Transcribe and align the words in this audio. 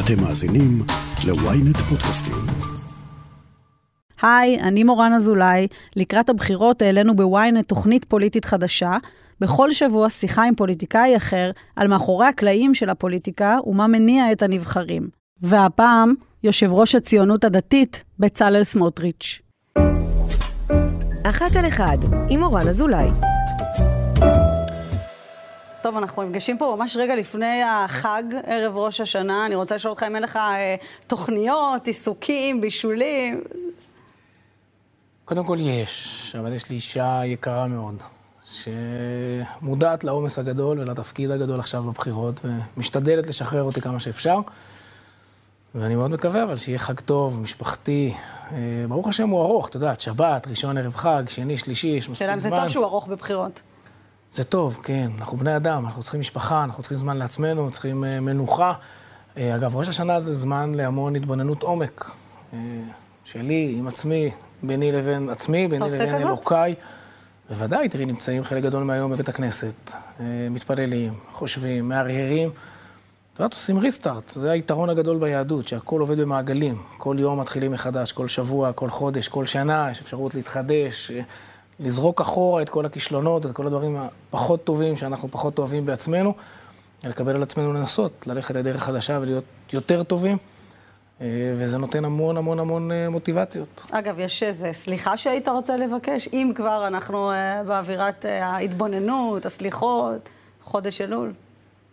אתם 0.00 0.22
מאזינים 0.22 0.82
ל-ynet 1.26 1.78
פודקאסטים. 1.78 2.34
היי, 4.22 4.60
אני 4.60 4.84
מורן 4.84 5.12
אזולאי. 5.12 5.66
לקראת 5.96 6.28
הבחירות 6.28 6.82
העלינו 6.82 7.16
בוויינט 7.16 7.68
תוכנית 7.68 8.04
פוליטית 8.04 8.44
חדשה. 8.44 8.96
בכל 9.40 9.72
שבוע 9.72 10.10
שיחה 10.10 10.44
עם 10.44 10.54
פוליטיקאי 10.54 11.16
אחר 11.16 11.50
על 11.76 11.88
מאחורי 11.88 12.26
הקלעים 12.26 12.74
של 12.74 12.90
הפוליטיקה 12.90 13.58
ומה 13.66 13.86
מניע 13.86 14.32
את 14.32 14.42
הנבחרים. 14.42 15.08
והפעם, 15.42 16.14
יושב 16.44 16.72
ראש 16.72 16.94
הציונות 16.94 17.44
הדתית, 17.44 18.04
בצלאל 18.18 18.64
סמוטריץ'. 18.64 19.40
אחת 21.24 21.56
על 21.56 21.68
אחד, 21.68 21.96
עם 22.28 22.40
מורן 22.40 22.68
אזולאי. 22.68 23.35
טוב, 25.86 25.96
אנחנו 25.96 26.22
נפגשים 26.22 26.58
פה 26.58 26.76
ממש 26.78 26.96
רגע 26.96 27.14
לפני 27.14 27.62
החג, 27.62 28.22
ערב 28.44 28.76
ראש 28.76 29.00
השנה. 29.00 29.46
אני 29.46 29.54
רוצה 29.54 29.74
לשאול 29.74 29.90
אותך 29.90 30.02
אם 30.02 30.14
אין 30.14 30.22
לך 30.22 30.36
אה, 30.36 30.76
תוכניות, 31.06 31.86
עיסוקים, 31.86 32.60
בישולים. 32.60 33.44
קודם 35.24 35.44
כל 35.44 35.56
יש, 35.60 36.36
אבל 36.38 36.52
יש 36.52 36.70
לי 36.70 36.76
אישה 36.76 37.20
יקרה 37.24 37.66
מאוד, 37.66 37.94
שמודעת 38.44 40.04
לעומס 40.04 40.38
הגדול 40.38 40.80
ולתפקיד 40.80 41.30
הגדול 41.30 41.60
עכשיו 41.60 41.82
בבחירות, 41.82 42.40
ומשתדלת 42.76 43.26
לשחרר 43.26 43.62
אותי 43.62 43.80
כמה 43.80 44.00
שאפשר. 44.00 44.38
ואני 45.74 45.94
מאוד 45.94 46.10
מקווה, 46.10 46.42
אבל 46.42 46.56
שיהיה 46.56 46.78
חג 46.78 47.00
טוב, 47.00 47.40
משפחתי. 47.42 48.14
אה, 48.52 48.58
ברוך 48.88 49.08
השם 49.08 49.28
הוא 49.28 49.42
ארוך, 49.42 49.68
את 49.68 49.74
יודעת, 49.74 50.00
שבת, 50.00 50.46
ראשון 50.46 50.78
ערב 50.78 50.94
חג, 50.94 51.22
שני, 51.28 51.56
שלישי, 51.56 51.86
יש 51.86 52.08
מספיק 52.08 52.16
זמן. 52.16 52.16
שאלה 52.16 52.34
אם 52.34 52.38
זה 52.38 52.50
טוב 52.50 52.68
שהוא 52.68 52.84
ארוך 52.84 53.06
בבחירות. 53.06 53.62
זה 54.36 54.44
טוב, 54.44 54.80
כן. 54.82 55.10
אנחנו 55.18 55.36
בני 55.36 55.56
אדם, 55.56 55.86
אנחנו 55.86 56.02
צריכים 56.02 56.20
משפחה, 56.20 56.64
אנחנו 56.64 56.82
צריכים 56.82 56.98
זמן 56.98 57.16
לעצמנו, 57.16 57.70
צריכים 57.70 58.04
uh, 58.04 58.20
מנוחה. 58.20 58.72
Uh, 58.72 59.38
אגב, 59.54 59.76
ראש 59.76 59.88
השנה 59.88 60.20
זה 60.20 60.34
זמן 60.34 60.72
להמון 60.74 61.16
התבוננות 61.16 61.62
עומק. 61.62 62.10
Uh, 62.52 62.56
שלי, 63.24 63.74
עם 63.78 63.88
עצמי, 63.88 64.30
ביני 64.62 64.92
לבין 64.92 65.28
עצמי, 65.28 65.68
ביני 65.68 65.86
לבין 65.86 66.14
אלוקיי. 66.14 66.74
בוודאי, 67.48 67.88
תראי, 67.88 68.04
נמצאים 68.04 68.44
חלק 68.44 68.62
גדול 68.62 68.82
מהיום 68.84 69.12
בבית 69.12 69.28
הכנסת, 69.28 69.74
uh, 69.90 70.20
מתפללים, 70.50 71.14
חושבים, 71.32 71.88
מהרהרים. 71.88 72.48
את 72.48 73.40
יודעת, 73.40 73.52
עושים 73.52 73.78
ריסטארט, 73.78 74.30
זה 74.30 74.50
היתרון 74.50 74.90
הגדול 74.90 75.18
ביהדות, 75.18 75.68
שהכל 75.68 76.00
עובד 76.00 76.20
במעגלים. 76.20 76.82
כל 76.98 77.16
יום 77.18 77.40
מתחילים 77.40 77.72
מחדש, 77.72 78.12
כל 78.12 78.28
שבוע, 78.28 78.72
כל 78.72 78.90
חודש, 78.90 79.28
כל 79.28 79.46
שנה, 79.46 79.88
יש 79.90 80.00
אפשרות 80.00 80.34
להתחדש. 80.34 81.12
לזרוק 81.80 82.20
אחורה 82.20 82.62
את 82.62 82.68
כל 82.68 82.86
הכישלונות, 82.86 83.46
את 83.46 83.52
כל 83.52 83.66
הדברים 83.66 83.96
הפחות 83.96 84.64
טובים 84.64 84.96
שאנחנו 84.96 85.28
פחות 85.28 85.58
אוהבים 85.58 85.86
בעצמנו, 85.86 86.34
לקבל 87.04 87.34
על 87.34 87.42
עצמנו 87.42 87.72
לנסות, 87.72 88.26
ללכת 88.26 88.54
לדרך 88.54 88.82
חדשה 88.82 89.18
ולהיות 89.22 89.44
יותר 89.72 90.02
טובים, 90.02 90.38
אה, 91.20 91.26
וזה 91.58 91.78
נותן 91.78 92.04
המון 92.04 92.36
המון 92.36 92.58
המון 92.58 92.92
אה, 92.92 93.08
מוטיבציות. 93.10 93.82
אגב, 93.90 94.18
יש 94.18 94.42
איזה 94.42 94.72
סליחה 94.72 95.16
שהיית 95.16 95.48
רוצה 95.48 95.76
לבקש? 95.76 96.28
אם 96.32 96.52
כבר 96.54 96.86
אנחנו 96.86 97.30
אה, 97.30 97.62
באווירת 97.64 98.24
ההתבוננות, 98.24 99.46
הסליחות, 99.46 100.28
חודש 100.62 101.00
אלול. 101.00 101.32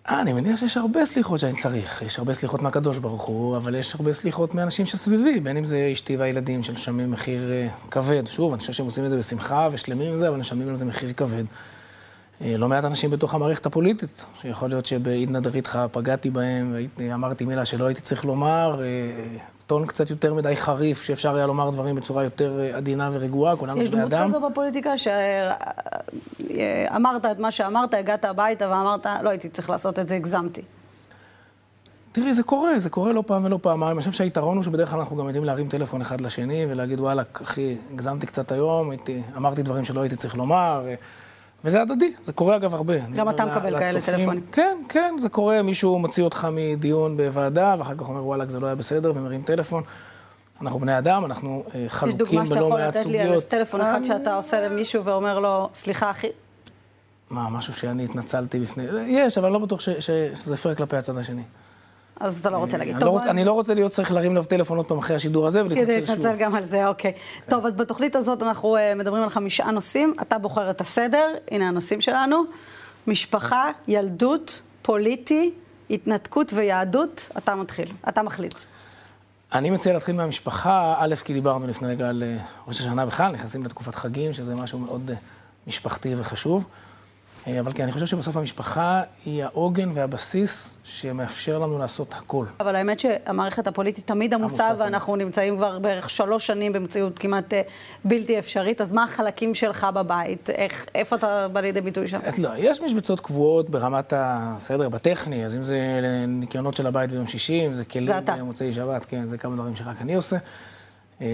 אה, 0.09 0.21
אני 0.21 0.33
מניח 0.33 0.59
שיש 0.59 0.77
הרבה 0.77 1.05
סליחות 1.05 1.39
שאני 1.39 1.61
צריך. 1.61 2.01
יש 2.01 2.19
הרבה 2.19 2.33
סליחות 2.33 2.61
מהקדוש 2.61 2.97
ברוך 2.97 3.21
הוא, 3.21 3.57
אבל 3.57 3.75
יש 3.75 3.95
הרבה 3.95 4.13
סליחות 4.13 4.55
מאנשים 4.55 4.85
שסביבי, 4.85 5.39
בין 5.39 5.57
אם 5.57 5.65
זה 5.65 5.89
אשתי 5.93 6.17
והילדים 6.17 6.63
שמשלמים 6.63 7.11
מחיר 7.11 7.41
uh, 7.85 7.91
כבד. 7.91 8.27
שוב, 8.27 8.53
אני 8.53 8.59
חושב 8.59 8.73
שהם 8.73 8.85
עושים 8.85 9.05
את 9.05 9.09
זה 9.09 9.17
בשמחה 9.17 9.69
ושלמים 9.71 10.11
עם 10.11 10.17
זה, 10.17 10.29
אבל 10.29 10.37
משלמים 10.37 10.69
על 10.69 10.75
זה 10.75 10.85
מחיר 10.85 11.13
כבד. 11.13 11.43
Uh, 11.43 12.43
לא 12.57 12.67
מעט 12.67 12.83
אנשים 12.83 13.11
בתוך 13.11 13.33
המערכת 13.33 13.65
הפוליטית, 13.65 14.25
שיכול 14.41 14.69
להיות 14.69 14.85
שבעידנא 14.85 15.39
דריתחא 15.39 15.87
פגעתי 15.91 16.29
בהם, 16.29 16.75
ואמרתי 16.97 17.45
מילה 17.45 17.65
שלא 17.65 17.85
הייתי 17.85 18.01
צריך 18.01 18.25
לומר, 18.25 18.79
uh, 18.79 19.52
טון 19.73 19.85
קצת 19.85 20.09
יותר 20.09 20.33
מדי 20.33 20.55
חריף, 20.55 21.03
שאפשר 21.03 21.35
היה 21.35 21.47
לומר 21.47 21.69
דברים 21.69 21.95
בצורה 21.95 22.23
יותר 22.23 22.59
אה, 22.59 22.77
עדינה 22.77 23.09
ורגועה, 23.13 23.55
כולנו 23.55 23.75
בני 23.75 23.85
אדם. 23.85 23.91
יש 23.91 24.09
דמות 24.09 24.27
כזו 24.27 24.49
בפוליטיקה 24.49 24.97
שאמרת 24.97 27.25
את 27.25 27.39
מה 27.39 27.51
שאמרת, 27.51 27.93
הגעת 27.93 28.25
הביתה 28.25 28.69
ואמרת, 28.69 29.05
לא 29.23 29.29
הייתי 29.29 29.49
צריך 29.49 29.69
לעשות 29.69 29.99
את 29.99 30.07
זה, 30.07 30.15
הגזמתי. 30.15 30.61
תראי, 32.11 32.33
זה 32.33 32.43
קורה, 32.43 32.79
זה 32.79 32.89
קורה 32.89 33.13
לא 33.13 33.23
פעם 33.27 33.45
ולא 33.45 33.59
פעמיים. 33.61 33.91
אני 33.91 33.99
חושב 33.99 34.11
שהיתרון 34.11 34.57
הוא 34.57 34.63
שבדרך 34.63 34.89
כלל 34.89 34.99
אנחנו 34.99 35.15
גם 35.15 35.25
יודעים 35.25 35.43
להרים 35.43 35.69
טלפון 35.69 36.01
אחד 36.01 36.21
לשני 36.21 36.65
ולהגיד, 36.69 36.99
וואלה, 36.99 37.23
אחי, 37.33 37.77
הגזמתי 37.93 38.27
קצת 38.27 38.51
היום, 38.51 38.89
הייתי, 38.89 39.21
אמרתי 39.37 39.63
דברים 39.63 39.85
שלא 39.85 40.01
הייתי 40.01 40.15
צריך 40.15 40.35
לומר. 40.35 40.85
וזה 41.63 41.81
הדדי, 41.81 42.13
זה 42.25 42.33
קורה 42.33 42.55
אגב 42.55 42.75
הרבה. 42.75 42.93
גם 43.15 43.29
אתה 43.29 43.45
מקבל 43.45 43.79
כאלה 43.79 44.01
טלפונים. 44.01 44.43
כן, 44.51 44.77
כן, 44.89 45.15
זה 45.21 45.29
קורה, 45.29 45.61
מישהו 45.61 45.99
מוציא 45.99 46.23
אותך 46.23 46.47
מדיון 46.51 47.17
בוועדה, 47.17 47.75
ואחר 47.79 47.95
כך 47.95 48.09
אומר, 48.09 48.25
וואלה, 48.25 48.45
זה 48.45 48.59
לא 48.59 48.65
היה 48.65 48.75
בסדר, 48.75 49.11
ומרים 49.15 49.41
טלפון. 49.41 49.83
אנחנו 50.61 50.79
בני 50.79 50.97
אדם, 50.97 51.25
אנחנו 51.25 51.63
אה, 51.75 51.85
חלוקים 51.87 52.43
בלא 52.43 52.69
מעט 52.69 52.97
סוגיות. 52.97 52.97
יש 52.97 52.97
דוגמה 52.97 52.97
שאתה 52.97 52.99
יכול 52.99 53.01
לתת 53.01 53.05
לי 53.05 53.19
על 53.19 53.41
טלפון 53.41 53.81
אחד 53.81 54.03
שאתה 54.03 54.35
עושה 54.35 54.61
למישהו 54.61 55.05
ואומר 55.05 55.39
לו, 55.39 55.69
סליחה, 55.73 56.11
אחי? 56.11 56.27
מה, 57.29 57.49
משהו 57.49 57.73
שאני 57.73 58.03
התנצלתי 58.03 58.59
בפני... 58.59 58.83
יש, 59.07 59.37
אבל 59.37 59.45
אני 59.45 59.53
לא 59.53 59.59
בטוח 59.59 59.79
שזה 59.79 60.57
פייר 60.57 60.75
כלפי 60.75 60.97
הצד 60.97 61.17
השני. 61.17 61.43
אז 62.23 62.39
אתה 62.39 62.49
לא 62.49 62.57
רוצה 62.57 62.77
להגיד. 62.77 62.95
אני, 62.95 63.05
לא 63.05 63.09
רוצה, 63.09 63.29
אני 63.29 63.45
לא 63.45 63.51
רוצה 63.51 63.73
להיות 63.73 63.91
צריך 63.91 64.11
להרים 64.11 64.35
לו 64.35 64.43
טלפון 64.43 64.77
עוד 64.77 64.87
פעם 64.87 64.97
אחרי 64.97 65.15
השידור 65.15 65.47
הזה 65.47 65.65
ולהתנצל 65.65 65.85
שוב. 65.85 66.05
כדי 66.05 66.15
להתנצל 66.15 66.35
גם 66.37 66.55
על 66.55 66.63
זה, 66.63 66.87
אוקיי. 66.87 67.13
כן. 67.13 67.49
טוב, 67.49 67.65
אז 67.65 67.75
בתוכנית 67.75 68.15
הזאת 68.15 68.43
אנחנו 68.43 68.77
uh, 68.77 68.79
מדברים 68.95 69.23
על 69.23 69.29
חמישה 69.29 69.71
נושאים. 69.71 70.13
אתה 70.21 70.37
בוחר 70.37 70.69
את 70.69 70.81
הסדר, 70.81 71.27
הנה 71.51 71.67
הנושאים 71.67 72.01
שלנו. 72.01 72.43
משפחה, 73.07 73.71
ילדות, 73.87 74.61
פוליטי, 74.81 75.51
התנתקות 75.89 76.53
ויהדות. 76.53 77.29
אתה 77.37 77.55
מתחיל, 77.55 77.87
אתה 78.09 78.23
מחליט. 78.23 78.55
אני 79.53 79.69
מציע 79.69 79.93
להתחיל 79.93 80.15
מהמשפחה, 80.15 80.95
א', 80.97 81.15
כי 81.23 81.33
דיברנו 81.33 81.67
לפני 81.67 81.87
רגע 81.87 82.09
על 82.09 82.23
אה, 82.23 82.37
ראש 82.67 82.79
השנה 82.79 83.05
בכלל, 83.05 83.31
נכנסים 83.31 83.63
לתקופת 83.63 83.95
חגים, 83.95 84.33
שזה 84.33 84.55
משהו 84.55 84.79
מאוד 84.79 85.11
משפחתי 85.67 86.15
וחשוב. 86.17 86.65
אה, 87.47 87.59
אבל 87.59 87.73
כן, 87.73 87.83
אני 87.83 87.91
חושב 87.91 88.05
שבסוף 88.05 88.37
המשפחה 88.37 89.01
היא 89.25 89.43
העוגן 89.43 89.89
והבסיס 89.93 90.77
שמאפשר 90.83 91.59
לנו 91.59 91.79
לעשות 91.79 92.13
הכל. 92.13 92.45
אבל 92.59 92.75
האמת 92.75 92.99
שהמערכת 92.99 93.67
הפוליטית 93.67 94.07
תמיד 94.07 94.33
עמוסה, 94.33 94.71
ואנחנו 94.77 95.15
נמצאים 95.15 95.57
כבר 95.57 95.79
בערך 95.79 96.09
שלוש 96.09 96.47
שנים 96.47 96.73
במציאות 96.73 97.19
כמעט 97.19 97.53
אה, 97.53 97.61
בלתי 98.05 98.39
אפשרית, 98.39 98.81
אז 98.81 98.93
מה 98.93 99.03
החלקים 99.03 99.55
שלך 99.55 99.87
בבית? 99.93 100.49
איך, 100.49 100.85
איפה 100.95 101.15
אתה 101.15 101.47
בא 101.47 101.59
לידי 101.59 101.81
ביטוי 101.81 102.07
שם? 102.07 102.19
לא, 102.37 102.49
יש 102.57 102.81
משבצות 102.81 103.19
קבועות 103.19 103.69
ברמת 103.69 104.13
הסדר, 104.15 104.89
בטכני, 104.89 105.45
אז 105.45 105.55
אם 105.55 105.63
זה 105.63 105.99
ניקיונות 106.27 106.77
של 106.77 106.87
הבית 106.87 107.09
ביום 107.09 107.27
שישי, 107.27 107.67
אם 107.67 107.73
זה 107.73 107.85
כלים 107.85 108.13
במוצאי 108.37 108.73
שבת, 108.73 109.05
כן, 109.05 109.27
זה 109.27 109.37
כמה 109.37 109.55
דברים 109.55 109.75
שרק 109.75 110.01
אני 110.01 110.15
עושה. 110.15 110.37
אה, 111.21 111.27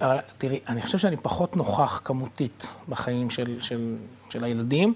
אבל 0.00 0.18
תראי, 0.38 0.60
אני 0.68 0.82
חושב 0.82 0.98
שאני 0.98 1.16
פחות 1.16 1.56
נוכח 1.56 2.00
כמותית 2.04 2.66
בחיים 2.88 3.30
של, 3.30 3.60
של, 3.60 3.96
של 4.30 4.44
הילדים. 4.44 4.94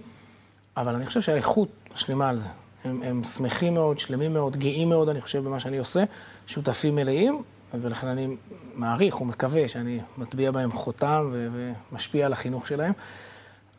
אבל 0.81 0.94
אני 0.94 1.06
חושב 1.06 1.21
שהאיכות 1.21 1.69
משלימה 1.94 2.28
על 2.28 2.37
זה. 2.37 2.47
הם, 2.84 3.03
הם 3.05 3.25
שמחים 3.25 3.75
מאוד, 3.75 3.99
שלמים 3.99 4.33
מאוד, 4.33 4.56
גאים 4.56 4.89
מאוד, 4.89 5.09
אני 5.09 5.21
חושב, 5.21 5.44
במה 5.44 5.61
שאני 5.61 5.78
עושה, 5.78 6.05
שותפים 6.47 6.94
מלאים, 6.94 7.43
ולכן 7.75 8.06
אני 8.06 8.37
מעריך 8.75 9.21
ומקווה 9.21 9.69
שאני 9.69 10.00
מטביע 10.19 10.50
בהם 10.50 10.72
חותם 10.72 11.28
ו- 11.33 11.49
ומשפיע 11.93 12.27
על 12.27 12.33
החינוך 12.33 12.66
שלהם. 12.66 12.93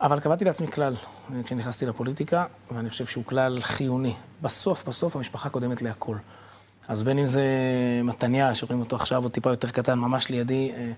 אבל 0.00 0.20
קבעתי 0.20 0.44
לעצמי 0.44 0.66
כלל 0.66 0.94
כשנכנסתי 1.44 1.86
לפוליטיקה, 1.86 2.44
ואני 2.70 2.90
חושב 2.90 3.06
שהוא 3.06 3.24
כלל 3.24 3.60
חיוני. 3.60 4.14
בסוף, 4.42 4.88
בסוף 4.88 5.16
המשפחה 5.16 5.48
קודמת 5.48 5.82
להכל. 5.82 6.16
אז 6.88 7.02
בין 7.02 7.18
אם 7.18 7.26
זה 7.26 7.44
מתניה, 8.04 8.54
שרואים 8.54 8.80
אותו 8.80 8.96
עכשיו 8.96 9.22
עוד 9.22 9.32
טיפה 9.32 9.50
יותר 9.50 9.70
קטן, 9.70 9.98
ממש 9.98 10.28
לידי, 10.28 10.72
אה, 10.76 10.92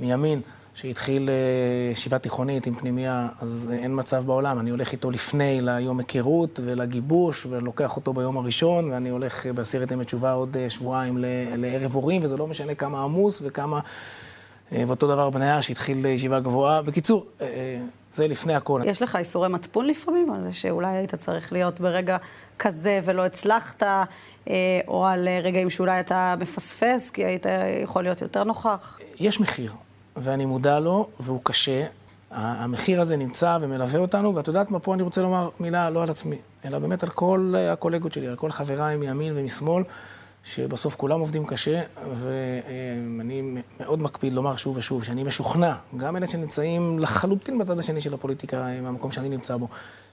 מימין, 0.00 0.40
שהתחיל 0.76 1.28
אה, 1.28 1.92
ישיבה 1.92 2.18
תיכונית 2.18 2.66
עם 2.66 2.74
פנימייה, 2.74 3.28
אז 3.40 3.70
אין 3.72 3.98
מצב 3.98 4.24
בעולם. 4.26 4.58
אני 4.58 4.70
הולך 4.70 4.92
איתו 4.92 5.10
לפני 5.10 5.58
ליום 5.62 5.98
היכרות 5.98 6.60
ולגיבוש, 6.64 7.46
ולוקח 7.46 7.96
אותו 7.96 8.12
ביום 8.12 8.36
הראשון, 8.36 8.90
ואני 8.90 9.08
הולך 9.08 9.46
בעשרת 9.46 9.90
ימי 9.90 10.04
תשובה 10.04 10.32
עוד 10.32 10.56
אה, 10.56 10.70
שבועיים 10.70 11.18
לערב 11.56 11.94
הורים, 11.94 12.24
וזה 12.24 12.36
לא 12.36 12.46
משנה 12.46 12.74
כמה 12.74 13.02
עמוס 13.02 13.42
וכמה... 13.44 13.80
אה, 14.72 14.84
ואותו 14.86 15.06
דבר 15.06 15.30
בניה 15.30 15.62
שהתחיל 15.62 16.06
ישיבה 16.06 16.40
גבוהה. 16.40 16.82
בקיצור, 16.82 17.26
זה 18.12 18.28
לפני 18.28 18.54
הכל. 18.54 18.80
יש 18.84 19.02
לך 19.02 19.16
איסורי 19.16 19.48
מצפון 19.48 19.86
לפעמים 19.86 20.32
על 20.32 20.42
זה 20.42 20.52
שאולי 20.52 20.96
היית 20.96 21.14
צריך 21.14 21.52
להיות 21.52 21.80
ברגע 21.80 22.16
כזה 22.58 23.00
ולא 23.04 23.24
הצלחת, 23.24 23.82
או 24.88 25.06
על 25.06 25.28
רגעים 25.42 25.70
שאולי 25.70 26.00
אתה 26.00 26.34
מפספס, 26.40 27.10
כי 27.10 27.24
היית 27.24 27.46
יכול 27.82 28.02
להיות 28.02 28.22
יותר 28.22 28.44
נוכח? 28.44 28.98
יש 29.20 29.40
מחיר. 29.40 29.72
ואני 30.16 30.46
מודע 30.46 30.80
לו, 30.80 31.08
והוא 31.20 31.40
קשה. 31.42 31.86
המחיר 32.30 33.00
הזה 33.00 33.16
נמצא 33.16 33.58
ומלווה 33.60 34.00
אותנו, 34.00 34.34
ואת 34.34 34.48
יודעת 34.48 34.70
מה, 34.70 34.78
פה 34.78 34.94
אני 34.94 35.02
רוצה 35.02 35.22
לומר 35.22 35.48
מילה 35.60 35.90
לא 35.90 36.02
על 36.02 36.10
עצמי, 36.10 36.36
אלא 36.64 36.78
באמת 36.78 37.02
על 37.02 37.08
כל 37.08 37.54
הקולגות 37.72 38.12
שלי, 38.12 38.26
על 38.26 38.36
כל 38.36 38.50
חבריי 38.50 38.96
מימין 38.96 39.32
ומשמאל, 39.36 39.82
שבסוף 40.44 40.96
כולם 40.96 41.20
עובדים 41.20 41.46
קשה, 41.46 41.82
ואני 42.14 43.62
מאוד 43.80 44.02
מקפיד 44.02 44.32
לומר 44.32 44.56
שוב 44.56 44.76
ושוב, 44.76 45.04
שאני 45.04 45.22
משוכנע, 45.22 45.74
גם 45.96 46.16
אלה 46.16 46.26
שנמצאים 46.26 46.98
לחלוטין 46.98 47.58
בצד 47.58 47.78
השני 47.78 48.00
של 48.00 48.14
הפוליטיקה, 48.14 48.66
מהמקום 48.82 49.10
שאני 49.12 49.28
נמצא 49.28 49.56
בו, 49.56 49.68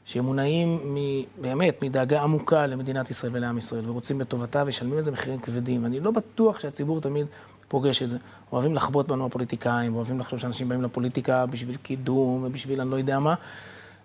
שמונעים 0.06 0.96
באמת 1.42 1.84
מדאגה 1.84 2.22
עמוקה 2.22 2.68
למדינת 2.68 3.12
ישראל 3.12 3.32
ולעם 3.36 3.58
ישראל, 3.58 3.90
ורוצים 3.90 4.18
בטובתה, 4.18 4.64
וישלמים 4.66 4.98
על 4.98 5.02
זה 5.04 5.12
מחירים 5.12 5.40
כבדים. 5.40 5.86
אני 5.86 6.00
לא 6.00 6.12
בטוח 6.12 6.60
שהציבור 6.60 7.02
תמיד 7.02 7.26
פוגש 7.74 8.04
את 8.04 8.10
זה. 8.10 8.18
אוהבים 8.52 8.76
לחבוט 8.76 9.08
בנו 9.08 9.26
הפוליטיקאים, 9.26 9.96
אוהבים 9.96 10.20
לחשוב 10.20 10.40
שאנשים 10.40 10.70
באים 10.70 10.82
לפוליטיקה 10.82 11.46
בשביל 11.46 11.76
קידום 11.76 12.44
ובשביל 12.44 12.82
אני 12.82 12.92
לא 12.92 12.96
יודע 12.96 13.20
מה, 13.20 13.34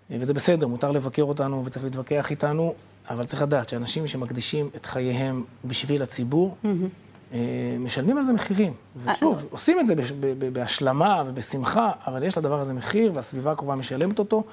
וזה 0.09 0.33
בסדר, 0.33 0.67
מותר 0.67 0.91
לבקר 0.91 1.23
אותנו 1.23 1.65
וצריך 1.65 1.85
להתווכח 1.85 2.31
איתנו, 2.31 2.73
אבל 3.09 3.23
צריך 3.23 3.41
לדעת 3.41 3.69
שאנשים 3.69 4.07
שמקדישים 4.07 4.69
את 4.75 4.85
חייהם 4.85 5.43
בשביל 5.65 6.03
הציבור, 6.03 6.55
mm-hmm. 6.63 7.35
משלמים 7.79 8.17
על 8.17 8.23
זה 8.23 8.33
מחירים. 8.33 8.73
ושוב, 9.05 9.37
אה, 9.37 9.43
עושים 9.51 9.79
את 9.79 9.87
זה 9.87 9.93
בהשלמה 10.53 11.23
ובשמחה, 11.25 11.91
אבל 12.07 12.23
יש 12.23 12.37
לדבר 12.37 12.59
הזה 12.59 12.73
מחיר, 12.73 13.11
והסביבה 13.15 13.51
הקרובה 13.51 13.75
משלמת 13.75 14.19
אותו. 14.19 14.43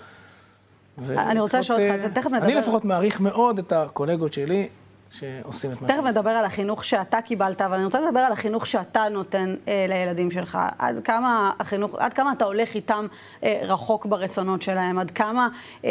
אני 1.09 1.41
רוצה 1.41 1.59
לשאול 1.59 1.79
אותך, 1.83 2.05
אה, 2.05 2.11
תכף 2.11 2.31
נדבר... 2.31 2.47
אני 2.47 2.55
לפחות 2.55 2.85
מעריך 2.85 3.21
מאוד 3.21 3.59
את 3.59 3.73
הקולגות 3.73 4.33
שלי, 4.33 4.69
שעושים 5.11 5.73
את 5.73 5.83
מה 5.83 5.89
תכף 5.89 6.05
נדבר 6.05 6.31
על 6.31 6.45
החינוך 6.45 6.85
שאתה 6.85 7.23
קיבלת, 7.23 7.63
אבל 7.63 7.75
אני 7.75 7.85
רוצה 7.85 8.01
לדבר 8.01 8.21
על 8.21 8.33
החינוך 8.33 8.67
שאתה 8.67 9.09
נותן 9.11 9.55
אה, 9.69 9.87
לילדים 9.89 10.31
שלך. 10.31 10.59
עד 10.79 11.01
כמה 11.05 11.51
החינוך, 11.61 11.95
עד 11.99 12.13
כמה 12.13 12.33
אתה 12.33 12.45
הולך 12.45 12.75
איתם 12.75 13.07
אה, 13.43 13.61
רחוק 13.63 14.07
ברצונות 14.07 14.63
שלהם, 14.63 14.99
עד 14.99 15.11
כמה 15.11 15.49
אה, 15.85 15.91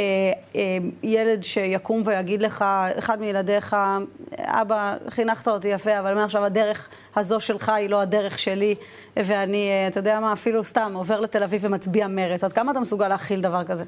אה, 0.55 0.77
ילד 1.03 1.43
שיקום 1.43 2.01
ויגיד 2.05 2.41
לך, 2.41 2.65
אחד 2.97 3.19
מילדיך, 3.19 3.75
אבא, 4.37 4.95
חינכת 5.09 5.47
אותי 5.47 5.67
יפה, 5.67 5.99
אבל 5.99 6.13
מעכשיו 6.13 6.45
הדרך 6.45 6.89
הזו 7.15 7.39
שלך 7.39 7.69
היא 7.69 7.89
לא 7.89 8.01
הדרך 8.01 8.39
שלי, 8.39 8.75
ואני, 9.17 9.69
אה, 9.69 9.87
אתה 9.87 9.99
יודע 9.99 10.19
מה, 10.19 10.33
אפילו 10.33 10.63
סתם 10.63 10.91
עובר 10.95 11.19
לתל 11.19 11.43
אביב 11.43 11.61
ומצביע 11.63 12.07
מרץ. 12.07 12.43
עד 12.43 12.53
כמה 12.53 12.71
אתה 12.71 12.79
מסוגל 12.79 13.07
להכיל 13.07 13.41
דבר 13.41 13.63
כזה? 13.63 13.83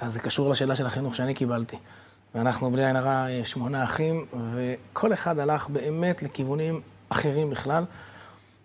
אז 0.00 0.12
זה 0.12 0.20
קשור 0.20 0.50
לשאלה 0.50 0.76
של 0.76 0.86
החינוך 0.86 1.14
שאני 1.14 1.34
קיבלתי. 1.34 1.76
ואנחנו 2.34 2.70
בלי 2.70 2.86
עין 2.86 2.96
הרע 2.96 3.26
שמונה 3.44 3.84
אחים, 3.84 4.26
וכל 4.54 5.12
אחד 5.12 5.38
הלך 5.38 5.68
באמת 5.68 6.22
לכיוונים 6.22 6.80
אחרים 7.08 7.50
בכלל. 7.50 7.84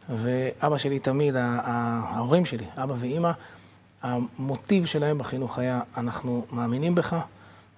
ואבא 0.10 0.78
שלי 0.78 1.00
תמיד, 1.00 1.36
ההורים 1.38 2.46
שלי, 2.46 2.66
אבא 2.84 2.94
ואימא, 2.98 3.32
המוטיב 4.04 4.86
שלהם 4.86 5.18
בחינוך 5.18 5.60
היה, 5.60 5.82
אנחנו 5.98 6.46
מאמינים 6.52 6.96
בך, 6.96 7.16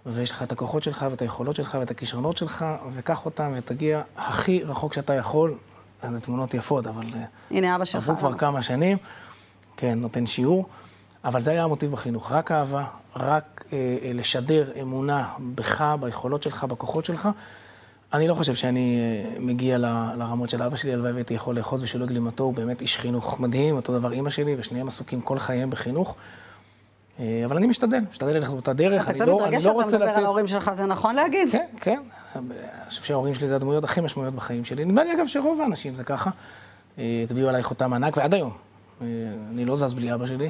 ויש 0.06 0.32
לך 0.32 0.44
את 0.44 0.52
הכוחות 0.52 0.84
שלך 0.84 1.06
ואת 1.12 1.22
היכולות 1.22 1.56
שלך 1.56 1.78
ואת 1.80 1.92
הכישרונות 1.92 2.38
שלך, 2.38 2.66
וקח 2.94 3.26
אותם 3.26 3.52
ותגיע 3.56 4.02
הכי 4.18 4.64
רחוק 4.64 4.94
שאתה 4.94 5.14
יכול. 5.14 5.56
איזה 6.04 6.20
תמונות 6.20 6.54
יפות, 6.54 6.88
אבל... 6.88 7.06
הנה 7.52 7.76
אבא 7.76 7.86
שלך. 7.86 8.04
עברו 8.04 8.18
כבר 8.18 8.34
כמה 8.34 8.62
שנים, 8.62 8.98
כן, 9.78 10.00
נותן 10.00 10.26
שיעור. 10.26 10.66
אבל 11.26 11.42
זה 11.42 11.52
היה 11.52 11.64
המוטיב 11.64 11.92
בחינוך, 11.92 12.32
רק 12.32 12.52
אהבה, 12.52 12.86
רק 13.16 13.24
אה, 13.26 13.36
אה, 13.36 13.59
לשדר 14.14 14.72
אמונה 14.82 15.28
בך, 15.56 15.96
ביכולות 16.00 16.44
שלך, 16.44 16.64
בכוחות 16.64 17.06
שלך. 17.06 17.30
אני 18.14 18.28
לא 18.28 18.34
חושב 18.34 18.56
שאני 18.56 19.00
אה, 19.00 19.40
מגיע 19.40 19.78
ל, 19.78 19.86
לרמות 20.18 20.50
של 20.50 20.64
אבא 20.64 20.76
שלי, 20.76 20.94
הלוואי 20.94 21.12
והייתי 21.12 21.34
יכול 21.34 21.56
לאחוז 21.56 21.82
בשלו 21.82 22.08
גלימתו, 22.08 22.44
הוא 22.44 22.54
באמת 22.54 22.82
איש 22.82 22.98
חינוך 22.98 23.40
מדהים, 23.40 23.76
אותו 23.76 24.00
דבר 24.00 24.12
אימא 24.12 24.30
שלי, 24.30 24.56
ושניהם 24.60 24.88
עסוקים 24.88 25.22
כל 25.22 25.40
חייהם 25.40 25.70
בחינוך. 25.70 26.16
אה, 27.20 27.42
אבל 27.46 27.58
אני 27.58 27.68
משתדל, 27.68 28.00
משתדל 28.12 28.32
ללכת 28.32 28.52
באותה 28.52 28.74
דרך, 28.74 29.10
אני 29.10 29.20
לא, 29.20 29.46
אני 29.46 29.58
לא 29.66 29.72
רוצה 29.72 29.86
לתת... 29.86 29.88
אתה 29.88 29.88
קצת 29.88 29.88
מתרגש 29.88 29.90
שאתה 29.90 29.98
מדבר 29.98 30.18
על 30.18 30.26
ההורים 30.26 30.48
שלך, 30.48 30.72
זה 30.74 30.86
נכון 30.86 31.16
להגיד? 31.16 31.52
כן, 31.52 31.66
כן. 31.80 32.02
אני 32.36 32.44
חושב 32.90 33.04
שההורים 33.04 33.36
שלי 33.36 33.48
זה 33.48 33.56
הדמויות 33.56 33.84
הכי 33.84 34.02
משמעויות 34.02 34.36
בחיים 34.36 34.66
שלי. 34.66 34.86
נדמה 34.86 35.04
לי, 35.04 35.14
אגב, 35.14 35.28
שרוב 35.28 35.62
האנשים 35.62 35.96
זה 35.96 36.04
ככה. 36.04 36.30
אה, 37.00 37.22
הטביעו 37.24 37.50
עליי 37.50 37.64
חותם 37.64 37.94
ענק, 37.94 38.18
ועד 38.18 38.34
היום. 38.34 38.52
אני 39.52 39.66
לא 39.66 39.76
זז 39.76 39.94
בלי 39.94 40.14
אבא 40.14 40.28
שלי. 40.28 40.50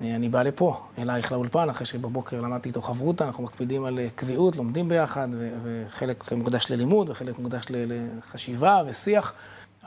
אני 0.00 0.28
בא 0.28 0.42
לפה, 0.42 0.80
אלייך 0.98 1.32
לאולפן, 1.32 1.68
אחרי 1.70 1.86
שבבוקר 1.86 2.40
למדתי 2.40 2.68
איתו 2.68 2.82
חברותא, 2.82 3.24
אנחנו 3.24 3.44
מקפידים 3.44 3.84
על 3.84 3.98
אה, 3.98 4.06
קביעות, 4.14 4.56
לומדים 4.56 4.88
ביחד, 4.88 5.28
וחלק 5.62 6.32
מוקדש 6.32 6.70
ללימוד, 6.70 7.10
וחלק 7.10 7.38
מוקדש 7.38 7.64
לחשיבה 7.70 8.82
ושיח. 8.86 9.32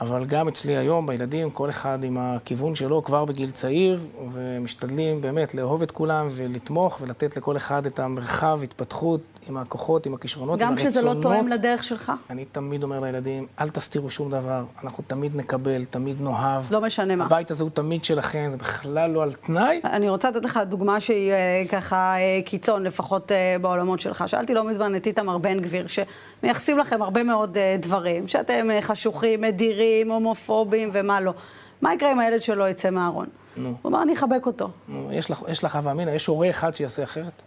אבל 0.00 0.24
גם 0.24 0.48
אצלי 0.48 0.76
היום, 0.76 1.06
בילדים, 1.06 1.50
כל 1.50 1.70
אחד 1.70 1.98
עם 2.04 2.18
הכיוון 2.18 2.74
שלו 2.74 3.04
כבר 3.04 3.24
בגיל 3.24 3.50
צעיר, 3.50 4.00
ומשתדלים 4.32 5.20
באמת 5.20 5.54
לאהוב 5.54 5.82
את 5.82 5.90
כולם 5.90 6.28
ולתמוך 6.34 6.98
ולתת 7.00 7.36
לכל 7.36 7.56
אחד 7.56 7.86
את 7.86 7.98
המרחב 7.98 8.60
התפתחות 8.62 9.20
עם 9.52 9.58
הכוחות, 9.58 10.06
עם 10.06 10.14
הכישרונות, 10.14 10.60
עם 10.60 10.68
הרצונות. 10.68 10.84
גם 10.84 10.90
כשזה 10.90 11.06
לא 11.06 11.14
תואם 11.22 11.48
לדרך 11.48 11.84
שלך? 11.84 12.12
אני 12.30 12.44
תמיד 12.44 12.82
אומר 12.82 13.00
לילדים, 13.00 13.46
אל 13.60 13.68
תסתירו 13.68 14.10
שום 14.10 14.30
דבר, 14.30 14.64
אנחנו 14.84 15.04
תמיד 15.06 15.36
נקבל, 15.36 15.84
תמיד 15.84 16.20
נאהב. 16.20 16.62
לא 16.70 16.80
משנה 16.80 17.16
מה. 17.16 17.24
הבית 17.24 17.50
הזה 17.50 17.62
הוא 17.62 17.70
תמיד 17.70 18.04
שלכם, 18.04 18.48
זה 18.50 18.56
בכלל 18.56 19.10
לא 19.10 19.22
על 19.22 19.32
תנאי. 19.32 19.80
אני 19.84 20.08
רוצה 20.08 20.30
לתת 20.30 20.44
לך 20.44 20.60
דוגמה 20.66 21.00
שהיא 21.00 21.32
אה, 21.32 21.62
ככה 21.68 22.14
אה, 22.18 22.40
קיצון, 22.44 22.82
לפחות 22.82 23.32
אה, 23.32 23.56
בעולמות 23.60 24.00
שלך. 24.00 24.24
שאלתי 24.26 24.54
לא 24.54 24.64
מזמן 24.64 24.96
את 24.96 25.06
איתמר 25.06 25.38
בן 25.38 25.60
גביר, 25.60 25.86
שמייחסים 25.86 26.78
לכם 26.78 27.02
הרבה 27.02 27.22
מאוד 27.22 27.58
דברים, 27.78 28.28
שאתם 28.28 28.68
חשוכים, 28.80 29.40
מדירים, 29.40 30.10
הומופובים 30.10 30.90
ומה 30.92 31.20
לא. 31.20 31.34
מה 31.82 31.94
יקרה 31.94 32.12
אם 32.12 32.18
הילד 32.18 32.42
שלו 32.42 32.68
יצא 32.68 32.90
מהארון? 32.90 33.26
נו. 33.56 33.74
הוא 33.82 33.90
אמר, 33.90 34.02
אני 34.02 34.14
אחבק 34.14 34.46
אותו. 34.46 34.70
נו, 34.88 35.08
יש 35.12 35.30
לך, 35.30 35.42
יש 35.48 35.64
לך 35.64 35.78
ואמינה, 35.82 36.14
יש 36.14 36.26
הורה 36.26 36.50
אחד 36.50 36.74
שיעשה 36.74 37.02
אחרת? 37.02 37.42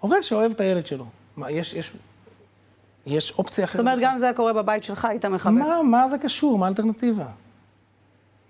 הורה 0.00 0.22
שאוהב 0.22 0.52
את 0.52 0.60
הילד 0.60 0.86
שלו. 0.86 1.04
מה, 1.36 1.50
יש, 1.50 1.74
יש, 1.74 1.92
יש 3.06 3.32
אופציה 3.38 3.64
אחרת? 3.64 3.76
זאת 3.76 3.80
אומרת, 3.80 3.98
גם 4.02 4.18
זה 4.18 4.24
היה 4.24 4.34
קורה 4.34 4.52
בבית 4.52 4.84
שלך, 4.84 5.04
היית 5.04 5.24
מחבק. 5.24 5.52
מה, 5.52 5.82
מה 5.82 6.06
זה 6.10 6.18
קשור? 6.18 6.58
מה 6.58 6.66
האלטרנטיבה? 6.66 7.26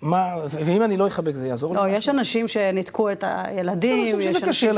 מה, 0.03 0.35
ואם 0.51 0.83
אני 0.83 0.97
לא 0.97 1.07
אחבק 1.07 1.35
זה 1.35 1.47
יעזור 1.47 1.73
לי? 1.75 1.77
לא, 1.81 1.89
יש 1.89 2.09
אנשים 2.09 2.49
שניתקו 2.49 3.13
את 3.13 3.25
הילדים, 3.27 4.21
יש 4.21 4.43
אנשים 4.43 4.75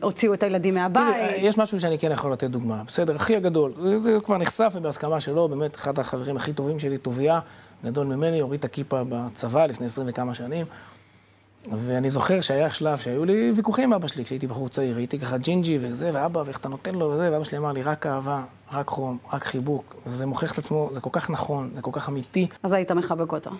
שהוציאו 0.00 0.34
את 0.34 0.42
הילדים 0.42 0.74
מהבית. 0.74 1.16
יש 1.36 1.58
משהו 1.58 1.80
שאני 1.80 1.98
כן 1.98 2.12
יכול 2.12 2.32
לתת 2.32 2.50
דוגמה, 2.50 2.82
בסדר, 2.86 3.16
אחי 3.16 3.36
הגדול, 3.36 3.72
זה 3.96 4.18
כבר 4.24 4.38
נחשף 4.38 4.72
ובהסכמה 4.74 5.20
שלו, 5.20 5.48
באמת, 5.48 5.76
אחד 5.76 5.98
החברים 5.98 6.36
הכי 6.36 6.52
טובים 6.52 6.78
שלי, 6.78 6.98
טוביה, 6.98 7.40
גדול 7.84 8.06
ממני, 8.06 8.40
הוריד 8.40 8.58
את 8.58 8.64
הכיפה 8.64 9.02
בצבא 9.08 9.66
לפני 9.66 9.86
עשרים 9.86 10.08
וכמה 10.10 10.34
שנים. 10.34 10.66
ואני 11.72 12.10
זוכר 12.10 12.40
שהיה 12.40 12.70
שלב 12.70 12.98
שהיו 12.98 13.24
לי 13.24 13.52
ויכוחים 13.56 13.84
עם 13.84 13.92
אבא 13.92 14.08
שלי 14.08 14.24
כשהייתי 14.24 14.46
בחור 14.46 14.68
צעיר, 14.68 14.96
הייתי 14.96 15.18
ככה 15.18 15.38
ג'ינג'י 15.38 15.78
וזה, 15.80 16.10
ואבא, 16.14 16.42
ואיך 16.46 16.58
אתה 16.58 16.68
נותן 16.68 16.94
לו 16.94 17.06
וזה, 17.06 17.32
ואבא 17.32 17.44
שלי 17.44 17.58
אמר 17.58 17.72
לי, 17.72 17.82
רק 17.82 18.06
אהבה, 18.06 18.42
רק 18.72 18.88
חום, 18.88 19.18
רק 19.32 19.44
חיבוק. 19.44 19.94
וזה 20.06 20.26
מוכיח 20.26 20.52
את 20.52 20.58
עצמו, 20.58 20.90
זה 20.92 21.00
כל 21.00 21.10
כך 21.12 21.30
נכון, 21.30 21.70
זה 21.74 21.82
כל 21.82 21.90
כך 21.94 22.08
אמיתי. 22.08 22.46
אז 22.62 22.72
היית 22.72 22.92
מחבק 22.92 23.32
אותו. 23.32 23.50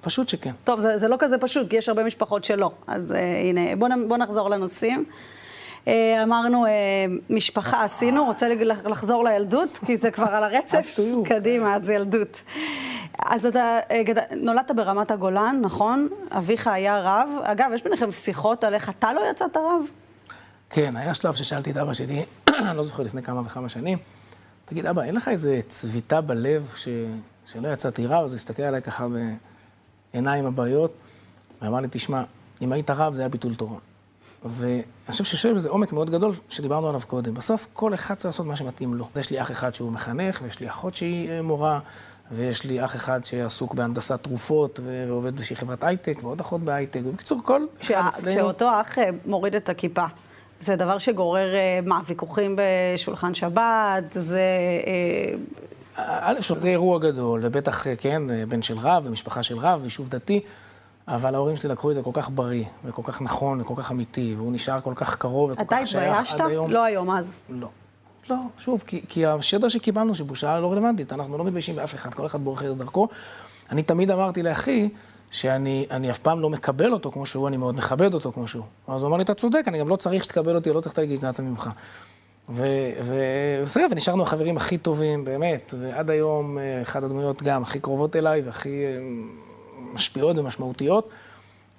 פשוט 0.00 0.28
שכן. 0.28 0.52
טוב, 0.64 0.80
זה, 0.80 0.98
זה 0.98 1.08
לא 1.08 1.16
כזה 1.18 1.38
פשוט, 1.38 1.70
כי 1.70 1.76
יש 1.76 1.88
הרבה 1.88 2.04
משפחות 2.04 2.44
שלא. 2.44 2.70
אז 2.86 3.12
uh, 3.12 3.14
הנה, 3.16 3.76
בוא, 3.76 3.88
בוא 4.08 4.16
נחזור 4.16 4.50
לנושאים. 4.50 5.04
Uh, 5.84 5.88
אמרנו, 6.22 6.66
uh, 6.66 6.68
משפחה 7.30 7.84
עשינו, 7.84 8.24
רוצה 8.24 8.48
לחזור 8.84 9.24
לילדות? 9.24 9.78
כי 9.86 9.96
זה 9.96 10.10
כבר 10.10 10.26
על 10.26 10.44
הרצף. 10.44 10.98
קדימה, 11.24 11.76
אז 11.76 11.88
ילדות. 11.88 12.42
אז 13.18 13.46
אתה 13.46 13.78
אה, 13.90 14.02
גד... 14.02 14.18
נולדת 14.36 14.70
ברמת 14.70 15.10
הגולן, 15.10 15.58
נכון? 15.62 16.08
אביך 16.30 16.66
היה 16.66 17.00
רב. 17.00 17.30
אגב, 17.42 17.70
יש 17.74 17.82
ביניכם 17.82 18.10
שיחות 18.10 18.64
על 18.64 18.74
איך 18.74 18.90
אתה 18.90 19.12
לא 19.12 19.20
יצאת 19.30 19.56
רב? 19.56 19.82
כן, 20.70 20.96
היה 20.96 21.14
שלב 21.14 21.34
ששאלתי 21.34 21.70
את 21.70 21.76
אבא 21.76 21.94
שלי, 21.94 22.24
אני 22.48 22.76
לא 22.76 22.82
זוכר, 22.82 23.02
לפני 23.02 23.22
כמה 23.22 23.40
וכמה 23.46 23.68
שנים, 23.68 23.98
תגיד, 24.64 24.86
אבא, 24.86 25.02
אין 25.02 25.14
לך 25.14 25.28
איזה 25.28 25.60
צביטה 25.68 26.20
בלב 26.20 26.72
ש... 26.76 26.88
שלא 27.46 27.68
יצאתי 27.68 28.06
רב? 28.06 28.24
אז 28.24 28.32
הוא 28.32 28.36
הסתכל 28.36 28.62
עליי 28.62 28.82
ככה 28.82 29.06
בעיניים 30.12 30.46
הבעיות, 30.46 30.94
ואמר 31.62 31.80
לי, 31.80 31.88
תשמע, 31.90 32.22
אם 32.62 32.72
היית 32.72 32.90
רב 32.90 33.12
זה 33.12 33.20
היה 33.20 33.28
ביטול 33.28 33.54
תורה. 33.54 33.78
ואני 34.44 34.82
חושב 35.10 35.24
שיש 35.24 35.46
בזה 35.46 35.68
עומק 35.68 35.92
מאוד 35.92 36.10
גדול 36.10 36.34
שדיברנו 36.48 36.88
עליו 36.88 37.00
קודם. 37.06 37.34
בסוף 37.34 37.66
כל 37.72 37.94
אחד 37.94 38.14
צריך 38.14 38.26
לעשות 38.26 38.46
מה 38.46 38.56
שמתאים 38.56 38.94
לו. 38.94 39.08
יש 39.16 39.30
לי 39.30 39.40
אח 39.40 39.50
אחד 39.50 39.74
שהוא 39.74 39.92
מחנך, 39.92 40.40
ויש 40.42 40.60
לי 40.60 40.68
אחות 40.68 40.96
שהיא 40.96 41.30
אה, 41.30 41.42
מורה, 41.42 41.78
ויש 42.32 42.64
לי 42.64 42.84
אח 42.84 42.96
אחד 42.96 43.24
שעסוק 43.24 43.74
בהנדסת 43.74 44.22
תרופות 44.22 44.80
ועובד 44.82 45.34
באיזושהי 45.34 45.56
חברת 45.56 45.84
הייטק, 45.84 46.18
ועוד 46.22 46.40
אחות 46.40 46.60
בהייטק, 46.60 47.00
ובקיצור, 47.04 47.40
כל 47.44 47.66
אחד 47.82 48.02
אצלנו... 48.08 48.30
כשאותו 48.30 48.80
אח 48.80 48.98
אה, 48.98 49.10
מוריד 49.26 49.54
את 49.54 49.68
הכיפה, 49.68 50.04
זה 50.60 50.76
דבר 50.76 50.98
שגורר, 50.98 51.54
אה, 51.54 51.78
מה, 51.84 52.00
ויכוחים 52.06 52.56
בשולחן 52.56 53.34
שבת, 53.34 54.04
זה... 54.10 54.42
א', 55.96 56.34
זה 56.54 56.68
אירוע 56.68 56.98
גדול, 56.98 57.40
ובטח, 57.42 57.86
כן, 57.98 58.22
בן 58.48 58.62
של 58.62 58.78
רב, 58.78 59.02
ומשפחה 59.06 59.42
של 59.42 59.58
רב, 59.58 59.80
ויישוב 59.82 60.08
דתי. 60.08 60.40
אבל 61.08 61.34
ההורים 61.34 61.56
שלי 61.56 61.68
לקחו 61.68 61.90
את 61.90 61.94
זה 61.94 62.02
כל 62.02 62.10
כך 62.12 62.30
בריא, 62.30 62.64
וכל 62.84 63.02
כך 63.04 63.22
נכון, 63.22 63.60
וכל 63.60 63.74
כך 63.76 63.90
אמיתי, 63.90 64.34
והוא 64.36 64.52
נשאר 64.52 64.80
כל 64.80 64.92
כך 64.96 65.16
קרוב 65.16 65.50
וכל 65.50 65.64
כך 65.68 65.88
שייך 65.88 66.34
עד 66.34 66.40
היום. 66.40 66.40
אתה 66.40 66.44
התביישת? 66.44 66.72
לא 66.72 66.84
היום, 66.84 67.10
אז. 67.10 67.34
לא. 67.48 67.68
לא, 68.30 68.36
שוב, 68.58 68.84
כי, 68.86 69.04
כי 69.08 69.26
השדר 69.26 69.68
שקיבלנו, 69.68 70.14
שבושה 70.14 70.60
לא 70.60 70.72
רלוונטית, 70.72 71.12
אנחנו 71.12 71.38
לא 71.38 71.44
מתביישים 71.44 71.76
באף 71.76 71.94
אחד, 71.94 72.14
כל 72.14 72.26
אחד 72.26 72.40
בורח 72.40 72.64
את 72.64 72.76
דרכו. 72.76 73.08
אני 73.70 73.82
תמיד 73.82 74.10
אמרתי 74.10 74.42
לאחי, 74.42 74.88
שאני 75.30 76.10
אף 76.10 76.18
פעם 76.18 76.40
לא 76.40 76.50
מקבל 76.50 76.92
אותו 76.92 77.10
כמו 77.10 77.26
שהוא, 77.26 77.48
אני 77.48 77.56
מאוד 77.56 77.76
מכבד 77.76 78.14
אותו 78.14 78.32
כמו 78.32 78.48
שהוא. 78.48 78.64
אז 78.88 79.02
הוא 79.02 79.08
אמר 79.08 79.16
לי, 79.16 79.22
אתה 79.22 79.34
צודק, 79.34 79.64
אני 79.66 79.78
גם 79.78 79.88
לא 79.88 79.96
צריך 79.96 80.24
שתקבל 80.24 80.56
אותי, 80.56 80.72
לא 80.72 80.80
צריך 80.80 80.92
את 80.92 80.98
הלגיטימציה 80.98 81.44
ממך. 81.44 81.70
ובסדר, 82.48 83.86
ונשארנו 83.90 84.22
החברים 84.22 84.56
הכי 84.56 84.78
טובים, 84.78 85.24
באמת, 85.24 85.74
ועד 85.80 86.10
היום 86.10 86.58
אה, 86.58 86.82
אחת 86.82 87.02
הדמויות 87.02 87.42
גם 87.42 87.62
הכי 87.62 87.80
קרובות 87.80 88.16
אליי 88.16 88.42
והכי 88.42 88.84
אה, 88.84 88.98
משפיעות 89.92 90.38
ומשמעותיות. 90.38 91.08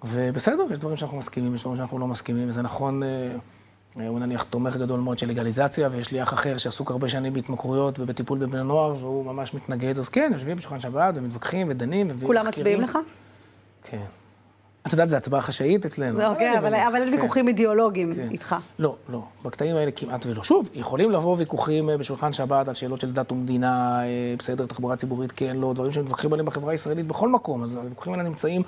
ובסדר, 0.04 0.64
יש 0.72 0.80
דברים 0.80 0.98
שאנחנו 0.98 1.18
מסכימים, 1.18 1.56
יש 1.56 1.62
דברים 1.62 1.78
שאנחנו 1.78 2.00
לא 2.00 2.08
מסכימים, 2.08 2.50
וזה 2.50 2.62
נכון, 2.62 3.04
אה, 3.04 4.08
הוא 4.08 4.20
נניח 4.20 4.44
תומך 4.44 4.78
גדול 4.78 5.00
מאוד 5.00 5.20
של 5.20 5.30
לגליזציה, 5.30 5.90
ויש 5.92 6.12
לי 6.12 6.24
אח 6.24 6.34
אחר 6.34 6.58
שעסוק 6.58 6.92
הרבה 6.92 7.10
שנים 7.10 7.34
בהתמכרויות 7.34 8.00
ובטיפול 8.00 8.40
בבני 8.40 8.64
נוער, 8.64 8.96
והוא 9.00 9.26
ממש 9.26 9.54
מתנגד, 9.54 9.98
אז 9.98 10.10
כן, 10.10 10.30
יושבים 10.34 10.58
בשולחן 10.58 10.80
שבת 10.80 11.14
ומתווכחים 11.18 11.68
ודנים 11.70 12.08
כולם 12.26 12.48
מצביעים 12.48 12.82
לך? 12.82 12.98
כן. 13.84 14.06
את 14.88 14.92
יודעת, 14.92 15.10
זו 15.10 15.16
הצבעה 15.16 15.42
חשאית 15.42 15.86
אצלנו. 15.86 16.18
זה 16.18 16.28
אוקיי, 16.28 16.58
אבל 16.58 16.74
אין 16.74 17.12
כן. 17.12 17.14
ויכוחים 17.14 17.48
אידיאולוגיים 17.48 18.16
כן. 18.16 18.28
איתך. 18.32 18.56
לא, 18.80 18.96
לא. 19.10 19.24
בקטעים 19.46 19.76
האלה 19.76 19.92
כמעט 19.92 20.26
ולא. 20.26 20.44
שוב, 20.44 20.70
יכולים 20.74 21.12
לבוא 21.12 21.36
ויכוחים 21.38 21.90
אה, 21.90 21.98
בשולחן 21.98 22.34
שבת 22.34 22.68
על 22.68 22.74
שאלות 22.74 23.02
של 23.02 23.12
דת 23.12 23.32
ומדינה, 23.32 24.04
אה, 24.04 24.36
בסדר, 24.40 24.66
תחבורה 24.66 24.96
ציבורית, 24.96 25.32
כן, 25.32 25.56
לא, 25.56 25.74
דברים 25.74 25.92
שמתווכחים 25.92 26.34
עליהם 26.34 26.46
בחברה 26.46 26.72
הישראלית 26.72 27.08
בכל 27.08 27.30
מקום. 27.30 27.64
אז 27.64 27.76
הוויכוחים 27.76 28.14
האלה 28.14 28.24
נמצאים, 28.24 28.62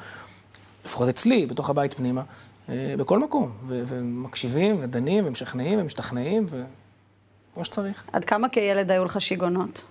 לפחות 0.86 1.10
אצלי, 1.10 1.46
בתוך 1.46 1.70
הבית 1.70 1.94
פנימה, 1.94 2.22
אה, 2.70 2.96
בכל 2.98 3.20
מקום. 3.20 3.52
ומקשיבים, 3.68 4.78
ודנים, 4.82 5.28
ומשכנעים, 5.28 5.80
ומשתכנעים, 5.80 6.46
וכמו 6.50 7.66
שצריך. 7.66 8.04
עד 8.14 8.26
כמה 8.26 8.50
כילד 8.50 8.92
היו 8.92 9.06
לך 9.06 9.22
שיגעונות? 9.22 9.84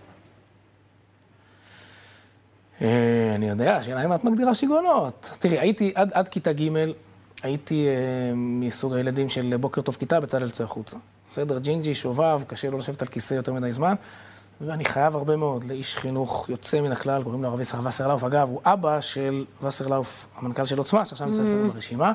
אה, 2.83 3.35
אני 3.35 3.49
יודע, 3.49 3.77
השאלה 3.77 4.05
אם 4.05 4.13
את 4.13 4.25
מגדירה 4.25 4.55
שיגעונות. 4.55 5.31
תראי, 5.39 5.59
הייתי, 5.59 5.93
עד, 5.95 6.11
עד 6.13 6.29
כיתה 6.29 6.53
ג', 6.53 6.69
הייתי 7.43 7.87
אה, 7.89 8.33
מסוג 8.35 8.95
הילדים 8.95 9.29
של 9.29 9.55
בוקר 9.61 9.81
טוב 9.81 9.97
כיתה, 9.97 10.21
בצלאל 10.21 10.51
צא 10.51 10.65
החוצה. 10.65 10.97
בסדר, 11.31 11.59
ג'ינג'י, 11.59 11.95
שובב, 11.95 12.43
קשה 12.47 12.71
לו 12.71 12.79
לשבת 12.79 13.03
על 13.03 13.09
כיסא 13.09 13.35
יותר 13.35 13.53
מדי 13.53 13.73
זמן, 13.73 13.95
ואני 14.61 14.85
חייב 14.85 15.17
הרבה 15.17 15.37
מאוד 15.37 15.65
לאיש 15.65 15.97
חינוך 15.97 16.49
יוצא 16.49 16.81
מן 16.81 16.93
הכלל, 16.93 17.23
קוראים 17.23 17.43
לו 17.43 17.49
הרב 17.49 17.61
וסרלאוף. 17.87 18.25
אגב, 18.25 18.49
הוא 18.49 18.61
אבא 18.65 19.01
של 19.01 19.45
וסרלאוף, 19.63 20.27
המנכ"ל 20.37 20.67
של 20.67 20.79
עוצמה, 20.79 21.05
שעכשיו 21.05 21.27
נמצא 21.27 21.43
mm-hmm. 21.43 21.73
ברשימה, 21.73 22.13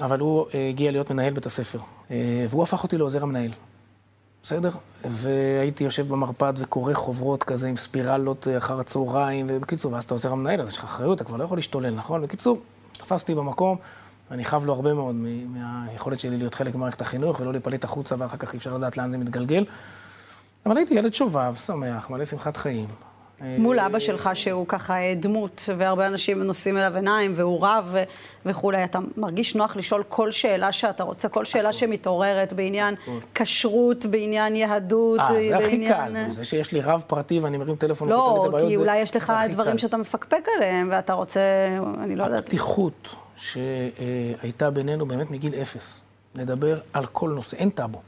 אבל 0.00 0.20
הוא 0.20 0.46
אה, 0.54 0.68
הגיע 0.68 0.90
להיות 0.90 1.10
מנהל 1.10 1.32
בית 1.32 1.46
הספר, 1.46 1.78
אה, 2.10 2.46
והוא 2.48 2.62
הפך 2.62 2.82
אותי 2.82 2.98
לעוזר 2.98 3.22
המנהל. 3.22 3.50
בסדר? 4.42 4.70
והייתי 5.10 5.84
יושב 5.84 6.08
במרפד 6.08 6.52
וקורא 6.56 6.94
חוברות 6.94 7.44
כזה 7.44 7.68
עם 7.68 7.76
ספירלות 7.76 8.48
אה, 8.48 8.56
אחר 8.56 8.80
הצהריים, 8.80 9.46
ובקיצור, 9.48 9.92
ואז 9.92 10.04
אתה 10.04 10.14
עוזר 10.14 10.32
המנהל, 10.32 10.60
אז 10.60 10.68
יש 10.68 10.76
לך 10.78 10.84
אחריות, 10.84 11.16
אתה 11.16 11.24
כבר 11.24 11.36
לא 11.36 11.44
יכול 11.44 11.58
להשתולל, 11.58 11.94
נכון? 11.94 12.22
בקיצור, 12.22 12.60
תפסתי 12.92 13.34
במקום, 13.34 13.76
ואני 14.30 14.44
חייב 14.44 14.64
לו 14.66 14.72
הרבה 14.72 14.94
מאוד 14.94 15.14
מהיכולת 15.48 16.20
שלי 16.20 16.36
להיות 16.36 16.54
חלק 16.54 16.74
ממערכת 16.74 17.00
החינוך, 17.00 17.40
ולא 17.40 17.52
להיפלט 17.52 17.84
החוצה, 17.84 18.14
ואחר 18.18 18.36
כך 18.36 18.52
אי 18.52 18.58
אפשר 18.58 18.76
לדעת 18.76 18.96
לאן 18.96 19.10
זה 19.10 19.18
מתגלגל. 19.18 19.64
אבל 20.66 20.76
הייתי 20.76 20.94
ילד 20.94 21.14
שובב, 21.14 21.54
שמח, 21.66 22.10
מלא 22.10 22.24
שמחת 22.24 22.56
חיים. 22.56 22.86
מול 23.58 23.80
אבא 23.80 23.98
שלך, 23.98 24.30
שהוא 24.34 24.66
ככה 24.68 24.94
אה, 24.94 25.14
דמות, 25.16 25.68
והרבה 25.76 26.06
אנשים 26.06 26.42
נושאים 26.42 26.76
אליו 26.76 26.96
עיניים, 26.96 27.32
והוא 27.36 27.66
רב 27.66 27.94
וכולי, 28.46 28.84
אתה 28.84 28.98
מרגיש 29.16 29.54
נוח 29.54 29.76
לשאול 29.76 30.02
כל 30.08 30.32
שאלה 30.32 30.72
שאתה 30.72 31.02
רוצה, 31.02 31.28
כל 31.28 31.44
שאלה 31.44 31.72
שמתעוררת 31.72 32.52
בעניין 32.52 32.94
כשרות, 33.34 34.06
בעניין 34.06 34.56
יהדות, 34.56 35.20
בעניין... 35.28 35.52
אה, 35.52 35.58
זה 35.58 35.66
הכי 35.66 35.88
קל, 35.88 36.30
זה 36.30 36.44
שיש 36.44 36.72
לי 36.72 36.80
רב 36.80 37.04
פרטי 37.06 37.40
ואני 37.40 37.56
מרים 37.56 37.76
טלפון 37.76 38.08
לא, 38.08 38.48
כי 38.68 38.76
אולי 38.76 38.98
יש 38.98 39.16
לך 39.16 39.32
דברים 39.50 39.78
שאתה 39.78 39.96
מפקפק 39.96 40.46
עליהם, 40.56 40.88
ואתה 40.90 41.12
רוצה, 41.12 41.40
אני 42.02 42.16
לא 42.16 42.24
יודעת... 42.24 42.44
הפתיחות 42.44 43.08
שהייתה 43.36 44.70
בינינו 44.70 45.06
באמת 45.06 45.30
מגיל 45.30 45.54
אפס, 45.54 46.00
לדבר 46.34 46.78
על 46.92 47.06
כל 47.06 47.30
נושא, 47.30 47.56
אין 47.56 47.70
טאבו, 47.70 48.02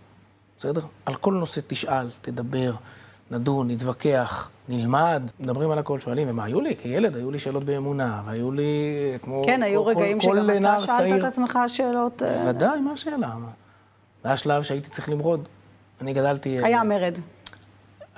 בסדר? 0.59 0.81
על 1.07 1.15
כל 1.15 1.35
נושא 1.35 1.61
תשאל, 1.67 2.07
תדבר. 2.23 2.73
נדון, 3.31 3.71
נתווכח, 3.71 4.51
נלמד, 4.69 5.23
מדברים 5.41 5.71
על 5.71 5.79
הכל, 5.79 6.01
שואלים, 6.01 6.31
ומה 6.31 6.45
היו 6.45 6.61
לי? 6.61 6.77
כילד 6.77 7.17
היו 7.17 7.31
לי 7.31 7.39
שאלות 7.39 7.65
באמונה, 7.65 8.23
והיו 8.25 8.53
לי, 8.53 8.63
כמו 9.23 9.43
כן, 9.47 9.63
היו 9.63 9.85
כל, 9.85 9.91
רגעים 9.91 10.21
כל, 10.21 10.37
שגם 10.37 10.51
אתה 10.51 10.81
שאלת 10.81 10.99
צעיר. 10.99 11.17
את 11.17 11.25
עצמך 11.25 11.59
שאלות... 11.69 12.23
אה, 12.23 12.35
בוודאי, 12.35 12.81
מה 12.81 12.93
השאלה? 12.93 13.35
והיה 14.25 14.37
שלב 14.37 14.63
שהייתי 14.63 14.91
צריך 14.91 15.09
למרוד. 15.09 15.49
אני 16.01 16.13
גדלתי... 16.13 16.49
היה 16.49 16.79
אה, 16.79 16.85
מרד. 16.85 17.19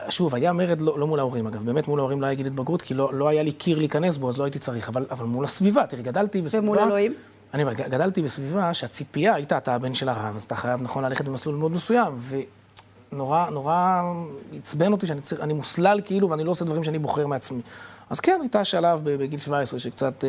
שוב, 0.08 0.34
היה 0.34 0.52
מרד 0.52 0.80
לא, 0.80 0.98
לא 0.98 1.06
מול 1.06 1.18
ההורים, 1.18 1.46
אגב, 1.46 1.64
באמת 1.64 1.88
מול 1.88 1.98
ההורים 1.98 2.20
לא 2.20 2.26
היה 2.26 2.34
גיל 2.34 2.46
התבגרות, 2.46 2.82
כי 2.82 2.94
לא, 2.94 3.14
לא 3.14 3.28
היה 3.28 3.42
לי 3.42 3.52
קיר 3.52 3.78
להיכנס 3.78 4.16
בו, 4.16 4.28
אז 4.28 4.38
לא 4.38 4.44
הייתי 4.44 4.58
צריך, 4.58 4.88
אבל, 4.88 5.06
אבל 5.10 5.26
מול 5.26 5.44
הסביבה, 5.44 5.86
תראי, 5.86 6.02
גדלתי 6.02 6.42
בסביבה... 6.42 6.64
ומול 6.64 6.78
אלוהים? 6.78 7.14
אני 7.54 7.62
אומר, 7.62 7.74
גדלתי 7.74 8.22
בסביבה 8.22 8.74
שהציפייה 8.74 9.34
הייתה, 9.34 9.58
אתה 9.58 9.74
הבן 9.74 9.94
של 9.94 10.08
הרב, 10.08 10.36
אז 10.36 10.42
אתה 10.42 10.54
חייב, 10.54 10.82
נכון, 10.82 11.04
ללכת 11.04 11.24
במסלול 11.24 11.56
מאוד 11.56 11.72
מסוים, 11.72 12.12
נורא, 13.12 13.50
נורא 13.50 14.02
עצבן 14.56 14.92
אותי 14.92 15.06
שאני 15.06 15.20
צריך, 15.20 15.40
אני 15.40 15.52
מוסלל 15.52 16.00
כאילו, 16.04 16.30
ואני 16.30 16.44
לא 16.44 16.50
עושה 16.50 16.64
דברים 16.64 16.84
שאני 16.84 16.98
בוחר 16.98 17.26
מעצמי. 17.26 17.60
אז 18.10 18.20
כן, 18.20 18.38
הייתה 18.40 18.64
שלב 18.64 19.00
בגיל 19.04 19.40
17 19.40 19.80
שקצת 19.80 20.24
uh, 20.24 20.26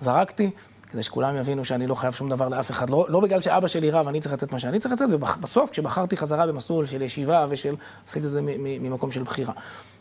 זרקתי, 0.00 0.50
כדי 0.92 1.02
שכולם 1.02 1.36
יבינו 1.36 1.64
שאני 1.64 1.86
לא 1.86 1.94
חייב 1.94 2.12
שום 2.12 2.28
דבר 2.28 2.48
לאף 2.48 2.70
אחד. 2.70 2.90
לא, 2.90 3.06
לא 3.08 3.20
בגלל 3.20 3.40
שאבא 3.40 3.68
שלי 3.68 3.90
רב, 3.90 4.08
אני 4.08 4.20
צריך 4.20 4.32
לתת 4.32 4.52
מה 4.52 4.58
שאני 4.58 4.78
צריך 4.80 4.94
לתת, 4.94 5.04
ובסוף, 5.10 5.70
כשבחרתי 5.70 6.16
חזרה 6.16 6.46
במסלול 6.46 6.86
של 6.86 7.02
ישיבה 7.02 7.46
ושל, 7.48 7.74
עשיתי 8.08 8.26
את 8.26 8.30
זה 8.30 8.40
ממקום 8.58 9.12
של 9.12 9.22
בחירה. 9.22 9.52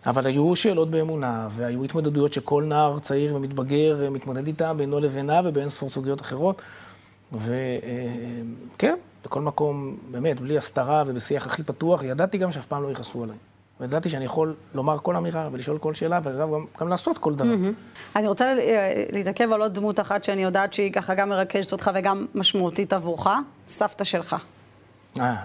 אבל 0.05 0.27
היו 0.27 0.55
שאלות 0.55 0.91
באמונה, 0.91 1.47
והיו 1.51 1.83
התמודדויות 1.83 2.33
שכל 2.33 2.63
נער 2.63 2.99
צעיר 2.99 3.35
ומתבגר 3.35 4.03
אה, 4.03 4.09
מתמודד 4.09 4.47
איתה 4.47 4.73
בינו 4.73 4.99
לבינה 4.99 5.41
ובאין 5.43 5.69
ספור 5.69 5.89
סוגיות 5.89 6.21
אחרות. 6.21 6.61
וכן, 7.33 8.95
בכל 9.25 9.41
מקום, 9.41 9.97
באמת, 10.11 10.39
בלי 10.39 10.57
הסתרה 10.57 11.03
ובשיח 11.07 11.45
הכי 11.47 11.63
פתוח, 11.63 12.03
ידעתי 12.03 12.37
גם 12.37 12.51
שאף 12.51 12.65
פעם 12.65 12.83
לא 12.83 12.91
יכעסו 12.91 13.23
עליי. 13.23 13.37
וידעתי 13.79 14.09
שאני 14.09 14.25
יכול 14.25 14.55
לומר 14.75 14.97
כל 15.03 15.15
אמירה 15.15 15.49
ולשאול 15.51 15.77
כל 15.77 15.93
שאלה, 15.93 16.19
וגם 16.23 16.51
גם, 16.51 16.65
גם 16.79 16.87
לעשות 16.87 17.17
כל 17.17 17.35
דבר. 17.35 17.53
Mm-hmm. 17.53 18.15
אני 18.15 18.27
רוצה 18.27 18.53
להתעכב 19.11 19.51
על 19.51 19.61
עוד 19.61 19.73
דמות 19.73 19.99
אחת 19.99 20.23
שאני 20.23 20.43
יודעת 20.43 20.73
שהיא 20.73 20.91
ככה 20.91 21.15
גם 21.15 21.29
מרכזת 21.29 21.71
אותך 21.71 21.91
וגם 21.95 22.25
משמעותית 22.35 22.93
עבורך, 22.93 23.27
סבתא 23.67 24.03
שלך. 24.03 24.35
אה, 25.19 25.35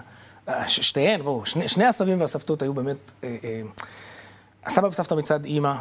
שתיהן, 0.67 1.21
בואו, 1.21 1.45
שני, 1.45 1.67
שני 1.67 1.85
הסבים 1.85 2.21
והסבתות 2.21 2.61
היו 2.61 2.73
באמת... 2.73 2.97
אה, 3.23 3.35
אה, 3.43 3.61
הסבא 4.65 4.87
וסבתא 4.87 5.13
מצד 5.13 5.45
אימא, 5.45 5.67
אה, 5.67 5.75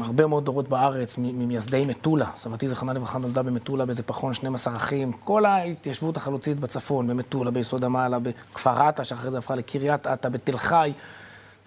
הרבה 0.00 0.26
מאוד 0.26 0.44
דורות 0.44 0.68
בארץ, 0.68 1.18
ממייסדי 1.18 1.84
מטולה. 1.84 2.30
סבתי 2.36 2.68
זכרונה 2.68 2.92
לברכה 2.92 3.18
נולדה 3.18 3.42
במטולה 3.42 3.86
באיזה 3.86 4.02
פחון 4.02 4.34
12 4.34 4.76
אחים. 4.76 5.12
כל 5.12 5.44
ההתיישבות 5.44 6.16
החלוצית 6.16 6.60
בצפון, 6.60 7.06
במטולה, 7.06 7.50
ביסוד 7.50 7.84
המעלה, 7.84 8.18
בכפר 8.18 8.82
עטה, 8.82 9.04
שאחרי 9.04 9.30
זה 9.30 9.38
הפכה 9.38 9.54
לקריית 9.54 10.06
עטה, 10.06 10.28
בתל 10.28 10.56
חי, 10.56 10.92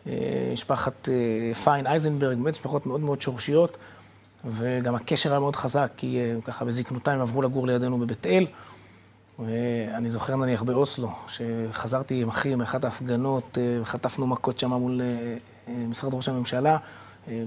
אה, 0.08 0.14
משפחת 0.54 1.10
אה, 1.10 1.54
פיין 1.54 1.88
אייזנברג, 1.88 2.38
באמת 2.38 2.54
משפחות 2.54 2.86
מאוד 2.86 3.02
מאוד 3.02 3.22
שורשיות. 3.22 3.78
וגם 4.46 4.96
הקשר 4.96 5.30
היה 5.32 5.40
מאוד 5.40 5.56
חזק, 5.56 5.92
כי 5.98 6.20
ככה 6.44 6.66
בזקנותה 6.66 7.12
הם 7.12 7.22
עברו 7.22 7.42
לגור 7.42 7.68
לידינו 7.68 7.98
בבית 7.98 8.26
אל. 8.26 8.48
ואני 9.40 10.10
זוכר 10.10 10.36
נניח 10.36 10.64
באוסלו, 10.64 11.12
שחזרתי 11.28 12.22
עם 12.22 12.30
אחי 12.30 12.56
מאחת 12.56 12.84
ההפגנות, 12.84 13.58
וחטפנו 13.82 14.28
מכות 14.28 14.60
שם 14.60 14.74
מול 14.74 15.02
משרד 15.68 16.14
ראש 16.14 16.30
הממשלה, 16.30 16.78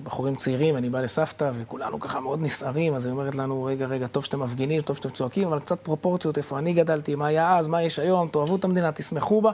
בחורים 0.02 0.34
צעירים, 0.34 0.76
אני 0.76 0.90
בא 0.90 1.00
לסבתא, 1.00 1.50
וכולנו 1.54 2.00
ככה 2.00 2.20
מאוד 2.20 2.42
נסערים, 2.42 2.94
אז 2.94 3.06
היא 3.06 3.12
אומרת 3.12 3.34
לנו, 3.34 3.64
רגע, 3.64 3.86
רגע, 3.86 4.06
טוב 4.06 4.24
שאתם 4.24 4.40
מפגינים, 4.40 4.82
טוב 4.82 4.96
שאתם 4.96 5.10
צועקים, 5.10 5.48
אבל 5.48 5.60
קצת 5.60 5.80
פרופורציות, 5.80 6.38
איפה 6.38 6.58
אני 6.58 6.72
גדלתי, 6.72 7.14
מה 7.14 7.26
היה 7.26 7.58
אז, 7.58 7.68
מה 7.68 7.82
יש 7.82 7.98
היום, 7.98 8.28
תאהבו 8.28 8.56
את 8.56 8.64
המדינה, 8.64 8.92
תשמחו 8.92 9.42
בה. 9.42 9.50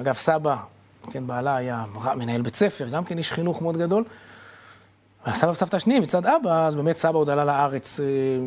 אגב, 0.00 0.14
סבא, 0.14 0.56
כן, 1.10 1.26
בעלה 1.26 1.56
היה 1.56 1.84
מנהל 2.16 2.42
בית 2.42 2.56
ספר, 2.56 2.88
גם 2.88 3.04
כן 3.04 3.18
איש 3.18 3.32
חינוך 3.32 3.62
מאוד 3.62 3.76
גדול. 3.76 4.04
והסבא 5.26 5.50
וסבתא 5.50 5.76
השניים, 5.76 6.02
מצד 6.02 6.26
אבא, 6.26 6.66
אז 6.66 6.74
באמת 6.74 6.96
סבא 6.96 7.18
עוד 7.18 7.30
עלה 7.30 7.44
לארץ 7.44 8.00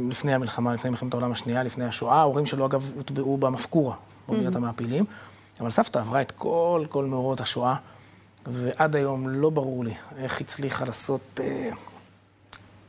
לפני 0.09 0.33
המלחמה, 0.33 0.73
לפני 0.73 0.89
מלחמת 0.89 1.13
העולם 1.13 1.31
השנייה, 1.31 1.63
לפני 1.63 1.85
השואה. 1.85 2.15
ההורים 2.15 2.45
שלו, 2.45 2.65
אגב, 2.65 2.91
הוטבעו 2.95 3.37
במפקורה, 3.37 3.95
באוניית 4.27 4.55
המעפילים. 4.55 5.05
אבל 5.61 5.69
סבתא 5.69 5.99
עברה 5.99 6.21
את 6.21 6.31
כל, 6.31 6.85
כל 6.89 7.05
מאורות 7.05 7.41
השואה. 7.41 7.75
ועד 8.47 8.95
היום 8.95 9.29
לא 9.29 9.49
ברור 9.49 9.83
לי 9.83 9.93
איך 10.17 10.41
הצליחה 10.41 10.85
לעשות, 10.85 11.39
אה, 11.39 11.69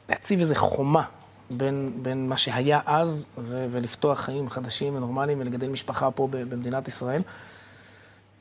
להציב 0.08 0.40
איזו 0.40 0.54
חומה 0.54 1.02
בין, 1.50 1.92
בין 2.02 2.28
מה 2.28 2.36
שהיה 2.36 2.80
אז 2.86 3.28
ו- 3.38 3.66
ולפתוח 3.70 4.20
חיים 4.20 4.50
חדשים 4.50 4.96
ונורמליים 4.96 5.40
ולגדל 5.40 5.68
משפחה 5.68 6.10
פה 6.10 6.28
במדינת 6.30 6.88
ישראל. 6.88 7.22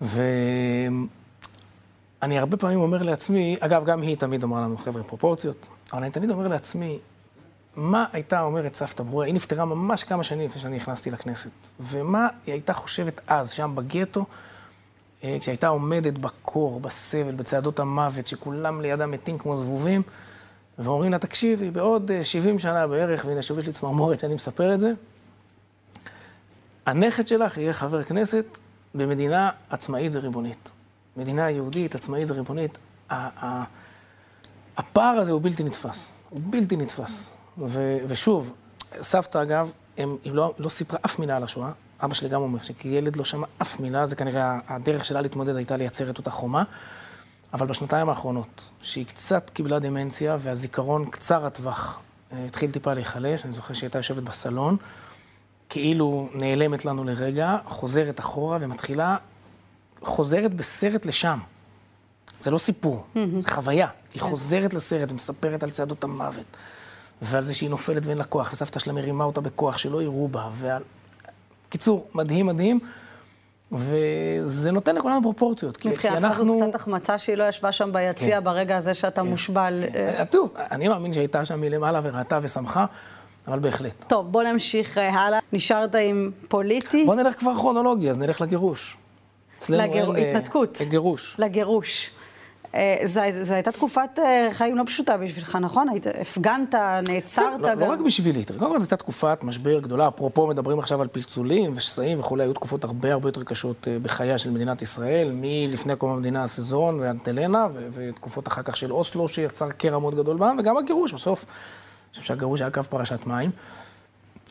ואני 0.01 1.07
הרבה 2.21 2.57
פעמים 2.57 2.79
אומר 2.79 3.03
לעצמי, 3.03 3.57
אגב, 3.59 3.85
גם 3.85 4.01
היא 4.01 4.17
תמיד 4.17 4.43
אמרה 4.43 4.61
לנו, 4.61 4.77
חבר'ה, 4.77 5.03
פרופורציות, 5.03 5.67
אבל 5.93 6.01
אני 6.01 6.11
תמיד 6.11 6.29
אומר 6.29 6.47
לעצמי, 6.47 6.99
מה 7.75 8.05
הייתה 8.13 8.41
אומרת 8.41 8.75
סבתא 8.75 9.03
ברורה? 9.03 9.25
היא 9.25 9.33
נפטרה 9.33 9.65
ממש 9.65 10.03
כמה 10.03 10.23
שנים 10.23 10.45
לפני 10.45 10.61
שאני 10.61 10.75
נכנסתי 10.75 11.11
לכנסת. 11.11 11.51
ומה 11.79 12.27
היא 12.45 12.53
הייתה 12.53 12.73
חושבת 12.73 13.21
אז, 13.27 13.51
שם 13.51 13.71
בגטו, 13.75 14.25
כשהייתה 15.39 15.67
עומדת 15.67 16.13
בקור, 16.13 16.79
בסבל, 16.79 17.31
בצעדות 17.31 17.79
המוות, 17.79 18.27
שכולם 18.27 18.81
לידה 18.81 19.05
מתים 19.05 19.37
כמו 19.37 19.57
זבובים, 19.57 20.01
ואומרים 20.79 21.11
לה, 21.11 21.19
תקשיבי, 21.19 21.71
בעוד 21.71 22.11
70 22.23 22.55
אה, 22.55 22.59
שנה 22.59 22.87
בערך, 22.87 23.25
והנה 23.25 23.41
שוב 23.41 23.59
יש 23.59 23.67
לי 23.67 23.73
צמרמורת 23.73 24.19
שאני 24.19 24.33
מספר 24.33 24.73
את 24.73 24.79
זה, 24.79 24.93
הנכד 26.85 27.27
שלך 27.27 27.57
יהיה 27.57 27.73
חבר 27.73 28.03
כנסת 28.03 28.45
במדינה 28.95 29.49
עצמאית 29.69 30.11
וריבונית. 30.15 30.69
מדינה 31.17 31.49
יהודית, 31.49 31.95
עצמאית 31.95 32.31
וריבונית. 32.31 32.77
הפער 34.77 35.17
הזה 35.17 35.31
הוא 35.31 35.41
בלתי 35.41 35.63
נתפס. 35.63 36.13
הוא 36.29 36.39
בלתי 36.49 36.75
נתפס. 36.75 37.37
ושוב, 38.07 38.53
סבתא, 39.01 39.41
אגב, 39.41 39.71
היא 39.97 40.05
לא, 40.25 40.53
לא 40.59 40.69
סיפרה 40.69 40.99
אף 41.05 41.19
מילה 41.19 41.37
על 41.37 41.43
השואה, 41.43 41.71
אבא 42.05 42.13
שלי 42.13 42.29
גם 42.29 42.41
אומר 42.41 42.59
שכילד 42.59 43.15
לא 43.15 43.25
שמע 43.25 43.47
אף 43.61 43.79
מילה, 43.79 44.07
זה 44.07 44.15
כנראה 44.15 44.57
הדרך 44.67 45.05
שלה 45.05 45.21
להתמודד 45.21 45.55
הייתה 45.55 45.77
לייצר 45.77 46.09
את 46.09 46.17
אותה 46.17 46.29
חומה. 46.29 46.63
אבל 47.53 47.67
בשנתיים 47.67 48.09
האחרונות, 48.09 48.69
שהיא 48.81 49.05
קצת 49.05 49.49
קיבלה 49.53 49.79
דמנציה 49.79 50.37
והזיכרון 50.39 51.05
קצר 51.05 51.45
הטווח 51.45 51.99
אה, 52.33 52.45
התחיל 52.45 52.71
טיפה 52.71 52.93
להיחלש, 52.93 53.45
אני 53.45 53.53
זוכר 53.53 53.73
שהיא 53.73 53.87
הייתה 53.87 53.99
יושבת 53.99 54.23
בסלון, 54.23 54.77
כאילו 55.69 56.29
נעלמת 56.33 56.85
לנו 56.85 57.03
לרגע, 57.03 57.57
חוזרת 57.65 58.19
אחורה 58.19 58.57
ומתחילה, 58.59 59.17
חוזרת 60.01 60.53
בסרט 60.53 61.05
לשם. 61.05 61.39
זה 62.39 62.51
לא 62.51 62.57
סיפור, 62.57 63.05
mm-hmm. 63.15 63.19
זה 63.39 63.49
חוויה. 63.49 63.87
היא 64.13 64.21
כן. 64.21 64.27
חוזרת 64.27 64.73
לסרט 64.73 65.11
ומספרת 65.11 65.63
על 65.63 65.69
צעדות 65.69 66.03
המוות, 66.03 66.57
ועל 67.21 67.43
זה 67.43 67.53
שהיא 67.53 67.69
נופלת 67.69 68.05
ואין 68.05 68.17
לה 68.17 68.23
כוח, 68.23 68.53
וסבתא 68.53 68.79
שלה 68.79 68.93
מרימה 68.93 69.23
אותה 69.23 69.41
בכוח, 69.41 69.77
שלא 69.77 70.01
יראו 70.01 70.27
בה, 70.27 70.49
ועל... 70.53 70.83
קיצור, 71.69 72.07
מדהים 72.13 72.45
מדהים. 72.45 72.79
וזה 73.71 74.71
נותן 74.71 74.95
לכולנו 74.95 75.21
פרופורציות. 75.21 75.85
מבחינתך 75.85 76.23
אנחנו... 76.23 76.53
זאת 76.53 76.63
קצת 76.63 76.75
החמצה 76.75 77.17
שהיא 77.17 77.35
לא 77.35 77.43
ישבה 77.49 77.71
שם 77.71 77.89
ביציע 77.93 78.37
כן. 78.37 78.43
ברגע 78.43 78.77
הזה 78.77 78.93
שאתה 78.93 79.21
כן. 79.21 79.27
מושבל. 79.27 79.83
כן. 79.93 80.13
אה, 80.17 80.25
טוב, 80.25 80.53
אני 80.71 80.87
מאמין 80.87 81.13
שהייתה 81.13 81.45
שם 81.45 81.61
מלמעלה 81.61 81.99
וראתה 82.03 82.39
ושמחה, 82.41 82.85
אבל 83.47 83.59
בהחלט. 83.59 84.05
טוב, 84.07 84.31
בוא 84.31 84.43
נמשיך 84.43 84.97
אה, 84.97 85.09
הלאה. 85.09 85.39
נשארת 85.53 85.95
עם 85.95 86.31
פוליטי. 86.47 87.05
בוא 87.05 87.15
נלך 87.15 87.39
כבר 87.39 87.55
כרונולוגי, 87.55 88.09
אז 88.09 88.17
נלך 88.17 88.41
לגירוש. 88.41 88.97
לגר... 89.69 90.15
אין... 90.15 90.35
התנתקות. 90.35 90.81
לגירוש. 90.81 91.35
לגירוש. 91.39 92.11
אה, 92.75 92.97
זו 93.03 93.53
הייתה 93.53 93.71
תקופת 93.71 94.19
אה, 94.19 94.49
חיים 94.53 94.77
לא 94.77 94.83
פשוטה 94.85 95.17
בשבילך, 95.17 95.55
נכון? 95.61 95.89
היית, 95.89 96.07
הפגנת, 96.21 96.75
נעצרת 97.07 97.45
כן, 97.45 97.61
לא, 97.61 97.69
גם. 97.69 97.79
לא 97.79 97.85
רק 97.85 97.99
בשבילי, 97.99 98.45
קודם 98.45 98.59
כל 98.59 98.77
זו 98.77 98.83
הייתה 98.83 98.97
תקופת 98.97 99.39
משבר 99.43 99.79
גדולה, 99.79 100.07
אפרופו 100.07 100.47
מדברים 100.47 100.79
עכשיו 100.79 101.01
על 101.01 101.07
פלצולים 101.07 101.73
ושסעים 101.75 102.19
וכולי, 102.19 102.43
היו 102.43 102.53
תקופות 102.53 102.83
הרבה 102.83 103.13
הרבה 103.13 103.29
יותר 103.29 103.43
קשות 103.43 103.87
אה, 103.87 103.97
בחייה 103.99 104.37
של 104.37 104.51
מדינת 104.51 104.81
ישראל, 104.81 105.31
מלפני 105.33 105.95
קום 105.95 106.11
המדינה 106.11 106.43
הסזון 106.43 106.99
ואנטלנה, 106.99 107.67
ותקופות 107.93 108.47
אחר 108.47 108.61
כך 108.61 108.77
של 108.77 108.91
אוסלו, 108.91 109.27
שיצר 109.27 109.71
קרע 109.71 109.99
מאוד 109.99 110.15
גדול 110.15 110.37
בעם, 110.37 110.57
וגם 110.59 110.77
הגירוש, 110.77 111.13
בסוף, 111.13 111.45
אני 111.45 112.21
חושב 112.21 112.23
שהגירוש 112.23 112.61
היה 112.61 112.71
קו 112.71 112.83
פרשת 112.83 113.27
מים. 113.27 113.51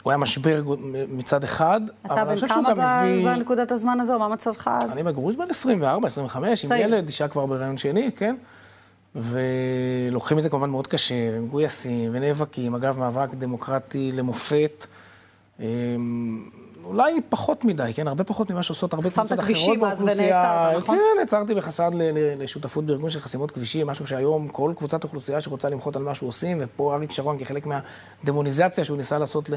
הוא 0.04 0.10
היה 0.10 0.18
משבר 0.18 0.62
מצד 1.08 1.44
אחד, 1.44 1.80
אבל 2.04 2.18
אני 2.20 2.34
חושב 2.34 2.48
שהוא 2.48 2.64
גם 2.64 2.80
הביא... 2.80 2.80
אתה 2.80 3.04
בן 3.14 3.22
כמה 3.22 3.36
בנקודת 3.36 3.72
הזמן 3.72 4.00
הזו? 4.00 4.18
מה 4.18 4.28
מצבך 4.28 4.68
אז? 4.82 4.92
אני 4.92 5.02
בגרוש 5.02 5.36
בן 5.36 5.50
24, 5.50 6.06
25, 6.06 6.64
עם 6.64 6.72
ילד, 6.76 7.06
אישה 7.06 7.28
כבר 7.28 7.46
בהיריון 7.46 7.76
שני, 7.76 8.10
כן? 8.16 8.36
ולוקחים 9.14 10.38
את 10.38 10.42
זה 10.42 10.48
כמובן 10.50 10.70
מאוד 10.70 10.86
קשה, 10.86 11.40
מגויסים 11.40 12.10
ונאבקים. 12.12 12.74
אגב, 12.74 12.98
מאבק 12.98 13.34
דמוקרטי 13.34 14.12
למופת. 14.12 14.86
אמ, 15.60 16.44
אולי 16.84 17.20
פחות 17.28 17.64
מדי, 17.64 17.92
כן? 17.94 18.08
הרבה 18.08 18.24
פחות 18.24 18.50
ממה 18.50 18.62
שעושות 18.62 18.92
הרבה 18.92 19.10
קבוצות 19.10 19.26
אחרות 19.26 19.38
באוכלוסייה. 19.38 19.78
שמת 19.78 19.84
כבישים 19.84 19.84
אז 19.84 20.02
ונעצרת, 20.02 20.82
נכון? 20.82 20.96
כן, 20.96 21.20
נעצרתי 21.20 21.54
בחסד 21.54 21.90
לשותפות 22.38 22.84
בארגון 22.84 23.10
של 23.10 23.20
חסימות 23.20 23.50
כבישים, 23.50 23.86
משהו 23.86 24.06
שהיום 24.06 24.48
כל 24.48 24.72
קבוצת 24.76 25.04
אוכלוסייה 25.04 25.40
שרוצה 25.40 25.68
למחות 25.68 25.96
על 25.96 26.02
מה 26.02 26.14
שהוא 26.14 26.28
עושים, 26.28 26.58
ופה 26.60 26.94
אריק 26.94 27.12
שרון 27.12 27.38
כחלק 27.38 27.66
מהדמוניזציה 27.66 28.84
שהוא 28.84 28.96
ניסה 28.96 29.18
לעשות 29.18 29.50
אה, 29.50 29.56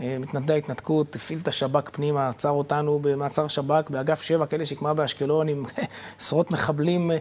מתנדבי 0.00 0.52
ההתנתקות, 0.52 1.16
הפעיל 1.16 1.38
את 1.42 1.48
השב"כ 1.48 1.90
פנימה, 1.90 2.28
עצר 2.28 2.50
אותנו 2.50 2.98
במעצר 3.02 3.48
שב"כ 3.48 3.90
באגף 3.90 4.22
7, 4.22 4.46
כאלה 4.46 4.66
שקמה 4.66 4.94
באשקלון 4.94 5.48
עם 5.48 5.64
עשרות 6.20 6.50
מחבלים 6.50 7.10
אה, 7.10 7.16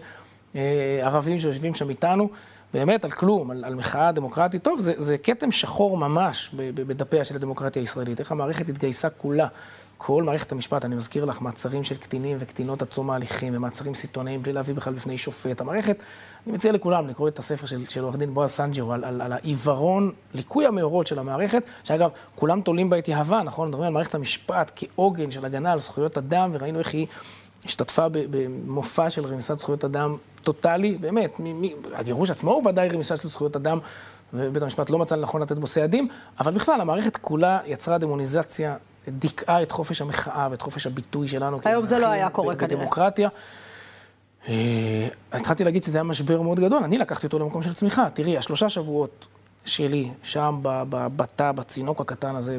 ערבים 1.02 1.40
שיושבים 1.40 1.76
שם 1.76 1.90
איתנו. 1.90 2.30
באמת, 2.74 3.06
על 3.06 3.12
כלום, 3.12 3.52
על, 3.52 3.64
על 3.64 3.76
מחאה 3.76 4.12
דמוקרטית. 4.12 4.64
טוב, 4.64 4.80
זה, 4.80 4.94
זה 4.98 5.18
כתם 5.18 5.52
שחור 5.52 5.98
ממש 5.98 6.50
בדפיה 6.56 7.26
של 7.26 7.36
הדמוקרטיה 7.36 7.82
הישראלית. 7.82 8.20
איך 8.20 8.32
המערכת 8.32 8.70
התגייסה 8.70 9.10
כולה. 9.10 9.48
כל 10.04 10.24
מערכת 10.24 10.52
המשפט, 10.52 10.86
אני 10.86 10.96
מזכיר 10.96 11.26
לך, 11.26 11.42
מעצרים 11.42 11.84
של 11.84 11.98
קטינים 11.98 12.38
וקטינות 12.40 12.82
עד 12.82 12.88
תום 12.88 13.10
ההליכים, 13.10 13.56
ומעצרים 13.56 13.96
סיטונאיים 13.96 14.44
בלי 14.44 14.54
להביא 14.54 14.76
בכלל 14.76 14.94
בפני 14.94 15.18
שופט. 15.18 15.62
המערכת, 15.62 15.98
אני 16.48 16.56
מציע 16.56 16.72
לכולם 16.72 17.08
לקרוא 17.08 17.28
את 17.28 17.40
הספר 17.40 17.68
של, 17.68 17.86
של 17.86 18.04
עורך 18.04 18.16
דין 18.16 18.34
בועז 18.34 18.50
סנג'רו 18.50 18.94
על, 18.94 19.04
על, 19.04 19.22
על 19.22 19.34
העיוורון, 19.34 20.12
ליקוי 20.34 20.66
המאורות 20.66 21.08
של 21.08 21.20
המערכת, 21.20 21.64
שאגב, 21.84 22.10
כולם 22.36 22.62
תולים 22.62 22.90
בה 22.90 23.00
את 23.00 23.08
יהבה, 23.08 23.42
נכון? 23.44 23.68
מדברים 23.68 23.88
על 23.88 23.94
מערכת 23.94 24.16
המשפט 24.16 24.72
כעוגן 24.76 25.32
של 25.32 25.46
הגנה 25.46 25.72
על 25.72 25.80
זכויות 25.80 26.18
אדם, 26.18 26.50
וראינו 26.54 26.80
איך 26.80 26.94
היא 26.94 27.08
השתתפה 27.66 28.06
במופע 28.10 29.10
של 29.10 29.26
רמיסת 29.26 29.60
זכויות 29.60 29.86
אדם 29.86 30.18
טוטאלי, 30.44 30.98
באמת, 30.98 31.40
הגירוש 31.94 32.30
עצמו 32.30 32.52
הוא 32.52 32.68
ודאי 32.70 32.90
רמיסה 32.90 33.18
של 33.18 33.28
זכויות 33.28 33.56
אדם, 33.56 33.80
ובית 34.34 34.64
המשפט 34.64 34.90
לא 34.90 34.98
מצא 34.98 35.16
לנכון 35.16 35.42
לתת 35.42 35.58
בו 35.58 35.68
סעדים, 35.68 36.08
אבל 36.40 36.54
בכלל, 36.54 36.82
המערכת 36.82 37.18
כולה 37.18 37.60
יצרה 37.66 37.98
דמוניזציה 37.98 38.76
דיכאה 39.08 39.62
את 39.62 39.72
חופש 39.72 40.02
המחאה 40.02 40.48
ואת 40.52 40.62
חופש 40.62 40.88
הביטוי 40.88 41.28
שלנו 41.28 41.60
היום 41.66 41.86
זה 41.86 42.00
לא 42.00 42.08
היה 42.08 42.30
קורה 42.30 42.56
כנראה. 42.56 42.78
בדמוקרטיה. 42.78 43.30
אה, 44.48 45.08
התחלתי 45.32 45.64
להגיד 45.64 45.84
שזה 45.84 45.98
היה 45.98 46.04
משבר 46.04 46.42
מאוד 46.42 46.60
גדול, 46.60 46.84
אני 46.84 46.98
לקחתי 46.98 47.26
אותו 47.26 47.40
למקום 47.40 47.64
של 47.64 47.74
צמיחה. 47.74 48.08
תראי, 48.14 48.38
השלושה 48.38 48.70
שבועות 48.70 49.26
שלי, 49.66 50.10
שם 50.24 50.60
בתא, 50.90 51.52
בצינוק 51.52 52.02
הקטן 52.02 52.36
הזה, 52.36 52.58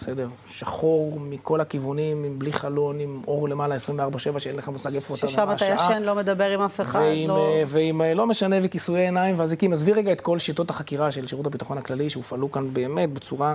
בסדר, 0.00 0.28
שחור 0.50 1.20
מכל 1.20 1.60
הכיוונים, 1.60 2.38
בלי 2.38 2.52
חלון, 2.52 3.00
עם 3.00 3.22
אור 3.26 3.48
למעלה 3.48 3.76
24-7, 3.76 4.38
שאין 4.38 4.56
לך 4.56 4.68
מושג 4.68 4.94
איפה 4.94 5.14
אתה 5.14 5.26
ומה 5.26 5.52
השעה. 5.52 5.58
ששם 5.58 5.76
אתה 5.76 5.84
ישן, 5.84 6.02
לא 6.02 6.14
מדבר 6.14 6.50
עם 6.50 6.60
אף 6.60 6.80
אחד, 6.80 6.98
ועם, 6.98 7.28
לא... 7.28 7.52
ועם 7.66 8.02
לא 8.14 8.26
משנה, 8.26 8.56
וכיסויי 8.62 9.04
עיניים 9.04 9.34
ואזיקים. 9.38 9.72
עזבי 9.72 9.92
רגע 9.92 10.12
את 10.12 10.20
כל 10.20 10.38
שיטות 10.38 10.70
החקירה 10.70 11.10
של 11.10 11.26
שירות 11.26 11.46
הביטחון 11.46 11.78
הכללי, 11.78 12.10
שהופעלו 12.10 12.52
כאן 12.52 12.74
באמת 12.74 13.12
בצורה 13.12 13.54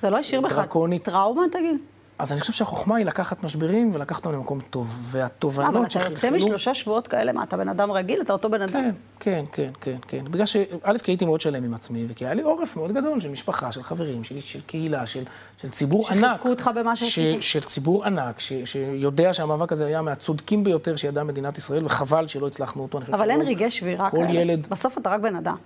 זה 0.00 0.10
לא 0.10 0.16
השאיר 0.16 0.40
בך 0.40 0.62
טראומה, 0.98 1.42
תגיד? 1.52 1.76
אז 2.18 2.32
אני 2.32 2.40
חושב 2.40 2.52
שהחוכמה 2.52 2.96
היא 2.96 3.06
לקחת 3.06 3.42
משברים 3.42 3.90
ולקחת 3.94 4.26
אותם 4.26 4.36
למקום 4.36 4.60
טוב. 4.60 4.98
והתובנות 5.02 5.90
שחלחלו... 5.90 6.08
אבל 6.08 6.16
אתה 6.16 6.26
יוצא 6.26 6.36
משלושה 6.36 6.74
שבועות 6.74 7.08
כאלה, 7.08 7.32
מה, 7.32 7.42
אתה 7.42 7.56
בן 7.56 7.68
אדם 7.68 7.90
רגיל? 7.90 8.20
אתה 8.20 8.32
אותו 8.32 8.50
בן 8.50 8.62
אדם? 8.62 8.72
כן, 8.72 8.90
כן, 9.20 9.44
כן, 9.52 9.70
כן, 9.80 9.96
כן. 10.08 10.24
בגלל 10.30 10.46
ש... 10.46 10.56
א', 10.82 10.96
כי 11.02 11.10
הייתי 11.10 11.24
מאוד 11.24 11.40
שלם 11.40 11.64
עם 11.64 11.74
עצמי, 11.74 12.06
וכי 12.08 12.24
היה 12.24 12.34
לי 12.34 12.42
עורף 12.42 12.76
מאוד 12.76 12.92
גדול 12.92 13.20
של 13.20 13.30
משפחה, 13.30 13.72
של 13.72 13.82
חברים, 13.82 14.24
של, 14.24 14.40
של 14.40 14.60
קהילה, 14.60 15.06
של, 15.06 15.24
של 15.62 15.70
ציבור 15.70 16.08
ענק. 16.10 16.30
שחיזקו 16.30 16.48
אותך 16.48 16.70
במה 16.74 16.96
שעשית. 16.96 17.42
של 17.42 17.60
ציבור 17.60 18.04
ענק, 18.04 18.40
ש, 18.40 18.52
שיודע 18.64 19.32
שהמאבק 19.32 19.72
הזה 19.72 19.86
היה 19.86 20.02
מהצודקים 20.02 20.64
ביותר 20.64 20.96
שידעה 20.96 21.24
מדינת 21.24 21.58
ישראל, 21.58 21.84
וחבל 21.84 22.26
שלא 22.26 22.46
הצלחנו 22.46 22.82
אותו. 22.82 23.00
אבל 23.12 23.30
אין 23.30 23.42
רגעי 23.42 23.70
שבירה 23.70 24.10
כאלה. 24.10 24.30
ילד... 24.30 24.66
בסוף 24.66 24.98
אתה 24.98 25.10
רק 25.10 25.20
בן 25.20 25.36
אדם. 25.36 25.56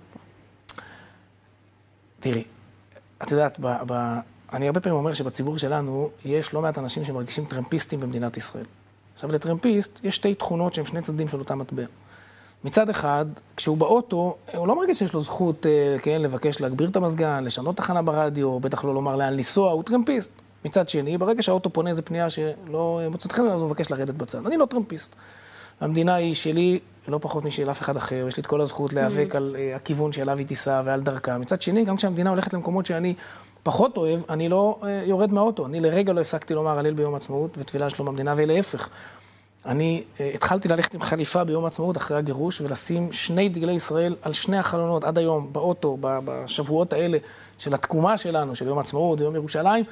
תראי, 2.19 2.43
את 3.23 3.31
יודעת, 3.31 3.59
ב, 3.59 3.75
ב, 3.87 4.19
אני 4.53 4.67
הרבה 4.67 4.79
פעמים 4.79 4.97
אומר 4.97 5.13
שבציבור 5.13 5.57
שלנו 5.57 6.09
יש 6.25 6.53
לא 6.53 6.61
מעט 6.61 6.77
אנשים 6.77 7.03
שמרגישים 7.03 7.45
טרמפיסטים 7.45 7.99
במדינת 7.99 8.37
ישראל. 8.37 8.65
עכשיו, 9.15 9.31
לטרמפיסט 9.31 9.99
יש 10.03 10.15
שתי 10.15 10.35
תכונות 10.35 10.73
שהן 10.73 10.85
שני 10.85 11.01
צדדים 11.01 11.27
של 11.27 11.39
אותה 11.39 11.55
מטבע. 11.55 11.83
מצד 12.63 12.89
אחד, 12.89 13.25
כשהוא 13.57 13.77
באוטו, 13.77 14.35
הוא 14.53 14.67
לא 14.67 14.75
מרגיש 14.75 14.99
שיש 14.99 15.13
לו 15.13 15.21
זכות, 15.21 15.65
אה, 15.65 15.99
כן, 15.99 16.21
לבקש 16.21 16.61
להגביר 16.61 16.89
את 16.89 16.95
המזגן, 16.95 17.43
לשנות 17.43 17.77
תחנה 17.77 18.01
ברדיו, 18.01 18.59
בטח 18.59 18.85
לא 18.85 18.93
לומר 18.93 19.15
לאן 19.15 19.33
לנסוע, 19.33 19.71
הוא 19.71 19.83
טרמפיסט. 19.83 20.31
מצד 20.65 20.89
שני, 20.89 21.17
ברגע 21.17 21.41
שהאוטו 21.41 21.69
פונה 21.69 21.89
איזה 21.89 22.01
פנייה 22.01 22.29
שלא 22.29 23.01
מוצאת 23.11 23.31
חן, 23.31 23.47
אז 23.47 23.61
הוא 23.61 23.69
מבקש 23.69 23.91
לרדת 23.91 24.15
בצד. 24.15 24.45
אני 24.45 24.57
לא 24.57 24.65
טרמפיסט. 24.65 25.15
המדינה 25.81 26.15
היא 26.15 26.33
שלי 26.33 26.79
לא 27.07 27.17
פחות 27.21 27.45
משל 27.45 27.71
אף 27.71 27.81
אחד 27.81 27.97
אחר, 27.97 28.25
יש 28.27 28.37
לי 28.37 28.41
את 28.41 28.47
כל 28.47 28.61
הזכות 28.61 28.93
להיאבק 28.93 29.33
mm-hmm. 29.33 29.37
על 29.37 29.55
uh, 29.55 29.75
הכיוון 29.75 30.11
שאליו 30.11 30.37
היא 30.37 30.47
תיסע 30.47 30.81
ועל 30.85 31.01
דרכה. 31.01 31.37
מצד 31.37 31.61
שני, 31.61 31.85
גם 31.85 31.97
כשהמדינה 31.97 32.29
הולכת 32.29 32.53
למקומות 32.53 32.85
שאני 32.85 33.13
פחות 33.63 33.97
אוהב, 33.97 34.21
אני 34.29 34.49
לא 34.49 34.79
uh, 34.81 34.85
יורד 35.05 35.33
מהאוטו. 35.33 35.65
אני 35.65 35.79
לרגע 35.79 36.13
לא 36.13 36.21
הפסקתי 36.21 36.53
לומר 36.53 36.79
הלל 36.79 36.93
ביום 36.93 37.15
עצמאות 37.15 37.57
ותפילה 37.57 37.85
לשלום 37.85 38.07
המדינה, 38.07 38.33
ולהפך. 38.37 38.89
אני 39.65 40.03
uh, 40.03 40.21
התחלתי 40.35 40.67
ללכת 40.67 40.93
עם 40.93 41.01
חליפה 41.01 41.43
ביום 41.43 41.65
עצמאות 41.65 41.97
אחרי 41.97 42.17
הגירוש, 42.17 42.61
ולשים 42.61 43.11
שני 43.11 43.49
דגלי 43.49 43.73
ישראל 43.73 44.15
על 44.21 44.33
שני 44.33 44.57
החלונות 44.57 45.03
עד 45.03 45.17
היום, 45.17 45.49
באוטו, 45.51 45.97
בשבועות 46.01 46.93
האלה 46.93 47.17
של 47.57 47.73
התקומה 47.73 48.17
שלנו, 48.17 48.55
של 48.55 48.67
יום 48.67 48.79
עצמאות 48.79 49.21
ויום 49.21 49.35
ירושלים. 49.35 49.85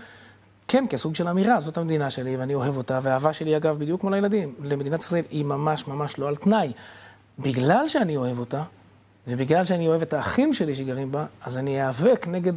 כן, 0.68 0.86
כסוג 0.90 1.16
של 1.16 1.28
אמירה, 1.28 1.60
זאת 1.60 1.78
המדינה 1.78 2.10
שלי 2.10 2.38
ואני 2.38 2.56
אוהב 2.56 2.78
אותה, 2.78 3.00
והאהבה 3.02 3.34
שלי, 3.34 3.58
אגב, 3.58 3.78
בדיוק 3.78 4.02
כמו 4.02 4.10
לילדים, 4.10 4.54
למדינת 4.64 5.00
ישראל 5.00 5.24
היא 5.30 5.46
ממש 5.46 5.88
ממש 5.88 6.20
לא 6.20 6.28
על 6.28 6.36
תנאי. 6.36 6.72
בגלל 7.40 7.88
שאני 7.88 8.18
אוהב 8.18 8.40
אותה, 8.40 8.64
ובגלל 9.28 9.64
שאני 9.64 9.88
אוהב 9.88 10.02
את 10.02 10.14
האחים 10.14 10.54
שלי 10.54 10.76
שגרים 10.76 11.12
בה, 11.12 11.26
אז 11.42 11.58
אני 11.58 11.82
איאבק 11.82 12.28
נגד 12.28 12.54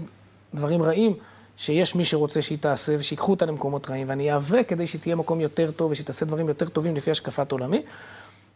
דברים 0.54 0.82
רעים 0.82 1.14
שיש 1.56 1.94
מי 1.94 2.04
שרוצה 2.04 2.42
שהיא 2.42 2.58
תעשה, 2.58 2.96
ושיקחו 2.98 3.30
אותה 3.30 3.46
למקומות 3.46 3.90
רעים, 3.90 4.08
ואני 4.08 4.24
איאבק 4.24 4.64
כדי 4.68 4.86
שהיא 4.86 5.00
תהיה 5.00 5.16
מקום 5.16 5.40
יותר 5.40 5.70
טוב, 5.70 5.90
ושהיא 5.90 6.06
תעשה 6.06 6.26
דברים 6.26 6.48
יותר 6.48 6.68
טובים 6.68 6.96
לפי 6.96 7.10
השקפת 7.10 7.52
עולמי. 7.52 7.82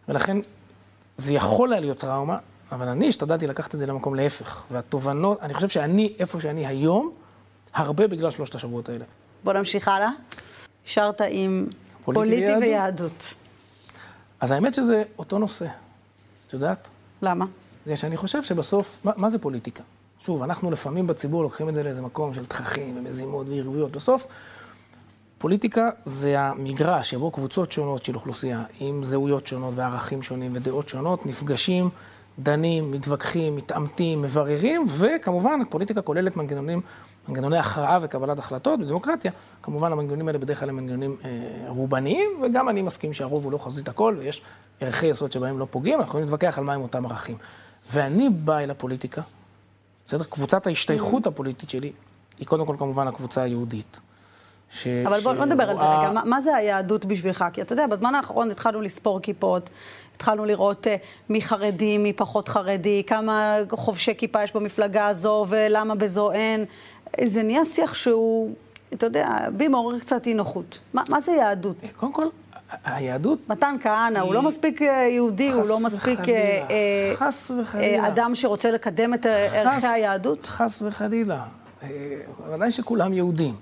ולכן, 0.09 0.37
זה 1.17 1.33
יכול 1.33 1.73
היה 1.73 1.81
להיות 1.81 1.99
טראומה, 1.99 2.39
אבל 2.73 2.89
אני 2.89 3.09
השתדלתי 3.09 3.47
לקחת 3.47 3.75
את 3.75 3.79
זה 3.79 3.87
למקום 3.87 4.15
להפך. 4.15 4.65
והתובנות, 4.71 5.39
אני 5.43 5.55
חושב 5.55 5.69
שאני, 5.69 6.13
איפה 6.19 6.41
שאני 6.41 6.67
היום, 6.67 7.13
הרבה 7.75 8.07
בגלל 8.07 8.31
שלושת 8.31 8.55
השבועות 8.55 8.89
האלה. 8.89 9.05
בוא 9.45 9.53
נמשיך 9.53 9.89
הלאה. 9.89 10.11
נשארת 10.87 11.21
עם 11.31 11.67
פוליטי 12.05 12.37
ויהדות. 12.37 12.63
ויהדות. 12.63 13.35
אז 14.41 14.51
האמת 14.51 14.75
שזה 14.75 15.03
אותו 15.19 15.39
נושא. 15.39 15.67
את 16.49 16.53
יודעת? 16.53 16.89
למה? 17.23 17.47
בגלל 17.85 17.97
שאני 17.97 18.17
חושב 18.17 18.43
שבסוף, 18.43 19.01
מה, 19.05 19.13
מה 19.17 19.31
זה 19.31 19.39
פוליטיקה? 19.39 19.83
שוב, 20.27 20.43
אנחנו 20.43 20.71
לפעמים 20.71 21.07
בציבור 21.07 21.43
לוקחים 21.43 21.69
את 21.69 21.75
זה 21.75 21.83
לאיזה 21.83 22.03
מקום 22.03 22.35
של 22.35 22.45
תככים 22.45 22.97
ומזימות 22.97 23.47
וערבויות. 23.49 23.93
בסוף, 23.93 24.27
פוליטיקה 25.39 25.91
זה 26.05 26.41
המגרש 26.41 27.11
שבו 27.11 27.31
קבוצות 27.31 27.73
שונות 27.73 28.05
של 28.05 28.15
אוכלוסייה, 28.15 28.63
עם 28.81 29.05
זהויות 29.05 29.47
שונות 29.47 29.75
וערכים 29.77 30.23
שונים 30.23 30.51
ודעות 30.55 30.89
שונות, 30.89 31.27
נפגשים, 31.27 31.89
דנים, 32.39 32.91
מתווכחים, 32.91 33.57
מתעמתים, 33.57 34.23
מבררים, 34.23 34.85
וכמובן, 34.99 35.61
פוליטיקה 35.71 36.03
כוללת 36.03 36.37
מנגנונים, 36.37 36.81
מנגנוני 37.29 37.59
הכרעה 37.59 37.99
וקבלת 38.03 38.39
החלטות. 38.39 38.81
בדמוקרטיה, 38.81 39.33
כמובן, 39.63 39.93
המנגנונים 39.93 40.29
האלה 40.29 40.39
בדרך 40.39 40.61
כלל 40.61 40.69
הם 40.69 40.77
מנגנונים 40.77 41.17
אה, 41.25 41.31
רובניים, 41.69 42.29
וגם 42.43 42.69
אני 42.69 42.83
מסכים 42.83 43.13
שהרוב 43.13 43.45
הוא 43.45 43.53
לא 43.53 43.59
חזית 43.59 43.89
הכל, 43.89 44.17
ויש 44.19 44.43
ערכי 44.81 45.07
יסוד 45.07 45.33
שבהם 45.33 45.59
לא 45.59 45.67
פוגעים, 45.71 45.99
אנחנו 45.99 46.09
יכולים 46.09 46.25
להתווכח 46.27 46.59
על 46.59 46.65
מהם 46.65 46.81
אותם 46.81 47.07
ערכים. 47.07 47.37
ואני 47.93 48.29
בא 48.29 48.59
אל 48.59 48.71
הפוליטיקה, 48.71 49.23
בסדר? 50.07 50.25
קבוצת 50.25 50.67
ההשתייכות 50.67 51.27
הפוליטית 51.27 51.71
שלי, 51.71 51.93
היא 52.39 52.47
קודם 52.47 52.67
כל 52.67 52.77
כמובן 52.79 53.09
הקבוצה 53.09 53.43
היהודית. 53.43 54.01
ש... 54.71 54.87
אבל 54.87 55.21
בוא, 55.21 55.33
בוא 55.33 55.45
נדבר 55.45 55.71
על 55.71 55.77
זה 55.77 55.83
רגע, 55.83 56.11
מה, 56.13 56.25
מה 56.25 56.41
זה 56.41 56.57
היהדות 56.57 57.05
בשבילך? 57.05 57.45
כי 57.53 57.63
אתה 57.63 57.73
יודע, 57.73 57.87
בזמן 57.87 58.15
האחרון 58.15 58.51
התחלנו 58.51 58.81
לספור 58.81 59.21
כיפות, 59.21 59.71
התחלנו 60.17 60.45
לראות 60.45 60.87
uh, 60.87 60.91
מי 61.29 61.43
חרדי, 61.43 61.99
מי 61.99 62.13
פחות 62.13 62.49
חרדי, 62.49 63.03
כמה 63.07 63.57
חובשי 63.71 64.15
כיפה 64.15 64.43
יש 64.43 64.55
במפלגה 64.55 65.07
הזו 65.07 65.47
ולמה 65.49 65.95
בזו 65.95 66.33
אין. 66.33 66.65
זה 67.25 67.43
נהיה 67.43 67.65
שיח 67.65 67.95
שהוא, 67.95 68.55
אתה 68.93 69.07
יודע, 69.07 69.29
בי 69.57 69.69
מעורר 69.69 69.99
קצת 69.99 70.27
אי 70.27 70.35
נוחות. 70.35 70.79
מה, 70.95 71.03
מה 71.09 71.21
זה 71.21 71.33
יהדות? 71.33 71.93
קודם 71.97 72.13
כל, 72.13 72.27
היהדות... 72.85 73.39
מתן 73.49 73.77
כהנא, 73.81 74.19
הוא 74.19 74.35
לא 74.35 74.43
מספיק 74.43 74.83
אה, 74.83 75.09
יהודי, 75.11 75.51
הוא 75.51 75.67
לא 75.69 75.81
מספיק 75.81 76.21
אה, 76.29 77.13
חס 77.17 77.51
וחלילה. 77.61 78.09
אדם 78.09 78.35
שרוצה 78.35 78.71
לקדם 78.71 79.15
את 79.15 79.27
ערכי 79.27 79.87
היהדות? 79.87 80.47
חס 80.47 80.83
וחלילה. 80.83 81.43
ודאי 82.55 82.71
שכולם 82.71 83.13
יהודים. 83.13 83.55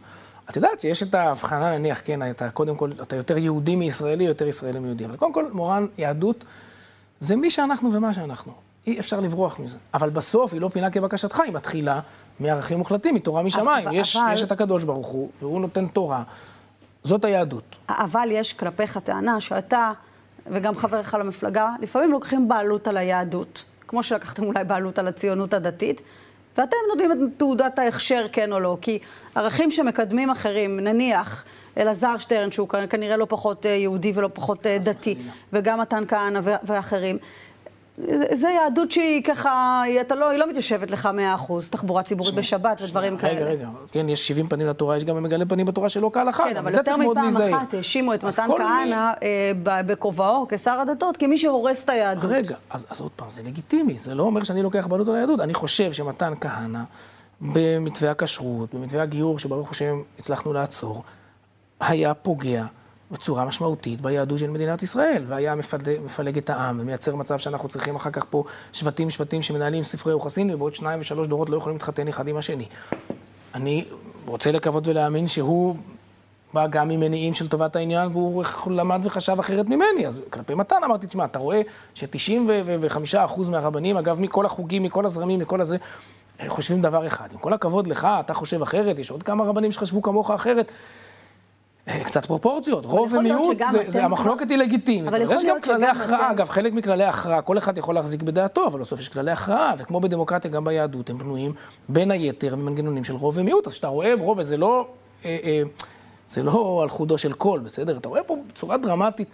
את 0.50 0.56
יודעת 0.56 0.80
שיש 0.80 1.02
את 1.02 1.14
ההבחנה, 1.14 1.78
נניח, 1.78 2.02
כן, 2.04 2.30
אתה 2.30 2.50
קודם 2.50 2.76
כל, 2.76 2.90
אתה 3.02 3.16
יותר 3.16 3.38
יהודי 3.38 3.76
מישראלי, 3.76 4.24
יותר 4.24 4.48
ישראלי 4.48 4.78
מיהודי. 4.78 5.04
אבל 5.04 5.16
קודם 5.16 5.32
כל, 5.32 5.44
מורן, 5.52 5.86
יהדות 5.98 6.44
זה 7.20 7.36
מי 7.36 7.50
שאנחנו 7.50 7.92
ומה 7.92 8.14
שאנחנו. 8.14 8.52
אי 8.86 8.98
אפשר 8.98 9.20
לברוח 9.20 9.58
מזה. 9.58 9.76
אבל 9.94 10.10
בסוף 10.10 10.52
היא 10.52 10.60
לא 10.60 10.68
פינה 10.68 10.90
כבקשתך, 10.90 11.40
היא 11.40 11.52
מתחילה 11.52 12.00
מערכים 12.40 12.78
מוחלטים, 12.78 13.14
מתורה 13.14 13.42
משמיים. 13.42 13.88
אבל... 13.88 13.96
יש, 13.96 14.18
יש 14.32 14.42
את 14.42 14.52
הקדוש 14.52 14.84
ברוך 14.84 15.06
הוא, 15.06 15.30
והוא 15.40 15.60
נותן 15.60 15.86
תורה. 15.86 16.22
זאת 17.04 17.24
היהדות. 17.24 17.76
אבל 17.88 18.28
יש 18.30 18.52
כלפיך 18.52 18.98
טענה 18.98 19.40
שאתה 19.40 19.92
וגם 20.46 20.76
חבריך 20.76 21.14
למפלגה, 21.14 21.70
לפעמים 21.80 22.12
לוקחים 22.12 22.48
בעלות 22.48 22.88
על 22.88 22.96
היהדות. 22.96 23.64
כמו 23.88 24.02
שלקחתם 24.02 24.44
אולי 24.44 24.64
בעלות 24.64 24.98
על 24.98 25.08
הציונות 25.08 25.54
הדתית, 25.54 26.02
ואתם 26.58 26.76
נותנים 26.88 27.12
את 27.12 27.16
תעודת 27.36 27.78
ההכשר, 27.78 28.26
כן 28.32 28.52
או 28.52 28.60
לא, 28.60 28.78
כי 28.80 28.98
ערכים 29.34 29.70
שמקדמים 29.70 30.30
אחרים, 30.30 30.80
נניח, 30.80 31.44
אלעזר 31.78 32.18
שטרן, 32.18 32.52
שהוא 32.52 32.68
כנראה 32.68 33.16
לא 33.16 33.26
פחות 33.28 33.66
אה, 33.66 33.70
יהודי 33.70 34.12
ולא 34.14 34.30
פחות 34.32 34.66
אה, 34.66 34.78
דתי, 34.84 35.14
וגם 35.52 35.80
מתן 35.80 36.04
כהנא 36.08 36.40
ואחרים, 36.42 37.18
זה 38.32 38.48
יהדות 38.48 38.92
שהיא 38.92 39.22
ככה, 39.22 39.82
אתה 40.00 40.14
לא, 40.14 40.28
היא 40.28 40.38
לא 40.38 40.50
מתיישבת 40.50 40.90
לך 40.90 41.06
מאה 41.06 41.34
אחוז, 41.34 41.68
תחבורה 41.68 42.02
ציבורית 42.02 42.34
בשבת 42.34 42.80
ודברים 42.82 43.16
כאלה. 43.16 43.32
רגע, 43.32 43.44
רגע, 43.44 43.68
כן, 43.92 44.08
יש 44.08 44.28
70 44.28 44.48
פנים 44.48 44.66
לתורה, 44.66 44.96
יש 44.96 45.04
גם 45.04 45.22
מגלה 45.22 45.46
פנים 45.46 45.66
בתורה 45.66 45.88
שלא 45.88 46.10
כהלכה. 46.12 46.44
כן, 46.44 46.56
אבל 46.56 46.74
יותר 46.74 46.96
מפעם 46.96 47.36
אחת 47.54 47.74
האשימו 47.74 48.14
את 48.14 48.24
מתן 48.24 48.48
כהנא 48.56 49.12
אה, 49.22 49.52
בכובעו 49.64 50.46
כשר 50.48 50.80
הדתות, 50.80 51.16
כמי 51.16 51.38
שהורס 51.38 51.84
את 51.84 51.88
היהדות. 51.88 52.30
רגע, 52.30 52.56
אז 52.70 53.00
עוד 53.00 53.10
פעם, 53.16 53.28
זה 53.30 53.42
לגיטימי, 53.42 53.98
זה 53.98 54.14
לא 54.14 54.22
אומר 54.22 54.44
שאני 54.44 54.62
לוקח 54.62 54.86
בעלות 54.86 55.08
על 55.08 55.14
היהדות. 55.14 55.40
אני 55.40 55.54
חושב 55.54 55.92
שמתן 55.92 56.32
כהנא, 56.40 56.80
במתווה 57.40 58.10
הכשרות, 58.10 58.74
במתווה 58.74 59.02
הגיור, 59.02 59.38
שברוך 59.38 59.70
השם 59.70 60.02
הצלחנו 60.18 60.52
לעצור, 60.52 61.02
היה 61.80 62.14
פוגע. 62.14 62.64
בצורה 63.12 63.44
משמעותית 63.44 64.00
ביהדות 64.00 64.38
של 64.38 64.50
מדינת 64.50 64.82
ישראל, 64.82 65.24
והיה 65.28 65.54
מפלג, 65.54 65.96
מפלג 66.04 66.38
את 66.38 66.50
העם, 66.50 66.76
ומייצר 66.80 67.16
מצב 67.16 67.38
שאנחנו 67.38 67.68
צריכים 67.68 67.96
אחר 67.96 68.10
כך 68.10 68.24
פה 68.30 68.44
שבטים 68.72 69.10
שבטים 69.10 69.42
שמנהלים 69.42 69.84
ספרי 69.84 70.12
יוחסין, 70.12 70.54
ובעוד 70.54 70.74
שניים 70.74 71.00
ושלוש 71.00 71.28
דורות 71.28 71.50
לא 71.50 71.56
יכולים 71.56 71.76
להתחתן 71.76 72.08
אחד 72.08 72.28
עם 72.28 72.36
השני. 72.36 72.66
אני 73.54 73.84
רוצה 74.26 74.52
לקוות 74.52 74.88
ולהאמין 74.88 75.28
שהוא 75.28 75.76
בא 76.54 76.66
גם 76.66 76.88
ממניעים 76.88 77.34
של 77.34 77.48
טובת 77.48 77.76
העניין, 77.76 78.08
והוא 78.12 78.44
למד 78.66 79.00
וחשב 79.02 79.38
אחרת 79.38 79.68
ממני. 79.68 80.06
אז 80.06 80.20
כלפי 80.30 80.54
מתן 80.54 80.76
אמרתי, 80.84 81.06
תשמע, 81.06 81.24
אתה 81.24 81.38
רואה 81.38 81.60
ש-95% 81.94 83.50
מהרבנים, 83.50 83.96
אגב, 83.96 84.20
מכל 84.20 84.46
החוגים, 84.46 84.82
מכל 84.82 85.06
הזרמים, 85.06 85.40
מכל 85.40 85.60
הזה, 85.60 85.76
חושבים 86.48 86.82
דבר 86.82 87.06
אחד. 87.06 87.28
עם 87.32 87.38
כל 87.38 87.52
הכבוד 87.52 87.86
לך, 87.86 88.08
אתה 88.20 88.34
חושב 88.34 88.62
אחרת, 88.62 88.98
יש 88.98 89.10
עוד 89.10 89.22
כמה 89.22 89.44
רבנים 89.44 89.72
שחשבו 89.72 90.02
כמוך 90.02 90.30
אחרת. 90.30 90.72
אה, 91.88 92.04
קצת 92.04 92.26
פרופורציות, 92.26 92.86
רוב 92.86 93.12
ומיעוט, 93.12 93.56
זה, 93.88 94.04
המחלוקת 94.04 94.50
היא 94.50 94.58
לגיטימית. 94.58 95.08
אבל. 95.08 95.32
יש 95.32 95.44
גם 95.44 95.60
כללי 95.60 95.86
הכרעה, 95.86 96.30
אגב, 96.30 96.48
חלק 96.48 96.72
מכללי 96.72 97.04
הכרעה, 97.04 97.42
כל 97.42 97.58
אחד 97.58 97.78
יכול 97.78 97.94
להחזיק 97.94 98.22
בדעתו, 98.22 98.66
אבל 98.66 98.80
בסוף 98.80 99.00
יש 99.00 99.08
כללי 99.08 99.30
הכרעה, 99.30 99.74
וכמו 99.78 100.00
בדמוקרטיה, 100.00 100.50
גם 100.50 100.64
ביהדות, 100.64 101.10
הם 101.10 101.18
בנויים 101.18 101.52
בין 101.88 102.10
היתר 102.10 102.56
ממנגנונים 102.56 103.04
של 103.04 103.14
רוב 103.14 103.38
ומיעוט. 103.38 103.66
אז 103.66 103.72
כשאתה 103.72 103.86
רואה 103.86 104.14
רוב, 104.18 104.38
וזה 104.38 104.56
לא, 104.56 104.86
אה, 105.24 105.38
אה, 105.44 105.62
זה 106.28 106.42
לא 106.42 106.80
על 106.82 106.88
חודו 106.88 107.18
של 107.18 107.32
קול, 107.32 107.60
בסדר? 107.60 107.96
אתה 107.96 108.08
רואה 108.08 108.22
פה 108.22 108.36
בצורה 108.48 108.78
דרמטית. 108.78 109.28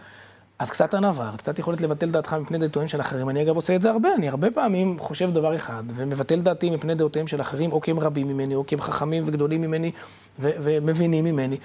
אז 0.58 0.70
קצת 0.70 0.94
ענווה, 0.94 1.30
וקצת 1.34 1.58
יכולת 1.58 1.80
לבטל 1.80 2.11
דעתך 2.11 2.32
מפני 2.32 2.58
דעותיהם 2.58 2.88
של 2.88 3.00
אחרים. 3.00 3.28
אני 3.28 3.42
אגב 3.42 3.56
עושה 3.56 3.74
את 3.74 3.82
זה 3.82 3.90
הרבה, 3.90 4.14
אני 4.14 4.28
הרבה 4.28 4.50
פעמים 4.50 4.98
חושב 4.98 5.30
דבר 5.30 5.56
אחד, 5.56 5.82
ומבטל 5.94 6.40
דעתי 6.40 6.70
מפני 6.70 6.94
דעותיהם 6.94 7.26
של 7.26 7.40
אחרים, 7.40 7.72
או 7.72 7.80
כי 7.80 7.90
הם 7.90 7.98
רבים 7.98 8.28
ממני, 8.28 8.54
או 8.54 8.66
כי 8.66 8.74
הם 8.74 8.80
חכמים 8.80 9.22
וגדולים 9.26 9.62
ממני, 9.62 9.90
ומבינים 10.38 11.24
ממני. 11.24 11.56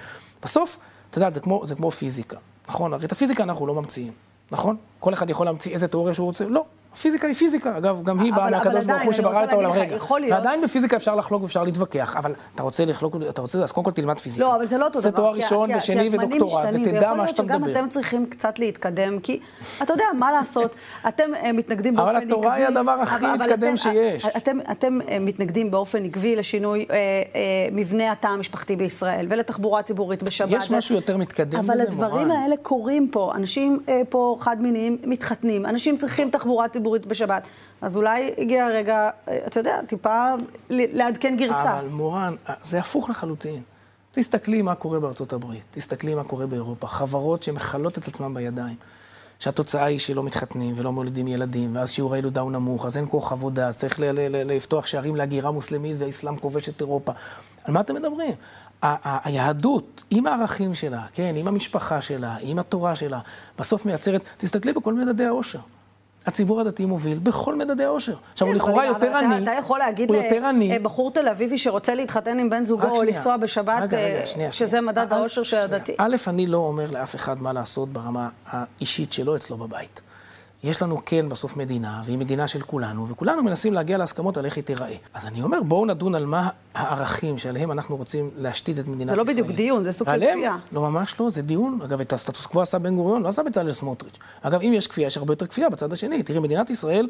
בסוף, 0.44 0.78
את 1.10 1.16
יודעת, 1.16 1.34
זה 1.34 1.40
כמו, 1.40 1.66
זה 1.66 1.74
כמו 1.74 1.90
פיזיקה, 1.90 2.36
נכון? 2.68 2.92
הרי 2.92 3.06
את 3.06 3.12
הפיזיקה 3.12 3.42
אנחנו 3.42 3.66
לא 3.66 3.74
ממציאים, 3.74 4.12
נכון? 4.50 4.76
כל 5.00 5.12
אחד 5.12 5.30
יכול 5.30 5.46
להמציא 5.46 5.74
איזה 5.74 5.88
תיאוריה 5.88 6.14
שהוא 6.14 6.26
רוצה, 6.26 6.44
לא. 6.44 6.64
הפיזיקה 6.94 7.26
היא 7.26 7.36
פיזיקה, 7.36 7.76
אגב, 7.78 8.02
גם 8.02 8.20
היא 8.20 8.32
באה 8.32 8.50
מהקדוש 8.50 8.84
ברוך 8.84 9.02
הוא 9.02 9.12
שברא 9.12 9.44
את 9.44 9.52
העולם 9.52 9.70
רגע. 9.72 9.96
ועדיין 10.30 10.62
בפיזיקה 10.62 10.96
אפשר 10.96 11.14
לחלוק 11.14 11.42
ואפשר 11.42 11.64
להתווכח, 11.64 12.16
אבל 12.16 12.34
אתה 12.54 12.62
רוצה 12.62 12.84
לחלוק, 12.84 13.16
אתה 13.28 13.40
רוצה, 13.40 13.58
אז 13.58 13.72
קודם 13.72 13.84
כל 13.84 13.90
תלמד 13.90 14.18
פיזיקה. 14.18 14.44
לא, 14.44 14.56
אבל 14.56 14.66
זה 14.66 14.78
לא 14.78 14.84
אותו 14.84 15.00
דבר. 15.00 15.10
זה 15.10 15.16
תואר 15.16 15.34
ראשון 15.34 15.70
ושני 15.76 16.08
ודוקטורט, 16.12 16.64
ותדע 16.72 17.14
מה 17.14 17.28
שאתה 17.28 17.42
מדבר. 17.42 17.54
ויכול 17.54 17.66
להיות 17.66 17.72
שגם 17.72 17.84
אתם 17.84 17.88
צריכים 17.88 18.26
קצת 18.26 18.58
להתקדם, 18.58 19.18
כי 19.18 19.40
אתה 19.82 19.92
יודע, 19.92 20.04
מה 20.18 20.32
לעשות, 20.32 20.74
אתם 21.08 21.34
אה, 21.34 21.52
מתנגדים 21.52 21.96
באופן 21.96 22.16
עקבי. 22.16 22.24
אבל 22.24 22.32
התורה 22.32 22.54
היא 22.54 22.66
הדבר 22.66 22.90
הכי 22.90 23.26
מתקדם 23.26 23.76
שיש. 23.76 24.26
אתם 24.70 24.98
אה, 25.08 25.18
מתנגדים 25.20 25.70
באופן 25.70 26.04
עקבי 26.04 26.36
לשינוי 26.36 26.86
אה, 26.90 26.98
מבנה 27.72 28.12
התא 28.12 28.26
המשפחתי 28.26 28.76
בישראל, 28.76 29.26
ולתחבורה 29.28 29.82
ציבורית 29.82 30.22
בשבת. 30.22 30.50
יש 30.50 30.70
משהו 30.70 30.94
יותר 30.94 31.16
מתקדם 31.16 31.60
בזה, 31.60 31.72
אבל 31.72 31.80
הדברים 31.80 32.30
האלה 32.30 32.56
קורים 32.62 33.08
פה. 33.08 33.32
אנשים 33.34 33.80
פה 34.08 34.36
חד-מיניים 34.40 34.98
מתחתנים, 35.04 35.66
אנשים 35.66 35.96
צריכים 35.96 36.30
תחבורה 36.30 36.68
ציבורית 36.68 36.83
בשבת. 37.06 37.46
אז 37.80 37.96
אולי 37.96 38.34
הגיע 38.38 38.66
הרגע, 38.66 39.10
אתה 39.46 39.60
יודע, 39.60 39.80
טיפה 39.86 40.34
לעדכן 40.70 41.36
גרסה. 41.38 41.78
אבל 41.78 41.88
מורן, 41.88 42.34
זה 42.64 42.78
הפוך 42.78 43.10
לחלוטין. 43.10 43.62
תסתכלי 44.12 44.62
מה 44.62 44.74
קורה 44.74 45.00
בארצות 45.00 45.32
הברית, 45.32 45.62
תסתכלי 45.70 46.14
מה 46.14 46.24
קורה 46.24 46.46
באירופה. 46.46 46.86
חברות 46.86 47.42
שמכלות 47.42 47.98
את 47.98 48.08
עצמן 48.08 48.34
בידיים. 48.34 48.76
שהתוצאה 49.38 49.84
היא 49.84 49.98
שלא 49.98 50.22
מתחתנים 50.22 50.74
ולא 50.76 50.92
מולידים 50.92 51.28
ילדים, 51.28 51.76
ואז 51.76 51.90
שיעור 51.90 52.14
הילודה 52.14 52.40
הוא 52.40 52.52
נמוך, 52.52 52.86
אז 52.86 52.96
אין 52.96 53.06
כוח 53.10 53.32
עבודה, 53.32 53.68
אז 53.68 53.78
צריך 53.78 54.00
לפתוח 54.30 54.86
שערים 54.86 55.16
להגירה 55.16 55.50
מוסלמית 55.50 55.96
והאסלאם 55.98 56.36
כובש 56.36 56.68
את 56.68 56.80
אירופה. 56.80 57.12
על 57.64 57.74
מה 57.74 57.80
אתם 57.80 57.94
מדברים? 57.94 58.32
היהדות, 59.02 60.04
עם 60.10 60.26
הערכים 60.26 60.74
שלה, 60.74 61.02
כן, 61.12 61.34
עם 61.36 61.48
המשפחה 61.48 62.02
שלה, 62.02 62.36
עם 62.40 62.58
התורה 62.58 62.96
שלה, 62.96 63.20
בסוף 63.58 63.86
מייצרת, 63.86 64.22
תסתכלי 64.36 64.72
בכל 64.72 64.94
מדדי 64.94 65.24
העושר. 65.24 65.58
הציבור 66.26 66.60
הדתי 66.60 66.84
מוביל 66.84 67.18
בכל 67.18 67.54
מדדי 67.54 67.84
העושר. 67.84 68.14
עכשיו, 68.32 68.48
הוא 68.48 68.54
כן, 68.54 68.60
לכאורה 68.60 68.86
יותר 68.86 69.16
עני, 69.16 69.42
אתה 69.42 69.52
יכול 69.52 69.78
להגיד 69.78 70.10
לבחור 70.70 71.10
תל 71.10 71.28
אביבי 71.28 71.58
שרוצה 71.58 71.94
להתחתן 71.94 72.38
עם 72.38 72.50
בן 72.50 72.64
זוגו 72.64 72.88
או 72.88 73.02
לנסוע 73.02 73.36
בשבת, 73.36 73.94
אה, 73.94 74.22
שזה 74.50 74.80
מדד 74.80 75.12
העושר 75.12 75.42
של 75.42 75.56
הדתי. 75.56 75.94
א', 75.98 76.16
אני 76.26 76.46
לא 76.46 76.56
אומר 76.56 76.90
לאף 76.90 77.14
אחד 77.14 77.42
מה 77.42 77.52
לעשות 77.52 77.88
ברמה 77.88 78.28
האישית 78.46 79.12
שלו 79.12 79.36
אצלו 79.36 79.56
בבית. 79.56 80.00
יש 80.64 80.82
לנו 80.82 81.00
כן 81.06 81.28
בסוף 81.28 81.56
מדינה, 81.56 82.02
והיא 82.04 82.18
מדינה 82.18 82.48
של 82.48 82.60
כולנו, 82.60 83.08
וכולנו 83.08 83.42
מנסים 83.42 83.74
להגיע 83.74 83.98
להסכמות 83.98 84.36
על 84.36 84.44
איך 84.44 84.56
היא 84.56 84.64
תיראה. 84.64 84.96
אז 85.14 85.26
אני 85.26 85.42
אומר, 85.42 85.62
בואו 85.62 85.86
נדון 85.86 86.14
על 86.14 86.26
מה 86.26 86.48
הערכים 86.74 87.38
שעליהם 87.38 87.72
אנחנו 87.72 87.96
רוצים 87.96 88.30
להשתית 88.38 88.78
את 88.78 88.88
מדינת 88.88 89.02
ישראל. 89.02 89.16
זה 89.16 89.16
לא 89.16 89.24
בדיוק 89.24 89.50
דיון, 89.50 89.84
זה 89.84 89.92
סוג 89.92 90.08
של 90.10 90.26
כפייה. 90.32 90.56
לא, 90.72 90.80
ממש 90.80 91.20
לא, 91.20 91.30
זה 91.30 91.42
דיון. 91.42 91.78
אגב, 91.84 92.00
את 92.00 92.12
הסטטוס 92.12 92.46
קוו 92.46 92.60
עשה 92.60 92.78
בן 92.78 92.96
גוריון, 92.96 93.22
לא 93.22 93.28
עשה 93.28 93.42
בצלאל 93.42 93.72
סמוטריץ'. 93.72 94.18
אגב, 94.42 94.60
אם 94.62 94.72
יש 94.74 94.86
כפייה, 94.86 95.06
יש 95.06 95.16
הרבה 95.16 95.32
יותר 95.32 95.46
כפייה 95.46 95.70
בצד 95.70 95.92
השני. 95.92 96.22
תראי, 96.22 96.38
מדינת 96.38 96.70
ישראל, 96.70 97.08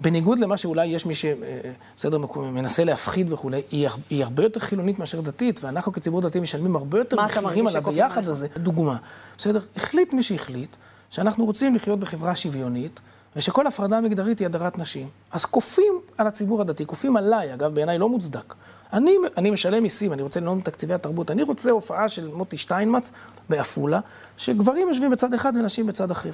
בניגוד 0.00 0.38
למה 0.38 0.56
שאולי 0.56 0.86
יש 0.86 1.06
מי 1.06 1.14
שבסדר, 1.14 2.16
אה, 2.16 2.40
מנסה 2.50 2.84
להפחיד 2.84 3.32
וכולי, 3.32 3.62
היא, 3.70 3.88
היא 4.10 4.24
הרבה 4.24 4.42
יותר 4.42 4.60
חילונית 4.60 4.98
מאשר 4.98 5.20
דתית, 5.20 5.64
ואנחנו 5.64 5.92
כציבור 5.92 6.20
דתי 6.20 6.40
משלמים 6.40 6.76
הרבה 6.76 6.98
יותר 6.98 7.16
מחירים 7.24 7.66
על 7.66 7.76
הביחד 7.76 8.28
הזה. 8.28 8.46
דוגמה, 8.56 8.96
בסדר? 9.38 9.60
החליט 9.76 10.12
מי 10.12 10.22
שהחליט. 10.22 10.76
שאנחנו 11.10 11.44
רוצים 11.44 11.74
לחיות 11.74 12.00
בחברה 12.00 12.34
שוויונית, 12.34 13.00
ושכל 13.36 13.66
הפרדה 13.66 14.00
מגדרית 14.00 14.38
היא 14.38 14.46
הדרת 14.46 14.78
נשים. 14.78 15.08
אז 15.32 15.44
כופים 15.44 16.00
על 16.18 16.26
הציבור 16.26 16.60
הדתי, 16.60 16.86
כופים 16.86 17.16
עליי, 17.16 17.54
אגב, 17.54 17.74
בעיניי 17.74 17.98
לא 17.98 18.08
מוצדק, 18.08 18.54
אני, 18.92 19.16
אני 19.36 19.50
משלם 19.50 19.82
מיסים, 19.82 20.12
אני 20.12 20.22
רוצה 20.22 20.40
לנהוג 20.40 20.60
תקציבי 20.60 20.94
התרבות, 20.94 21.30
אני 21.30 21.42
רוצה 21.42 21.70
הופעה 21.70 22.08
של 22.08 22.28
מוטי 22.28 22.58
שטיינמץ 22.58 23.12
בעפולה, 23.48 24.00
שגברים 24.36 24.88
יושבים 24.88 25.10
בצד 25.10 25.34
אחד 25.34 25.52
ונשים 25.56 25.86
בצד 25.86 26.10
אחר. 26.10 26.32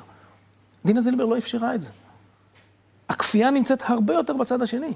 דינה 0.85 1.01
זילבר 1.01 1.25
לא 1.25 1.39
אפשרה 1.39 1.75
את 1.75 1.81
זה. 1.83 1.89
הכפייה 3.09 3.51
נמצאת 3.51 3.83
הרבה 3.87 4.15
יותר 4.15 4.37
בצד 4.37 4.63
השני. 4.63 4.93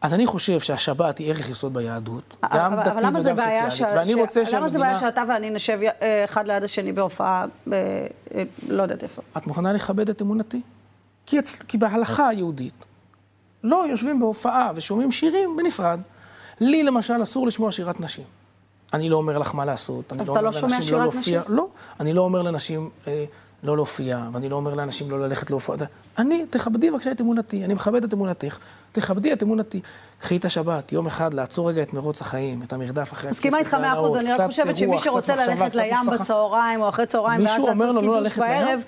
אז 0.00 0.14
אני 0.14 0.26
חושב 0.26 0.60
שהשבת 0.60 1.18
היא 1.18 1.30
ערך 1.30 1.48
יסוד 1.48 1.74
ביהדות, 1.74 2.36
גם 2.54 2.76
דתית 2.76 2.92
וגם 2.92 3.70
סוציאלית. 3.70 3.96
ואני 3.96 4.14
רוצה 4.14 4.46
שהמדינה... 4.46 4.58
למה 4.58 4.68
זה 4.68 4.78
בעיה 4.78 4.98
שאתה 4.98 5.22
ואני 5.28 5.50
נשב 5.50 5.78
אה, 6.02 6.24
אחד 6.24 6.46
ליד 6.46 6.64
השני 6.64 6.92
בהופעה. 6.92 7.46
אה, 7.72 8.06
לא 8.68 8.82
יודעת 8.82 9.02
איפה? 9.02 9.22
את 9.36 9.46
מוכנה 9.46 9.72
לכבד 9.72 10.10
את 10.10 10.22
אמונתי? 10.22 10.60
כי, 11.68 11.78
בהלכה 11.78 12.28
היהודית 12.28 12.84
לא 13.64 13.84
יושבים 13.90 14.20
בהופעה 14.20 14.72
ושומעים 14.74 15.12
שירים 15.12 15.56
בנפרד. 15.56 16.00
לי 16.60 16.82
למשל 16.82 17.22
אסור 17.22 17.46
לשמוע 17.46 17.72
שירת 17.72 18.00
נשים. 18.00 18.24
אני 18.92 19.08
לא 19.08 19.16
אומר 19.16 19.38
לך 19.38 19.54
מה 19.54 19.64
לעשות. 19.64 20.12
אז 20.12 20.28
לא 20.28 20.32
אתה 20.32 20.40
לא 20.40 20.52
שומע 20.52 20.78
לא 20.78 20.84
שירת 20.84 21.14
לא 21.14 21.20
נשים? 21.20 21.40
לא, 21.48 21.66
אני 22.00 22.12
לא 22.12 22.20
אומר 22.20 22.42
לנשים... 22.42 22.90
אה, 23.06 23.24
לא 23.62 23.76
להופיע, 23.76 24.28
ואני 24.32 24.48
לא 24.48 24.56
אומר 24.56 24.74
לאנשים 24.74 25.10
לא 25.10 25.20
ללכת 25.20 25.50
להופעה. 25.50 25.76
אני, 26.18 26.46
תכבדי 26.50 26.90
בבקשה 26.90 27.12
את 27.12 27.20
אמונתי, 27.20 27.64
אני 27.64 27.74
מכבד 27.74 28.04
את 28.04 28.14
אמונתך, 28.14 28.58
תכבדי 28.92 29.32
את 29.32 29.42
אמונתי. 29.42 29.80
קחי 30.20 30.36
את 30.36 30.44
השבת, 30.44 30.92
יום 30.92 31.06
אחד, 31.06 31.34
לעצור 31.34 31.68
רגע 31.68 31.82
את 31.82 31.92
מרוץ 31.94 32.20
החיים, 32.20 32.62
את 32.62 32.72
המרדף 32.72 33.12
אחרי 33.12 33.28
הכסף 33.30 33.38
מסכימה 33.38 33.58
איתך 33.58 33.74
מאה 33.74 33.92
אחוז, 33.92 34.16
אני 34.16 34.32
רק 34.32 34.40
חושבת 34.46 34.76
שמי 34.76 34.98
שרוצה 34.98 35.36
ללכת 35.36 35.74
לים 35.74 36.06
בצהריים, 36.12 36.80
או 36.80 36.88
אחרי 36.88 37.06
צהריים, 37.06 37.40
ואז 37.40 37.58
לעשות 37.58 37.76
לא 37.76 38.00
קידוש 38.00 38.38
בערב, 38.38 38.84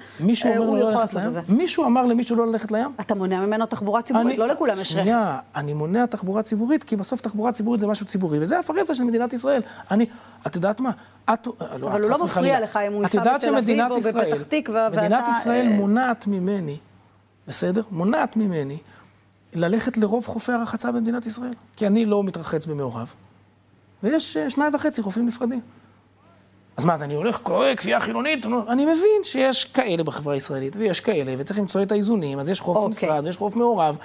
אומר 0.59 0.65
לו 0.65 0.75
לא 0.75 0.91
ללכת 0.91 1.15
לים? 1.15 1.43
מישהו 1.49 1.85
אמר 1.87 2.07
למישהו 2.07 2.37
לא 2.37 2.47
ללכת 2.47 2.73
לים? 2.73 2.93
אתה 3.01 3.15
מונע 3.15 3.47
ממנו 3.47 3.67
תחבורה 3.67 4.03
ציבורית, 4.03 4.39
לא 4.39 4.49
לכולם 4.49 4.81
יש 4.81 4.93
רכב. 4.93 5.03
שנייה, 5.03 5.39
אני 5.57 5.75
מונע 5.75 6.07
תחבורה 6.07 6.43
ציבורית, 6.43 6.85
כי 6.85 6.97
בסוף 6.97 7.21
תחבורה 7.21 7.53
ציבורית 7.53 7.81
זה 7.81 7.87
משהו 7.87 8.07
ציבורי, 8.07 8.39
וזה 8.41 8.59
הפרסה 8.59 8.95
של 8.95 9.05
מדינת 9.05 9.33
ישראל. 9.33 9.63
אני, 9.91 10.07
את 10.47 10.57
יודעת 10.57 10.81
מה? 10.81 10.91
את, 11.33 11.47
לא, 11.47 11.89
אבל 11.89 12.03
הוא 12.03 12.11
לא 12.11 12.25
מפריע 12.25 12.61
לך 12.61 12.77
אם 12.77 12.93
הוא 12.93 13.03
ייסע 13.03 13.35
בתל 13.35 13.57
אביב 13.57 13.85
או 13.91 13.97
בפתח 13.99 14.43
תקווה, 14.49 14.89
ואתה... 14.93 15.03
מדינת 15.03 15.25
ישראל 15.29 15.67
אה, 15.67 15.73
מונעת 15.73 16.27
ממני, 16.27 16.77
בסדר? 17.49 17.83
מונעת 17.91 18.37
ממני 18.37 18.79
ללכת 19.55 19.97
לרוב 19.97 20.27
חופי 20.27 20.53
הרחצה 20.53 20.93
במדינת 20.93 21.27
ישראל. 21.27 21.55
כי 21.77 21.87
אני 21.87 22.07
לא 22.07 22.25
מתרחץ 22.25 22.67
במעורב, 22.67 23.15
ויש 24.03 24.37
אה, 24.37 24.51
שניים 24.51 24.75
וחצי 24.75 25.03
חופים 25.03 25.27
נפרדים. 25.27 25.61
אז 26.77 26.85
מה, 26.85 26.95
אז 26.95 27.03
אני 27.03 27.15
הולך, 27.15 27.41
קורא 27.43 27.75
כפייה 27.75 28.01
חילונית? 28.01 28.47
אני 28.69 28.85
מבין 28.85 29.25
שיש 29.25 29.65
כאלה 29.65 30.05
בחברה 30.05 30.35
הישראלית, 30.35 30.77
ויש 30.77 31.01
כאלה, 31.01 31.35
וצריך 31.39 31.59
למצוא 31.59 31.83
את 31.83 31.93
האיזונים, 31.93 32.39
אז 32.39 32.49
יש 32.49 32.61
חוף 32.61 32.77
okay. 32.77 32.81
אוקיי. 32.81 33.09
נפרד 33.09 33.25
ויש 33.25 33.37
חוף 33.37 33.57
מעורב. 33.57 33.97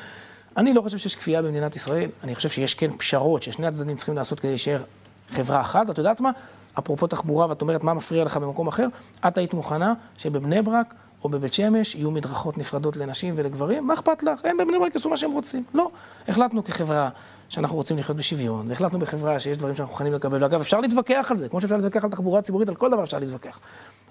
אני 0.57 0.73
לא 0.73 0.81
חושב 0.81 0.97
שיש 0.97 1.15
כפייה 1.15 1.41
במדינת 1.41 1.75
ישראל, 1.75 2.09
אני 2.23 2.35
חושב 2.35 2.49
שיש 2.49 2.73
כן 2.73 2.91
פשרות, 2.97 3.43
ששני 3.43 3.67
הצדדים 3.67 3.95
צריכים 3.95 4.15
לעשות 4.15 4.39
כדי 4.39 4.49
להישאר 4.49 4.83
חברה 5.29 5.61
אחת. 5.61 5.89
את 5.89 5.97
יודעת 5.97 6.21
מה? 6.21 6.31
אפרופו 6.79 7.07
תחבורה, 7.07 7.45
ואת 7.49 7.61
אומרת, 7.61 7.83
מה 7.83 7.93
מפריע 7.93 8.23
לך 8.23 8.37
במקום 8.37 8.67
אחר? 8.67 8.87
את 9.27 9.37
היית 9.37 9.53
מוכנה 9.53 9.93
שבבני 10.17 10.61
ברק 10.61 10.93
או 11.23 11.29
בבית 11.29 11.53
שמש 11.53 11.95
יהיו 11.95 12.11
מדרכות 12.11 12.57
נפרדות 12.57 12.97
לנשים 12.97 13.33
ולגברים? 13.37 13.87
מה 13.87 13.93
אכפת 13.93 14.23
לך? 14.23 14.45
הם 14.45 14.57
בבני 14.57 14.79
ברק 14.79 14.95
יעשו 14.95 15.09
מה 15.09 15.17
שהם 15.17 15.31
רוצים. 15.31 15.63
לא. 15.73 15.89
החלטנו 16.27 16.63
כחברה 16.63 17.09
שאנחנו 17.49 17.75
רוצים 17.75 17.97
לחיות 17.97 18.17
בשוויון, 18.17 18.69
והחלטנו 18.69 18.99
בחברה 18.99 19.39
שיש 19.39 19.57
דברים 19.57 19.75
שאנחנו 19.75 19.91
מוכנים 19.91 20.13
לקבל. 20.13 20.43
ואגב, 20.43 20.61
אפשר 20.61 20.79
להתווכח 20.79 21.27
על 21.31 21.37
זה, 21.37 21.49
כמו 21.49 21.61
שאפשר 21.61 21.75
להתווכח 21.75 22.03
על 22.03 22.09
תחבורה 22.09 22.41
ציבורית, 22.41 22.69
על 22.69 22.75
כל 22.75 22.89
דבר 22.89 23.03
אפשר 23.03 23.19
להתווכח. 23.19 23.59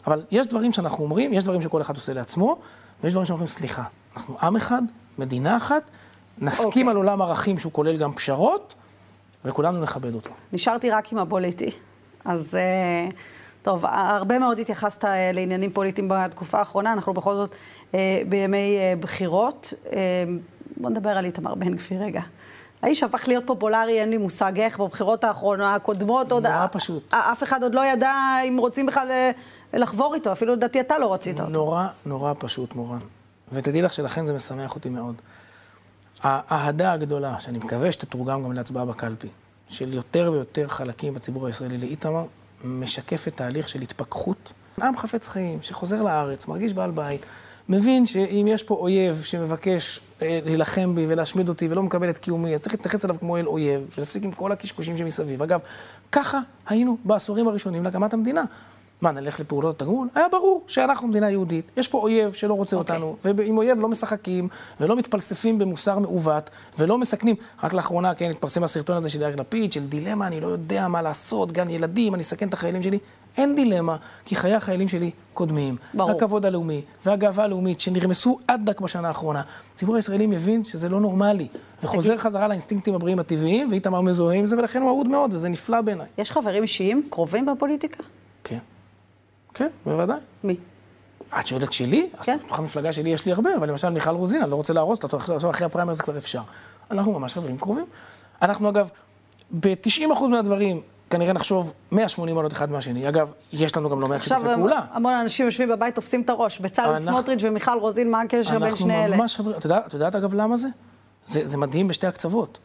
אבל 0.07 0.23
יש 0.31 0.47
דברים 0.47 0.73
שאנחנו 0.73 1.05
אומרים, 1.05 1.33
יש 1.33 1.45
דברים 1.45 1.63
שכל 1.63 1.81
אחד 1.81 1.95
עושה 1.95 2.13
לעצמו, 2.13 2.59
ויש 3.03 3.13
דברים 3.13 3.27
שאנחנו 3.27 3.45
אומרים, 3.45 3.59
סליחה, 3.59 3.83
אנחנו 4.17 4.37
עם 4.43 4.57
אחד, 4.57 4.83
מדינה 5.19 5.57
אחת, 5.57 5.91
נסכים 6.39 6.65
okay. 6.65 6.67
אוקיי. 6.67 6.91
על 6.91 6.97
עולם 6.97 7.23
ערכים 7.23 7.59
שהוא 7.59 7.73
כולל 7.73 7.97
גם 7.97 8.13
פשרות, 8.13 8.75
וכולנו 9.45 9.81
נכבד 9.81 10.15
אותו. 10.15 10.31
נשארתי 10.53 10.91
רק 10.91 11.13
עם 11.13 11.19
הפוליטי. 11.19 11.71
אז 12.25 12.55
אה, 12.55 13.09
טוב, 13.67 13.85
הרבה 13.89 14.39
מאוד 14.39 14.59
התייחסת 14.59 15.05
אה, 15.05 15.33
לעניינים 15.33 15.73
פוליטיים 15.73 16.09
בתקופה 16.09 16.59
האחרונה, 16.59 16.93
אנחנו 16.93 17.15
בכל 17.15 17.35
זאת 17.35 17.51
אה, 17.95 18.23
בימי 18.29 18.77
בחירות. 19.01 19.75
בוא 20.77 20.91
נדבר 20.91 21.11
על 21.11 21.25
איתמר 21.25 21.55
בן 21.55 21.75
גביר 21.75 22.03
רגע. 22.03 22.21
האיש 22.83 23.03
הפך 23.03 23.29
להיות 23.29 23.45
פופולרי, 23.47 24.01
אין 24.01 24.11
לי 24.11 24.17
מושג 24.17 24.61
איך, 24.61 24.81
בבחירות 24.81 25.25
האחרונות, 25.25 25.67
הקודמות, 25.77 26.33
עוד... 26.33 26.47
נורא 26.47 26.67
פשוט. 26.73 27.15
אף 27.15 27.43
אחד 27.43 27.63
עוד 27.63 27.75
לא 27.75 27.87
ידע 27.87 28.15
אם 28.49 28.57
רוצים 28.59 28.87
בכלל 28.87 29.31
לחבור 29.75 30.15
איתו, 30.15 30.33
אפילו 30.33 30.53
לדעתי 30.53 30.81
אתה 30.81 30.99
לא 30.99 31.15
רצית 31.15 31.41
אותו. 31.41 31.51
נורא, 31.51 31.87
נורא 32.07 32.33
פשוט, 32.39 32.75
מורן. 32.75 32.99
ותדעי 33.53 33.83
לך 33.83 33.93
שלכן 33.93 34.27
זה 34.27 34.33
משמח 34.33 34.75
אותי 34.75 34.89
מאוד. 34.89 35.15
האהדה 36.23 36.93
הגדולה, 36.93 37.41
שאני 37.41 37.59
מקווה 37.59 37.93
שתתורגם 37.93 38.45
גם 38.45 38.53
להצבעה 38.53 38.85
בקלפי, 38.85 39.29
של 39.69 39.95
יותר 39.95 40.31
ויותר 40.33 40.69
חלקים 40.69 41.15
בציבור 41.15 41.47
הישראלי 41.47 41.79
לאיתמר, 41.79 42.25
משקפת 42.67 43.37
תהליך 43.37 43.69
של 43.69 43.83
התפכחות. 43.83 44.53
עם 44.83 44.97
חפץ 44.97 45.29
חיים, 45.29 45.59
שחוזר 45.63 46.03
לארץ, 46.03 46.47
מרגיש 46.47 46.73
בעל 46.73 46.91
בית, 46.91 47.27
מבין 47.69 48.07
שאם 48.07 48.47
יש 48.49 48.63
פה 48.63 48.75
אויב 48.75 49.23
שמבקש 49.23 50.01
אה, 50.23 50.41
להילחם 50.45 50.95
בי 50.95 51.07
ולהשמיד 51.09 51.49
אותי 51.49 51.69
ולא 51.69 51.83
מקבל 51.83 52.11
את 52.11 52.19
קיומי, 52.19 52.55
אז 52.55 52.63
צריך 52.63 52.75
להתייחס 52.75 53.05
אליו 53.05 53.17
כמו 53.21 53.37
אל 53.37 53.47
אויב, 53.47 53.95
ולהפסיק 53.97 54.25
עם 54.25 54.33
כל 54.33 54.53
הקשקושים 54.53 54.99
שמסביב. 54.99 55.43
אגב, 55.43 55.61
ככה 56.13 56.41
היינו 56.67 56.97
בעשורים 57.05 57.49
הראשונים 57.49 57.85
להקמת 57.85 58.13
המדינה. 58.13 58.45
מה, 59.01 59.11
נלך 59.11 59.41
לפעולות 59.41 59.83
התגמול? 59.83 60.09
היה 60.15 60.27
ברור 60.33 60.65
שאנחנו 60.67 61.09
מדינה 61.09 61.31
יהודית, 61.31 61.71
יש 61.77 61.89
פה 61.89 61.99
אויב 61.99 62.33
שלא 62.33 62.55
רוצה 62.55 62.77
okay. 62.77 62.79
אוקיי. 62.79 62.97
אותנו, 62.97 63.17
ועם 63.25 63.59
אויב 63.59 63.81
לא 63.81 63.89
משחקים, 63.89 64.49
ולא 64.81 64.97
מתפלספים 64.97 65.59
במוסר 65.59 65.99
מעוות, 65.99 66.51
ולא 66.79 66.99
מסכנים. 66.99 67.37
רק 67.63 67.73
לאחרונה, 67.73 68.15
כן, 68.15 68.31
התפרסם 68.31 68.65
הסרטון 68.65 68.97
הזה 68.97 69.09
של 69.09 69.21
יאיר 69.21 69.37
לפיד, 69.37 69.73
של 69.73 69.87
דילמה, 69.87 70.27
אני 70.27 70.41
לא 70.41 70.47
יודע 70.47 70.89
מה 70.89 71.03
לעשות, 71.03 71.53
גן 71.53 71.71
ילדים, 71.71 72.15
אני 72.15 72.23
אסכן 72.23 72.49
את 72.49 72.55
החיילים 72.55 72.83
שלי. 72.83 72.99
אין 73.37 73.55
דילמה, 73.55 73.97
כי 74.25 74.35
חיי 74.35 74.55
החיילים 74.55 74.89
שלי 74.89 75.11
קודמים. 75.35 75.77
ברור. 75.95 76.11
הכבוד 76.11 76.47
הלאומי 76.47 76.83
והגאווה 77.07 77.45
הלאומית 77.45 77.81
שנרמסו 77.81 78.39
עד 78.49 78.61
דק 78.65 78.81
בשנה 78.81 79.09
האחרונה. 79.09 79.43
הציבור 79.75 79.97
הישראלי 79.97 80.27
מבין 80.27 80.65
שזה 80.65 80.89
לא 80.89 81.01
נורמלי, 81.01 81.49
וחוזר 81.83 82.09
תגיד... 82.09 82.21
חזרה 82.21 82.49
לאינסטינקטים 82.49 82.95
הבריאים 82.95 83.19
הטבעיים, 83.19 83.71
ואיתמר 83.71 84.01
מזוהה 84.01 84.37
עם 84.37 84.47
זה, 84.47 84.57
ולכן 84.57 84.83
הוא 84.83 84.89
אהוד 84.89 85.09
מאוד, 85.09 85.35
וזה 85.35 85.49
נפלא 85.49 85.81
בעיניי. 85.81 86.07
יש 86.19 86.33
חברים 86.33 86.63
אישיים 86.63 87.09
קרובים 87.11 87.47
בפוליטיקה? 87.47 88.03
כן. 89.57 89.69
בוודאי. 89.87 90.19
מי? 90.45 90.57
את 91.41 91.47
שואלת 91.47 91.73
שלי? 91.73 92.11
כן. 92.23 92.39
בתוך 92.45 92.59
המפלגה 92.59 92.93
שלי 92.93 93.11
יש 93.11 93.27
לי 93.27 93.33
הרבה, 93.33 93.51
אבל 93.57 93.69
למשל 93.69 93.89
מיכל 93.89 94.11
רוזין, 94.11 94.43
אני 94.43 94.51
לא 94.51 94.57
רוצה 94.57 94.73
להרוס 94.73 95.03
אותה, 95.03 95.17
עכשיו 95.17 95.51
אחרי 95.51 95.67
הפריימר 95.67 95.95
זה 95.95 96.03
כבר 96.03 96.19
אפשר. 96.19 96.41
אנחנו 96.91 97.13
ממש 97.13 97.35
חברים 97.35 97.59
קרובים. 97.59 97.85
אנחנו 98.43 98.69
אגב, 98.69 98.89
ב-90% 99.61 100.23
מהדברים, 100.31 100.81
כנראה 101.11 101.33
נחשוב 101.33 101.73
180 101.93 102.37
מעלות 102.37 102.53
אחד 102.53 102.71
מהשני. 102.71 103.09
אגב, 103.09 103.33
יש 103.53 103.77
לנו 103.77 103.91
גם 103.91 104.01
לא 104.01 104.09
מעט 104.09 104.23
שיתופי 104.23 104.43
פעולה. 104.55 104.79
עכשיו 104.79 104.97
המון 104.97 105.15
אנשים 105.15 105.47
יושבים 105.47 105.69
בבית, 105.69 105.95
תופסים 105.95 106.23
את 106.23 106.31
הראש. 106.31 106.61
בצלאל 106.61 107.05
סמוטריץ' 107.05 107.41
ומיכל 107.43 107.79
רוזין, 107.81 108.11
מה 108.11 108.21
הקשר 108.21 108.59
בין 108.59 108.77
שני 108.77 108.95
אלה? 108.95 109.05
אנחנו 109.05 109.23
ממש 109.23 109.37
חברים. 109.37 109.57
את 109.87 109.95
יודעת 109.95 110.15
אגב 110.15 110.35
למה 110.35 110.57
זה? 110.57 110.69
זה 111.27 111.57
מדהים 111.57 111.89
בשתי 111.89 112.07
הקצוות. 112.07 112.59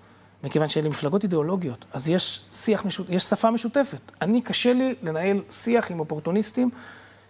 מכיוון 0.43 0.67
שאלה 0.67 0.89
מפלגות 0.89 1.23
אידיאולוגיות, 1.23 1.85
אז 1.93 2.09
יש 2.09 2.41
שיח, 2.53 2.85
משות... 2.85 3.05
יש 3.09 3.23
שפה 3.23 3.51
משותפת. 3.51 4.11
אני, 4.21 4.41
קשה 4.41 4.73
לי 4.73 4.95
לנהל 5.01 5.41
שיח 5.51 5.91
עם 5.91 5.99
אופורטוניסטים, 5.99 6.69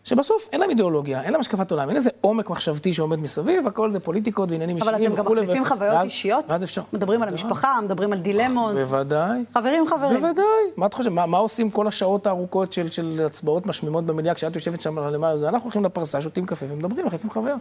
שבסוף 0.04 0.50
אין 0.52 0.62
להם 0.62 0.70
אידיאולוגיה, 0.70 1.22
אין 1.22 1.32
להם 1.32 1.40
השקפת 1.40 1.72
עולם, 1.72 1.88
אין 1.88 1.98
איזה 1.98 2.10
עומק 2.22 2.50
מחשבתי 2.50 2.94
שעומד 2.94 3.20
מסביב, 3.20 3.68
הכל 3.68 3.92
זה 3.92 4.00
פוליטיקות 4.00 4.52
ועניינים 4.52 4.76
אישיים 4.76 4.96
וכולי. 4.96 5.08
אבל 5.08 5.16
אתם 5.16 5.30
גם 5.30 5.44
מחליפים 5.44 5.66
חוויות 5.66 5.96
ואז, 5.96 6.06
אישיות? 6.06 6.46
ואז 6.50 6.64
אפשר. 6.64 6.82
מדברים 6.94 7.22
על 7.22 7.30
המשפחה, 7.30 7.80
מדברים 7.84 8.14
על 8.14 8.20
דילמות. 8.20 8.74
בוודאי. 8.74 9.44
חברים, 9.54 9.88
חברים. 9.88 10.22
בוודאי. 10.22 10.44
מה 10.78 10.86
את 10.86 10.94
חושבת? 10.94 11.12
מה, 11.12 11.26
מה 11.26 11.38
עושים 11.38 11.72
כל 11.72 11.88
השעות 11.88 12.28
הארוכות 12.28 12.74
של, 12.74 12.92
של 12.92 13.22
הצבעות 13.26 13.66
משמימות 13.66 14.06
במליאה, 14.06 14.34
כשאת 14.34 14.56
יושבת 14.56 14.82
שם 14.82 15.00
למעלה, 15.00 15.50
אנחנו 15.50 15.66
הולכים 15.66 15.86
לפרסה, 15.86 16.22
שותים 16.22 16.46
קפה 16.46 16.66
ומדברים, 16.70 17.06
מחליפים 17.06 17.30
חוויות. 17.30 17.60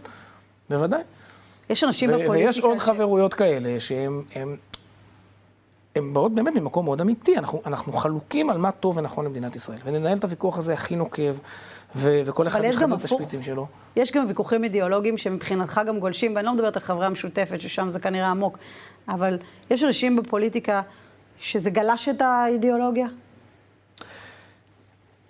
בוודאי. 0.69 1.01
יש 1.69 1.83
אנשים 1.83 2.09
בפוליטיקה... 2.09 2.31
ויש 2.31 2.59
עוד 2.59 2.77
ש... 2.77 2.81
חברויות 2.81 3.33
כאלה 3.33 3.79
שהם 3.79 4.23
הן 6.01 6.13
באות 6.13 6.33
באמת 6.33 6.55
ממקום 6.55 6.85
מאוד 6.85 7.01
אמיתי, 7.01 7.37
אנחנו, 7.37 7.61
אנחנו 7.65 7.93
חלוקים 7.93 8.49
על 8.49 8.57
מה 8.57 8.71
טוב 8.71 8.97
ונכון 8.97 9.25
למדינת 9.25 9.55
ישראל, 9.55 9.77
וננהל 9.85 10.17
את 10.17 10.23
הוויכוח 10.23 10.57
הזה 10.57 10.73
הכי 10.73 10.95
נוקב, 10.95 11.37
ו- 11.95 12.21
וכל 12.25 12.47
אחד 12.47 12.61
מכבד 12.65 12.93
את 12.93 13.03
השפיצים 13.03 13.41
שלו. 13.41 13.67
יש 13.95 14.11
גם 14.11 14.25
ויכוחים 14.27 14.63
אידיאולוגיים 14.63 15.17
שמבחינתך 15.17 15.81
גם 15.87 15.99
גולשים, 15.99 16.35
ואני 16.35 16.45
לא 16.45 16.53
מדברת 16.53 16.75
על 16.75 16.81
חברי 16.81 17.05
המשותפת, 17.05 17.61
ששם 17.61 17.89
זה 17.89 17.99
כנראה 17.99 18.27
עמוק, 18.27 18.57
אבל 19.07 19.37
יש 19.69 19.83
אנשים 19.83 20.15
בפוליטיקה 20.15 20.81
שזה 21.37 21.69
גלש 21.69 22.09
את 22.09 22.21
האידיאולוגיה? 22.21 23.07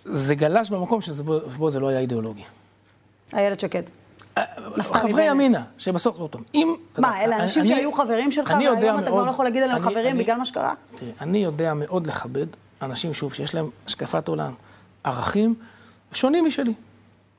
זה 0.06 0.36
גלש 0.36 0.70
במקום 0.70 1.02
שבו 1.02 1.70
זה 1.70 1.80
לא 1.80 1.88
היה 1.88 2.00
אידיאולוגי. 2.00 2.44
איילת 3.34 3.60
שקד. 3.60 3.84
חברי 4.82 5.24
ימינה, 5.24 5.62
שבסוף 5.78 6.18
טוב. 6.18 6.44
אם... 6.56 6.76
מה, 6.98 7.22
אלה 7.22 7.38
אנשים 7.38 7.66
שהיו 7.66 7.94
חברים 7.94 8.32
שלך, 8.32 8.54
והיום 8.60 9.00
אתה 9.00 9.08
כבר 9.10 9.24
לא 9.24 9.30
יכול 9.30 9.46
להגיד 9.46 9.64
עליהם 9.64 9.82
חברים 9.82 10.18
בגלל 10.18 10.38
מה 10.38 10.46
שקרה? 10.46 10.74
תראי, 10.96 11.12
אני 11.22 11.38
יודע 11.38 11.74
מאוד 11.74 12.08
לכבד 12.08 12.46
אנשים, 12.82 13.14
שוב, 13.14 13.34
שיש 13.34 13.56
להם 13.56 13.70
השקפת 13.86 14.28
עולם, 14.28 14.54
ערכים, 15.04 15.56
שונים 16.14 16.46
משלי. 16.46 16.74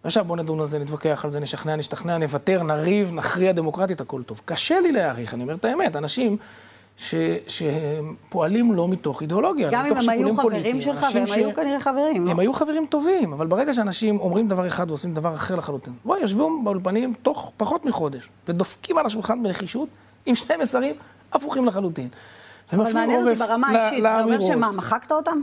עכשיו 0.04 0.24
בואו 0.24 0.38
נדון 0.38 0.60
על 0.60 0.66
זה, 0.66 0.78
נתווכח 0.78 1.24
על 1.24 1.30
זה, 1.30 1.40
נשכנע, 1.40 1.76
נשתכנע, 1.76 2.18
נוותר, 2.18 2.62
נריב, 2.62 3.14
נכריע 3.14 3.52
דמוקרטית, 3.52 4.00
הכל 4.00 4.22
טוב. 4.22 4.40
קשה 4.44 4.80
לי 4.80 4.92
להעריך, 4.92 5.34
אני 5.34 5.42
אומר 5.42 5.54
את 5.54 5.64
האמת, 5.64 5.96
אנשים 5.96 6.36
ש, 6.96 7.14
שהם 7.48 8.14
פועלים 8.28 8.72
לא 8.72 8.88
מתוך 8.88 9.22
אידיאולוגיה, 9.22 9.70
גם 9.72 9.86
אם 9.86 9.96
הם 9.96 10.08
היו 10.08 10.36
חברים 10.36 10.80
שלך, 10.80 11.06
והם 11.14 11.26
ש... 11.26 11.32
היו 11.32 11.54
כנראה 11.54 11.80
חברים. 11.80 12.28
הם 12.28 12.36
לא? 12.36 12.42
היו 12.42 12.52
חברים 12.52 12.86
טובים, 12.86 13.32
אבל 13.32 13.46
ברגע 13.46 13.74
שאנשים 13.74 14.20
אומרים 14.20 14.48
דבר 14.48 14.66
אחד 14.66 14.90
ועושים 14.90 15.14
דבר 15.14 15.34
אחר 15.34 15.54
לחלוטין, 15.54 15.92
בואי, 16.04 16.20
יושבים 16.20 16.64
באולפנים 16.64 17.14
תוך 17.22 17.52
פחות 17.56 17.86
מחודש, 17.86 18.28
ודופקים 18.48 18.98
על 18.98 19.06
השולחן 19.06 19.42
בנחישות 19.42 19.88
עם 20.26 20.34
שני 20.34 20.56
מסרים 20.56 20.94
הפוכים 21.32 21.66
לחלוטין. 21.66 22.08
אבל 22.72 22.92
מעניין 22.92 23.28
אותי 23.28 23.38
ברמה 23.38 23.68
האישית, 23.68 24.02
זה 24.02 24.22
אומר 24.22 24.40
שמה, 24.40 24.72
מחקת 24.72 25.12
אותם? 25.12 25.40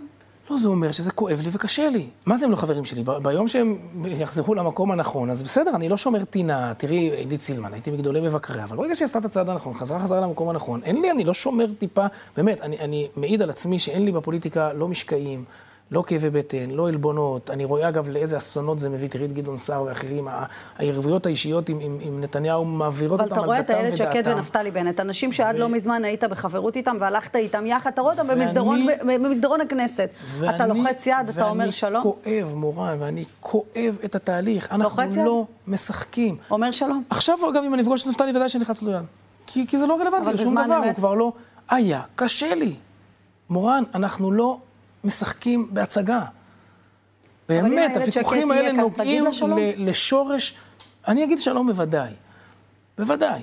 לא, 0.49 0.57
זה 0.59 0.67
אומר 0.67 0.91
שזה 0.91 1.11
כואב 1.11 1.41
לי 1.43 1.49
וקשה 1.51 1.89
לי. 1.89 2.07
מה 2.25 2.37
זה 2.37 2.45
הם 2.45 2.51
לא 2.51 2.55
חברים 2.55 2.85
שלי? 2.85 3.03
ביום 3.21 3.47
שהם 3.47 3.77
יחזרו 4.05 4.55
למקום 4.55 4.91
הנכון, 4.91 5.29
אז 5.29 5.43
בסדר, 5.43 5.75
אני 5.75 5.89
לא 5.89 5.97
שומר 5.97 6.23
טינה. 6.23 6.73
תראי, 6.77 7.11
עידית 7.15 7.41
סילמן, 7.41 7.73
הייתי 7.73 7.91
מגדולי 7.91 8.21
מבקריה, 8.21 8.63
אבל 8.63 8.77
ברגע 8.77 8.95
שהיא 8.95 9.05
עשתה 9.05 9.19
את 9.19 9.25
הצעד 9.25 9.49
הנכון, 9.49 9.73
חזרה 9.73 9.99
חזרה 9.99 10.21
למקום 10.21 10.49
הנכון, 10.49 10.81
אין 10.83 11.01
לי, 11.01 11.11
אני 11.11 11.23
לא 11.23 11.33
שומר 11.33 11.65
טיפה, 11.77 12.05
באמת, 12.37 12.61
אני, 12.61 12.79
אני 12.79 13.07
מעיד 13.15 13.41
על 13.41 13.49
עצמי 13.49 13.79
שאין 13.79 14.05
לי 14.05 14.11
בפוליטיקה 14.11 14.73
לא 14.73 14.87
משקעים. 14.87 15.43
לא 15.91 16.03
כאבי 16.07 16.29
בטן, 16.29 16.69
לא 16.71 16.87
עלבונות. 16.87 17.49
אני 17.49 17.65
רואה 17.65 17.89
אגב 17.89 18.09
לאיזה 18.09 18.37
אסונות 18.37 18.79
זה 18.79 18.89
מביא, 18.89 19.07
תראי 19.07 19.25
את 19.25 19.33
גדעון 19.33 19.57
סער 19.57 19.83
ואחרים, 19.83 20.27
היריבויות 20.77 21.25
האישיות 21.25 21.69
עם, 21.69 21.79
עם, 21.81 21.97
עם 22.01 22.21
נתניהו 22.21 22.65
מעבירות 22.65 23.21
אותם 23.21 23.33
על 23.33 23.39
דתם 23.39 23.49
ודעתם. 23.49 23.53
אבל 23.53 23.63
אתה 23.63 23.73
רואה 23.73 23.89
את 23.89 23.99
איילת 23.99 24.23
שקד 24.23 24.31
ונפתלי 24.35 24.71
בנט, 24.71 24.99
אנשים 24.99 25.31
שעד 25.31 25.55
ו... 25.55 25.59
לא 25.59 25.69
מזמן 25.69 26.05
היית 26.05 26.23
בחברות 26.23 26.75
איתם 26.75 26.97
והלכת 26.99 27.35
איתם 27.35 27.65
יחד, 27.65 27.91
אתה 27.93 28.01
רואה 28.01 28.13
אותם 28.13 28.29
ואני... 28.29 28.45
במסדרון, 28.45 28.87
במסדרון 29.05 29.61
הכנסת. 29.61 30.09
ואני, 30.39 30.55
אתה 30.55 30.67
לוחץ 30.67 31.07
יד, 31.07 31.29
אתה 31.29 31.49
אומר 31.49 31.71
שלום? 31.71 32.05
ואני 32.05 32.23
כואב, 32.23 32.55
מורן, 32.55 32.95
ואני 32.99 33.23
כואב 33.39 33.97
את 34.05 34.15
התהליך. 34.15 34.71
אנחנו 34.71 35.03
לא 35.25 35.45
יד? 35.49 35.73
משחקים. 35.73 36.37
אומר 36.51 36.71
שלום. 36.71 37.03
עכשיו 37.09 37.37
גם 37.55 37.63
אם 37.63 37.73
אני 37.73 37.81
אפגוש 37.81 38.01
את 38.01 38.07
נפתלי, 38.07 38.31
ודאי 38.31 38.49
שאני 38.49 38.65
חץ 38.65 38.81
לו 38.81 38.91
יד. 38.91 39.03
כי, 39.47 39.67
כי 39.67 39.77
זה 39.77 39.85
לא 39.85 39.97
רלוונטי, 40.01 40.43
שום 40.43 40.65
דבר, 40.65 40.75
הוא 40.75 40.93
כבר 40.93 41.13
לא... 41.13 41.31
היה 41.69 42.01
קשה 42.15 42.55
לי. 42.55 42.75
מורן, 43.49 43.83
אנחנו 43.95 44.31
לא 44.31 44.57
משחקים 45.03 45.67
בהצגה. 45.71 46.21
באמת, 47.49 47.97
הוויכוחים 47.97 48.51
האלה 48.51 48.71
נוגעים 48.71 49.23
לשורש, 49.77 50.57
אני 51.07 51.23
אגיד 51.23 51.39
שלום 51.39 51.67
בוודאי, 51.67 52.11
בוודאי. 52.97 53.41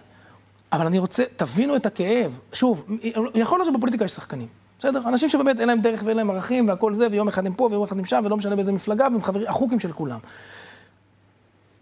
אבל 0.72 0.86
אני 0.86 0.98
רוצה, 0.98 1.22
תבינו 1.36 1.76
את 1.76 1.86
הכאב. 1.86 2.40
שוב, 2.52 2.86
יכול 3.34 3.58
להיות 3.58 3.74
שבפוליטיקה 3.74 4.04
יש 4.04 4.12
שחקנים, 4.12 4.48
בסדר? 4.78 5.00
אנשים 5.08 5.28
שבאמת 5.28 5.60
אין 5.60 5.68
להם 5.68 5.80
דרך 5.80 6.02
ואין 6.04 6.16
להם 6.16 6.30
ערכים 6.30 6.68
והכל 6.68 6.94
זה, 6.94 7.08
ויום 7.10 7.28
אחד 7.28 7.46
הם 7.46 7.52
פה 7.52 7.68
ויום 7.70 7.84
אחד 7.84 7.98
הם 7.98 8.04
שם, 8.04 8.22
ולא 8.24 8.36
משנה 8.36 8.56
באיזה 8.56 8.72
מפלגה, 8.72 9.04
והם 9.04 9.22
חברים, 9.22 9.46
החוקים 9.48 9.80
של 9.80 9.92
כולם. 9.92 10.18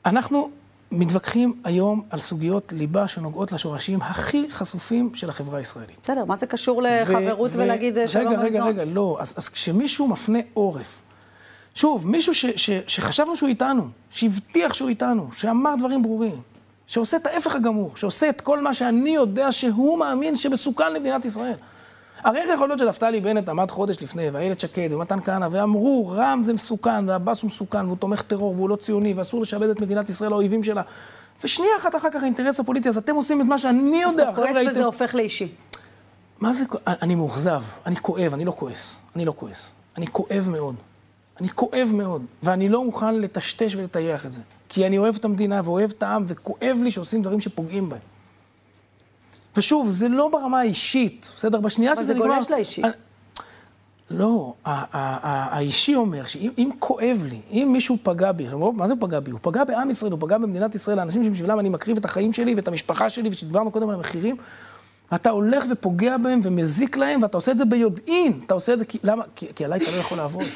אנחנו 0.07 0.51
מתווכחים 0.93 1.55
היום 1.65 2.03
על 2.11 2.19
סוגיות 2.19 2.73
ליבה 2.77 3.09
שנוגעות 3.09 3.53
לשורשים 3.53 4.03
הכי 4.03 4.51
חשופים 4.51 5.15
של 5.15 5.29
החברה 5.29 5.59
הישראלית. 5.59 5.97
בסדר, 6.05 6.25
מה 6.25 6.37
זה 6.37 6.47
קשור 6.47 6.83
לחברות 6.83 7.51
ו- 7.55 7.59
ולהגיד 7.59 7.99
ו- 7.99 8.09
שלום 8.09 8.33
רגע, 8.33 8.41
רגע, 8.43 8.65
רגע, 8.65 8.85
לא. 8.85 9.17
אז, 9.21 9.35
אז 9.37 9.49
כשמישהו 9.49 10.09
מפנה 10.09 10.39
עורף, 10.55 11.03
שוב, 11.75 12.09
מישהו 12.09 12.35
ש, 12.35 12.47
ש, 12.47 12.71
שחשבנו 12.87 13.37
שהוא 13.37 13.49
איתנו, 13.49 13.89
שהבטיח 14.11 14.75
שהוא 14.75 14.89
איתנו, 14.89 15.29
שאמר 15.37 15.75
דברים 15.79 16.03
ברורים, 16.03 16.41
שעושה 16.87 17.17
את 17.17 17.27
ההפך 17.27 17.55
הגמור, 17.57 17.97
שעושה 17.97 18.29
את 18.29 18.41
כל 18.41 18.61
מה 18.61 18.75
שאני 18.75 19.15
יודע 19.15 19.53
שהוא 19.53 19.99
מאמין 19.99 20.37
שמסוכן 20.37 20.93
למדינת 20.93 21.25
ישראל. 21.25 21.55
הרי 22.25 22.41
איך 22.41 22.51
יכול 22.55 22.69
להיות 22.69 22.79
שנפתלי 22.79 23.21
בנט 23.21 23.49
עמד 23.49 23.71
חודש 23.71 24.03
לפני, 24.03 24.31
ואיילת 24.31 24.61
שקד 24.61 24.89
ומתן 24.93 25.21
כהנא, 25.21 25.49
ואמרו, 25.51 26.09
רע"מ 26.09 26.43
זה 26.43 26.53
מסוכן, 26.53 27.09
ועבאס 27.09 27.43
הוא 27.43 27.49
מסוכן, 27.49 27.87
והוא 27.87 27.97
תומך 27.97 28.23
טרור, 28.23 28.55
והוא 28.55 28.69
לא 28.69 28.77
ציוני, 28.77 29.15
ואסור 29.15 29.43
לשעבד 29.43 29.69
את 29.69 29.81
מדינת 29.81 30.09
ישראל 30.09 30.31
לאויבים 30.31 30.65
שלה. 30.65 30.83
ושנייה 31.45 31.73
אחת 31.81 31.97
אחר 31.97 32.09
כך 32.11 32.23
האינטרס 32.23 32.61
הפוליטי, 32.61 32.89
אז 32.89 32.97
אתם 32.97 33.15
עושים 33.15 33.41
את 33.41 33.47
מה 33.47 33.59
שאני 33.59 34.03
יודע. 34.03 34.07
אז 34.07 34.15
אתה 34.15 34.37
כועס 34.37 34.51
וזה 34.51 34.59
הייתם... 34.59 34.83
הופך 34.83 35.15
לאישי. 35.15 35.49
מה 36.41 36.53
זה, 36.53 36.65
אני 36.87 37.15
מאוכזב, 37.15 37.63
אני 37.87 37.97
כואב, 37.97 38.35
אני 38.35 38.45
לא 38.45 38.53
כועס. 38.57 38.97
אני 39.17 39.25
לא 39.25 39.35
כועס. 39.37 39.73
אני 39.97 40.07
כואב 40.07 40.49
מאוד. 40.51 40.75
אני 41.41 41.49
כואב 41.49 41.91
מאוד, 41.95 42.23
ואני 42.43 42.69
לא 42.69 42.85
מוכן 42.85 43.15
לטשטש 43.15 43.75
ולטייח 43.75 44.27
את 44.27 44.33
זה. 44.33 44.41
כי 44.69 44.87
אני 44.87 44.99
אוהב 44.99 45.15
את 45.17 45.25
המדינה 45.25 45.61
ואוהב 45.65 45.91
את 45.91 46.03
העם, 46.03 46.25
וכואב 46.27 46.79
לי 46.83 46.91
שעושים 46.91 47.23
דברים 47.23 47.41
שפוגעים 47.41 47.89
בהם. 47.89 48.14
ושוב, 49.57 49.89
זה 49.89 50.09
לא 50.09 50.29
ברמה 50.29 50.61
האישית, 50.61 51.33
בסדר? 51.37 51.61
בשנייה 51.61 51.97
שזה 51.97 52.15
נגמר... 52.15 52.27
אבל 52.27 52.33
זה 52.33 52.37
גולש 52.37 52.51
לאישי. 52.51 52.83
לא, 54.11 54.55
האישי 54.65 55.95
אומר 55.95 56.25
שאם 56.27 56.71
כואב 56.79 57.27
לי, 57.31 57.41
אם 57.51 57.69
מישהו 57.73 57.99
פגע 58.03 58.33
בי, 58.33 58.47
מה 58.75 58.89
זה 58.89 58.95
פגע 59.01 59.21
בי? 59.21 59.31
הוא 59.31 59.41
פגע 59.43 59.65
בעם 59.65 59.91
ישראל, 59.91 60.13
הוא 60.13 60.21
פגע 60.21 60.39
במדינת 60.39 60.75
ישראל, 60.75 60.99
האנשים 60.99 61.25
שבשבילם 61.25 61.61
אני 61.61 61.69
מקריב 61.69 61.97
את 61.97 62.05
החיים 62.05 62.33
שלי 62.33 62.55
ואת 62.55 62.69
המשפחה 62.69 63.09
שלי, 63.09 63.29
ושדיברנו 63.29 63.71
קודם 63.71 63.89
על 63.89 63.95
המחירים, 63.95 64.37
אתה 65.15 65.31
הולך 65.31 65.65
ופוגע 65.71 66.17
בהם 66.17 66.41
ומזיק 66.43 66.97
להם, 66.97 67.23
ואתה 67.23 67.37
עושה 67.37 67.53
את 67.53 67.59
זה 67.59 67.65
ביודעין. 67.65 68.41
אתה 68.47 68.55
עושה 68.55 68.73
את 68.73 68.79
זה 68.79 68.85
כי, 68.85 68.99
למה? 69.05 69.25
כי, 69.37 69.47
כי 69.55 69.65
עליי 69.65 69.83
אתה 69.83 69.91
לא 69.91 69.97
יכול 69.97 70.19
לעבוד. 70.19 70.47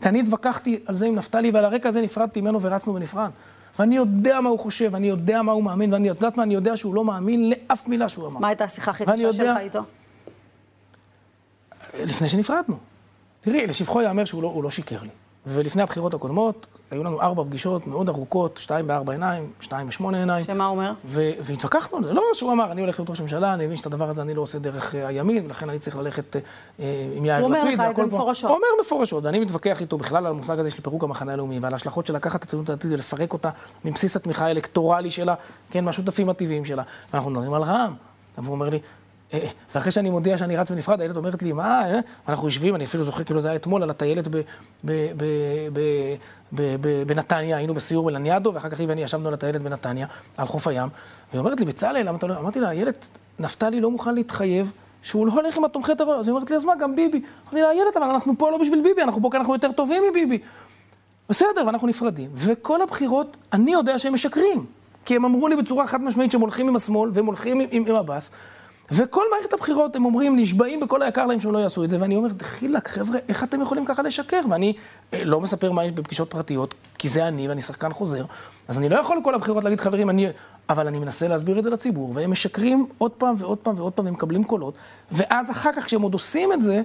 כי 0.00 0.08
אני 0.08 0.20
התווכחתי 0.20 0.78
על 0.86 0.94
זה 0.94 1.06
עם 1.06 1.14
נפתלי, 1.14 1.50
ועל 1.50 1.64
הרקע 1.64 1.88
הזה 1.88 2.02
נפרדתי 2.02 2.40
ממנו 2.40 2.62
ורצנו 2.62 2.92
בנפרד. 2.92 3.30
ואני 3.78 3.96
יודע 3.96 4.40
מה 4.40 4.48
הוא 4.48 4.58
חושב, 4.58 4.94
אני 4.94 5.06
יודע 5.06 5.42
מה 5.42 5.52
הוא 5.52 5.64
מאמין, 5.64 5.92
ואני 5.92 6.08
יודעת 6.08 6.36
מה, 6.36 6.42
אני 6.42 6.54
יודע 6.54 6.76
שהוא 6.76 6.94
לא 6.94 7.04
מאמין 7.04 7.50
לאף 7.50 7.88
מילה 7.88 8.08
שהוא 8.08 8.26
אמר. 8.26 8.40
מה 8.40 8.48
הייתה 8.48 8.64
השיחה 8.64 8.90
הכי 8.90 9.04
קשה 9.06 9.32
שלך 9.32 9.56
איתו? 9.58 9.80
לפני 11.94 12.28
שנפרדנו. 12.28 12.76
תראי, 13.40 13.66
לשבחו 13.66 14.02
ייאמר 14.02 14.24
שהוא 14.24 14.42
לא, 14.42 14.60
לא 14.62 14.70
שיקר 14.70 15.02
לי. 15.02 15.08
ולפני 15.46 15.82
הבחירות 15.82 16.14
הקודמות, 16.14 16.66
היו 16.90 17.04
לנו 17.04 17.20
ארבע 17.20 17.44
פגישות 17.44 17.86
מאוד 17.86 18.08
ארוכות, 18.08 18.58
שתיים 18.62 18.86
בארבע 18.86 19.12
עיניים, 19.12 19.50
שתיים 19.60 19.86
בשמונה 19.86 20.18
עיניים. 20.18 20.44
שמה 20.44 20.66
הוא 20.66 20.78
אומר? 20.78 20.92
והתווכחנו 21.40 21.98
על 21.98 22.04
זה. 22.04 22.12
לא 22.12 22.22
שהוא 22.34 22.52
אמר, 22.52 22.72
אני 22.72 22.80
הולך 22.80 22.98
להיות 22.98 23.10
ראש 23.10 23.20
ממשלה, 23.20 23.54
אני 23.54 23.66
מבין 23.66 23.76
שאת 23.76 23.86
הדבר 23.86 24.08
הזה 24.08 24.22
אני 24.22 24.34
לא 24.34 24.42
עושה 24.42 24.58
דרך 24.58 24.94
אה, 24.94 25.06
הימין, 25.06 25.46
ולכן 25.46 25.68
אני 25.68 25.78
צריך 25.78 25.96
ללכת 25.96 26.36
אה, 26.36 27.06
עם 27.16 27.24
יאיר 27.24 27.46
לפיד. 27.46 27.54
הוא 27.54 27.64
אומר 27.64 27.74
לך 27.74 27.90
את 27.90 27.96
זה 27.96 28.06
מפורשות. 28.06 28.50
הוא 28.50 28.56
אומר 28.56 28.68
מפורשות, 28.80 29.24
ואני 29.24 29.40
מתווכח 29.40 29.80
איתו 29.80 29.98
בכלל 29.98 30.26
על 30.26 30.32
המושג 30.32 30.58
הזה 30.58 30.70
של 30.70 30.82
פירוק 30.82 31.04
המחנה 31.04 31.32
הלאומי, 31.32 31.58
ועל 31.58 31.72
ההשלכות 31.72 32.06
של 32.06 32.14
לקחת 32.14 32.38
את 32.38 32.44
הציונות 32.44 32.70
הדתית 32.70 32.92
ולפרק 32.92 33.32
אותה 33.32 33.50
מבסיס 33.84 34.16
התמיכה 34.16 34.46
האלקטורלי 34.46 35.10
שלה, 35.10 35.34
כן, 35.70 35.84
מהשותפים 35.84 36.28
הטבעיים 36.28 36.64
שלה. 36.64 36.82
ואנחנו 37.12 37.30
מדברים 37.30 37.54
על 37.54 37.62
רע"מ. 37.62 37.94
והוא 38.38 38.52
אומר 38.52 38.68
לי, 38.68 38.76
אה, 38.76 38.82
אה, 38.82 39.03
ואחרי 39.74 39.92
שאני 39.92 40.10
מודיע 40.10 40.38
שאני 40.38 40.56
רץ 40.56 40.70
ונפרד, 40.70 41.00
הילד 41.00 41.16
אומרת 41.16 41.42
לי, 41.42 41.52
מה, 41.52 41.90
אה? 41.90 42.00
אנחנו 42.28 42.46
יושבים, 42.46 42.74
אני 42.74 42.84
אפילו 42.84 43.04
זוכר 43.04 43.24
כאילו 43.24 43.40
זה 43.40 43.48
היה 43.48 43.56
אתמול, 43.56 43.82
על 43.82 43.90
הטיילת 43.90 44.28
בנתניה, 47.06 47.56
היינו 47.56 47.74
בסיור 47.74 48.04
בלניאדו, 48.04 48.54
ואחר 48.54 48.70
כך 48.70 48.80
היא 48.80 48.88
ואני 48.88 49.02
ישבנו 49.02 49.28
על 49.28 49.34
הטיילת 49.34 49.62
בנתניה, 49.62 50.06
על 50.36 50.46
חוף 50.46 50.66
הים, 50.66 50.88
והיא 51.30 51.40
אומרת 51.40 51.60
לי, 51.60 51.66
בצלאל, 51.66 52.08
למה 52.08 52.18
אתה 52.18 52.26
לא... 52.26 52.38
אמרתי 52.38 52.60
לה, 52.60 52.68
הילד, 52.68 52.94
נפתלי 53.38 53.80
לא 53.80 53.90
מוכן 53.90 54.14
להתחייב 54.14 54.72
שהוא 55.02 55.26
לא 55.26 55.32
הולך 55.32 55.56
עם 55.56 55.64
התומכי 55.64 55.92
טרור. 55.98 56.14
אז 56.14 56.26
היא 56.26 56.34
אומרת 56.34 56.50
לי, 56.50 56.56
אז 56.56 56.64
מה, 56.64 56.76
גם 56.76 56.96
ביבי. 56.96 57.22
אמרתי 57.44 57.60
לה, 57.60 57.68
הילד, 57.68 57.96
אבל 57.96 58.06
אנחנו 58.06 58.32
פה 58.38 58.50
לא 58.50 58.58
בשביל 58.58 58.82
ביבי, 58.82 59.02
אנחנו 59.02 59.22
פה 59.22 59.28
כי 59.30 59.36
אנחנו 59.36 59.52
יותר 59.52 59.72
טובים 59.72 60.02
מביבי. 60.10 60.38
בסדר, 61.28 61.66
ואנחנו 61.66 61.88
נפרדים. 61.88 62.30
וכל 62.34 62.82
הבחירות, 62.82 63.36
אני 63.52 63.72
יודע 63.72 63.98
שהם 63.98 64.14
משקרים. 64.14 64.66
כי 65.04 65.16
הם 65.16 65.24
אמרו 65.24 65.48
לי 65.48 65.56
בצורה 65.56 65.86
חד 65.86 66.02
משמעית 66.02 66.32
שהם 66.32 66.40
הולכים 66.40 66.68
עם 66.68 66.76
השמאל, 66.76 67.10
והם 67.14 67.26
הולכים 67.26 67.60
עם 67.70 67.96
עבאס. 67.96 68.30
וכל 68.90 69.24
מערכת 69.32 69.52
הבחירות 69.52 69.96
הם 69.96 70.04
אומרים, 70.04 70.36
נשבעים 70.36 70.80
בכל 70.80 71.02
היקר 71.02 71.26
להם 71.26 71.40
שהם 71.40 71.52
לא 71.52 71.58
יעשו 71.58 71.84
את 71.84 71.88
זה, 71.88 71.96
ואני 72.00 72.16
אומר, 72.16 72.28
דחילק, 72.28 72.88
חבר'ה, 72.88 73.18
איך 73.28 73.44
אתם 73.44 73.62
יכולים 73.62 73.84
ככה 73.84 74.02
לשקר? 74.02 74.40
ואני 74.50 74.72
אה, 75.12 75.24
לא 75.24 75.40
מספר 75.40 75.72
מה 75.72 75.84
יש 75.84 75.92
בפגישות 75.92 76.30
פרטיות, 76.30 76.74
כי 76.98 77.08
זה 77.08 77.28
אני 77.28 77.48
ואני 77.48 77.62
שחקן 77.62 77.92
חוזר, 77.92 78.24
אז 78.68 78.78
אני 78.78 78.88
לא 78.88 78.96
יכול 78.96 79.20
כל 79.24 79.34
הבחירות 79.34 79.64
להגיד, 79.64 79.80
חברים, 79.80 80.10
אני... 80.10 80.28
אבל 80.68 80.86
אני 80.86 80.98
מנסה 80.98 81.28
להסביר 81.28 81.58
את 81.58 81.64
זה 81.64 81.70
לציבור, 81.70 82.10
והם 82.14 82.30
משקרים 82.30 82.86
עוד 82.98 83.10
פעם 83.10 83.34
ועוד 83.38 83.58
פעם 83.58 83.74
ועוד 83.76 83.92
פעם, 83.92 84.04
והם 84.04 84.14
מקבלים 84.14 84.44
קולות, 84.44 84.74
ואז 85.12 85.50
אחר 85.50 85.70
כך, 85.76 85.84
כשהם 85.84 86.02
עוד 86.02 86.12
עושים 86.12 86.52
את 86.52 86.62
זה, 86.62 86.82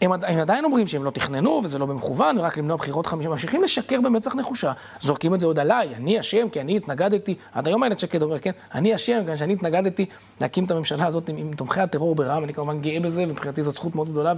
הם, 0.00 0.12
הם 0.12 0.38
עדיין 0.40 0.64
אומרים 0.64 0.86
שהם 0.86 1.04
לא 1.04 1.10
תכננו, 1.10 1.60
וזה 1.64 1.78
לא 1.78 1.86
במכוון, 1.86 2.38
ורק 2.38 2.58
למנוע 2.58 2.76
בחירות 2.76 3.06
חמישים, 3.06 3.30
ממשיכים 3.30 3.62
לשקר 3.62 4.00
במצח 4.00 4.34
נחושה, 4.34 4.72
זורקים 5.00 5.34
את 5.34 5.40
זה 5.40 5.46
עוד 5.46 5.58
עליי, 5.58 5.94
אני 5.94 6.20
אשם, 6.20 6.48
כי 6.48 6.60
אני 6.60 6.76
התנגדתי, 6.76 7.34
עד 7.52 7.68
היום 7.68 7.82
איילת 7.82 8.00
שקד 8.00 8.22
אומר, 8.22 8.38
כן, 8.38 8.50
אני 8.74 8.94
אשם, 8.94 9.18
כיוון 9.20 9.36
שאני 9.36 9.52
התנגדתי. 9.52 10.06
להקים 10.40 10.64
את 10.64 10.70
הממשלה 10.70 11.06
הזאת 11.06 11.28
עם, 11.28 11.36
עם 11.36 11.54
תומכי 11.54 11.80
הטרור 11.80 12.14
ברע"מ, 12.14 12.44
אני 12.44 12.54
כמובן 12.54 12.80
גאה 12.80 13.00
בזה, 13.00 13.22
ומבחינתי 13.22 13.62
זו 13.62 13.70
זכות 13.70 13.94
מאוד 13.94 14.10
גדולה, 14.10 14.32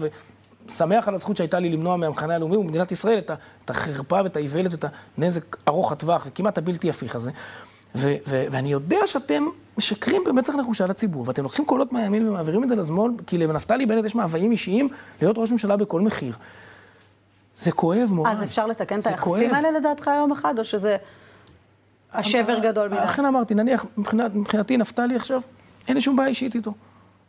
ושמח 0.69 1.09
על 1.09 1.15
הזכות 1.15 1.37
שהייתה 1.37 1.59
לי 1.59 1.69
למנוע 1.69 1.97
מהמחנה 1.97 2.35
הלאומי 2.35 2.57
ומדינת 2.57 2.93
ישראל 2.93 3.19
את, 3.19 3.31
את 3.65 3.71
החרפה 3.71 4.21
ואת 4.25 4.37
האיוולת 4.37 4.73
ואת 4.73 4.85
הנזק 5.19 5.57
ארוך 5.69 5.93
הטווח, 5.93 6.27
וכמעט 6.27 6.59
הבלתי 6.59 6.91
הפיך 6.91 7.17
הזה. 7.17 7.31
ואני 8.27 8.73
יודע 8.73 8.99
שאתם 9.07 9.45
משקרים 9.79 10.23
במצח 10.27 10.55
נחושה 10.55 10.87
לציבור, 10.87 11.25
ואתם 11.27 11.43
לוקחים 11.43 11.65
קולות 11.65 11.93
מהימין 11.93 12.29
ומעבירים 12.29 12.65
את 12.65 12.69
זה 12.69 12.77
לשמאל, 12.77 13.13
כי 13.27 13.39
לנפתלי 13.39 13.87
בנט 13.87 14.05
יש 14.05 14.15
מאוויים 14.15 14.51
אישיים 14.51 14.89
להיות 15.23 15.39
ראש 15.39 15.53
ממשלה 15.53 15.77
בכל 15.77 16.01
מחיר. 16.01 16.35
זה 17.59 17.73
כואב, 17.73 18.09
מורן. 18.13 18.31
אז 18.31 18.43
אפשר 18.43 18.67
לתקן 18.67 19.01
את 19.01 19.07
היחסים 19.07 19.55
האלה 19.55 19.71
לדעתך 19.71 20.11
יום 20.17 20.33
אחד, 20.33 20.59
או 20.59 20.65
שזה 20.65 20.97
השבר 22.13 22.59
גדול 22.59 22.89
מדי? 22.89 23.01
לכן 23.01 23.25
אמרתי, 23.25 23.55
נניח, 23.55 23.87
מבחינתי 24.35 24.77
נפתלי 24.77 25.17
עכשיו, 25.17 25.41
אין 25.89 25.95
לי 25.95 26.01
שום 26.01 26.17
בעיה 26.17 26.29
אישית 26.29 26.55
איתו. 26.55 26.75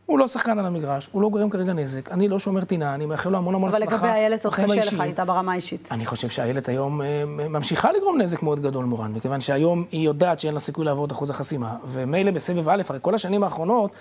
הוא 0.07 0.19
לא 0.19 0.27
שחקן 0.27 0.59
על 0.59 0.65
המגרש, 0.65 1.09
הוא 1.11 1.21
לא 1.21 1.29
גורם 1.29 1.49
כרגע 1.49 1.73
נזק, 1.73 2.11
אני 2.11 2.27
לא 2.27 2.39
שומר 2.39 2.63
טינה, 2.63 2.95
אני 2.95 3.05
מאחל 3.05 3.29
לו 3.29 3.37
המון 3.37 3.55
המון 3.55 3.69
הצלחה. 3.73 3.85
אבל 3.85 3.95
לגבי 3.95 4.07
איילת 4.07 4.45
עוד 4.45 4.53
קשה 4.53 4.81
לך 4.85 5.01
איתה 5.01 5.25
ברמה 5.25 5.51
האישית. 5.51 5.89
אני 5.91 6.05
חושב 6.05 6.29
שאיילת 6.29 6.69
היום 6.69 7.01
אה, 7.01 7.23
ממשיכה 7.25 7.91
לגרום 7.91 8.21
נזק 8.21 8.43
מאוד 8.43 8.59
גדול 8.59 8.85
מורן, 8.85 9.13
מכיוון 9.13 9.41
שהיום 9.41 9.85
היא 9.91 10.05
יודעת 10.05 10.39
שאין 10.39 10.53
לה 10.53 10.59
סיכוי 10.59 10.85
לעבור 10.85 11.05
את 11.05 11.11
אחוז 11.11 11.29
החסימה, 11.29 11.75
ומילא 11.85 12.31
בסבב 12.31 12.69
א', 12.69 12.81
הרי 12.89 12.99
כל 13.01 13.15
השנים 13.15 13.43
האחרונות, 13.43 13.91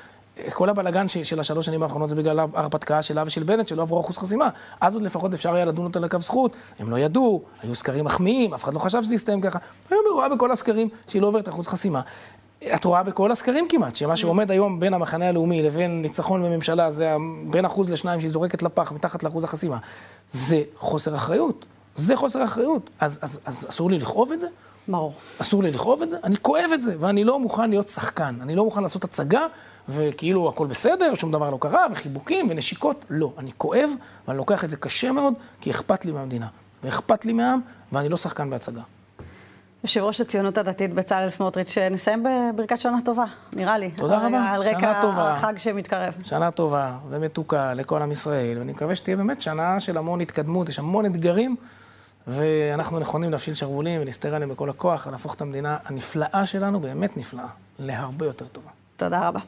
כל 0.52 0.68
הבלגן 0.68 1.08
של 1.08 1.40
השלוש 1.40 1.66
שנים 1.66 1.82
האחרונות 1.82 2.08
זה 2.08 2.14
בגלל 2.14 2.38
ההרפתקה 2.38 3.02
שלה 3.02 3.22
ושל 3.26 3.42
בנט, 3.42 3.68
שלא 3.68 3.82
עברו 3.82 4.00
אחוז 4.00 4.18
חסימה. 4.18 4.48
אז 4.80 4.94
עוד 4.94 5.02
לפחות 5.02 5.34
אפשר 5.34 5.54
היה 5.54 5.64
לדון 5.64 5.84
אותה 5.84 6.00
לקו 6.00 6.18
זכות, 6.18 6.56
הם 6.78 6.90
לא 6.90 6.98
ידעו, 6.98 7.42
היו 7.62 7.74
סקרים 7.74 8.04
מחמיאים, 8.04 8.54
אף 8.54 8.64
אחד 8.64 8.74
לא 8.74 8.78
חשב 8.78 9.02
שזה 9.02 9.14
יסתיים 9.14 9.40
ככה. 9.40 9.58
היום 9.90 10.02
היא 10.06 10.12
רואה 10.12 10.28
בכל 10.28 10.52
הסקרים 10.52 10.88
שהיא 11.08 11.22
לא 11.22 11.26
עוברת 11.26 11.48
אחוז 11.48 11.66
חסימה. 11.66 12.00
את 12.74 12.84
רואה 12.84 13.02
בכל 13.02 13.32
הסקרים 13.32 13.66
כמעט, 13.68 13.96
שמה 13.96 14.16
שעומד 14.16 14.50
היום 14.50 14.80
בין 14.80 14.94
המחנה 14.94 15.28
הלאומי 15.28 15.62
לבין 15.62 16.02
ניצחון 16.02 16.42
בממשלה, 16.42 16.90
זה 16.90 17.10
בין 17.50 17.64
אחוז 17.64 17.90
לשניים 17.90 18.20
שהיא 18.20 18.30
זורקת 18.30 18.62
לפח 18.62 18.92
מתחת 18.92 19.22
לאחוז 19.22 19.44
החסימה. 19.44 19.78
זה 20.30 20.62
חוסר 20.76 21.14
אחריות. 21.16 21.66
זה 21.94 22.16
חוסר 22.16 22.44
אחריות. 22.44 22.90
אז, 23.00 23.18
אז, 23.22 23.40
אז 23.44 23.66
אסור 23.68 23.90
לי 23.90 23.98
לכאוב 23.98 24.32
את 24.32 24.40
זה? 24.40 24.46
ברור. 24.88 25.14
אסור 25.40 25.62
לי 25.62 25.70
לכאוב 25.70 26.02
את 26.02 26.10
זה? 26.10 26.16
אני 26.24 26.36
כואב 26.42 26.70
את 26.74 26.82
זה, 26.82 26.94
ואני 26.98 27.24
לא 27.24 27.38
מוכן 27.38 27.70
להיות 27.70 27.88
שחקן. 27.88 28.34
אני 28.40 28.54
לא 28.54 28.64
מוכן 28.64 28.82
לעשות 28.82 29.04
הצגה, 29.04 29.46
וכאילו 29.88 30.48
הכל 30.48 30.66
בסדר, 30.66 31.14
שום 31.14 31.32
דבר 31.32 31.50
לא 31.50 31.58
קרה, 31.60 31.86
וחיבוקים 31.92 32.46
ונשיקות. 32.50 33.04
לא. 33.10 33.32
אני 33.38 33.50
כואב, 33.58 33.90
ואני 34.28 34.38
לוקח 34.38 34.64
את 34.64 34.70
זה 34.70 34.76
קשה 34.76 35.12
מאוד, 35.12 35.34
כי 35.60 35.70
אכפת 35.70 36.04
לי 36.04 36.12
מהמדינה, 36.12 36.46
ואכפת 36.84 37.24
לי 37.24 37.32
מהעם, 37.32 37.60
ואני 37.92 38.08
לא 38.08 38.16
שחקן 38.16 38.50
בהצגה. 38.50 38.82
יושב 39.86 40.02
ראש 40.02 40.20
הציונות 40.20 40.58
הדתית 40.58 40.94
בצלאל 40.94 41.30
סמוטריץ', 41.30 41.78
נסיים 41.90 42.24
בברכת 42.24 42.80
שנה 42.80 42.96
טובה, 43.04 43.24
נראה 43.56 43.78
לי. 43.78 43.90
תודה 43.90 44.26
רבה, 44.26 44.50
על 44.50 44.62
רקע 44.62 44.90
החג 44.90 45.58
שמתקרב. 45.58 46.14
שנה 46.24 46.50
טובה 46.50 46.92
ומתוקה 47.08 47.74
לכל 47.74 48.02
עם 48.02 48.12
ישראל, 48.12 48.58
ואני 48.58 48.72
מקווה 48.72 48.96
שתהיה 48.96 49.16
באמת 49.16 49.42
שנה 49.42 49.80
של 49.80 49.98
המון 49.98 50.20
התקדמות, 50.20 50.68
יש 50.68 50.78
המון 50.78 51.06
אתגרים, 51.06 51.56
ואנחנו 52.26 52.98
נכונים 52.98 53.30
להפשיל 53.30 53.54
שרוולים 53.54 54.00
ולהסתער 54.00 54.34
עליהם 54.34 54.50
בכל 54.50 54.70
הכוח, 54.70 55.06
ולהפוך 55.06 55.34
את 55.34 55.40
המדינה 55.40 55.76
הנפלאה 55.84 56.46
שלנו, 56.46 56.80
באמת 56.80 57.16
נפלאה, 57.16 57.46
להרבה 57.78 58.26
יותר 58.26 58.44
טובה. 58.46 58.70
תודה 58.96 59.28
רבה. 59.28 59.40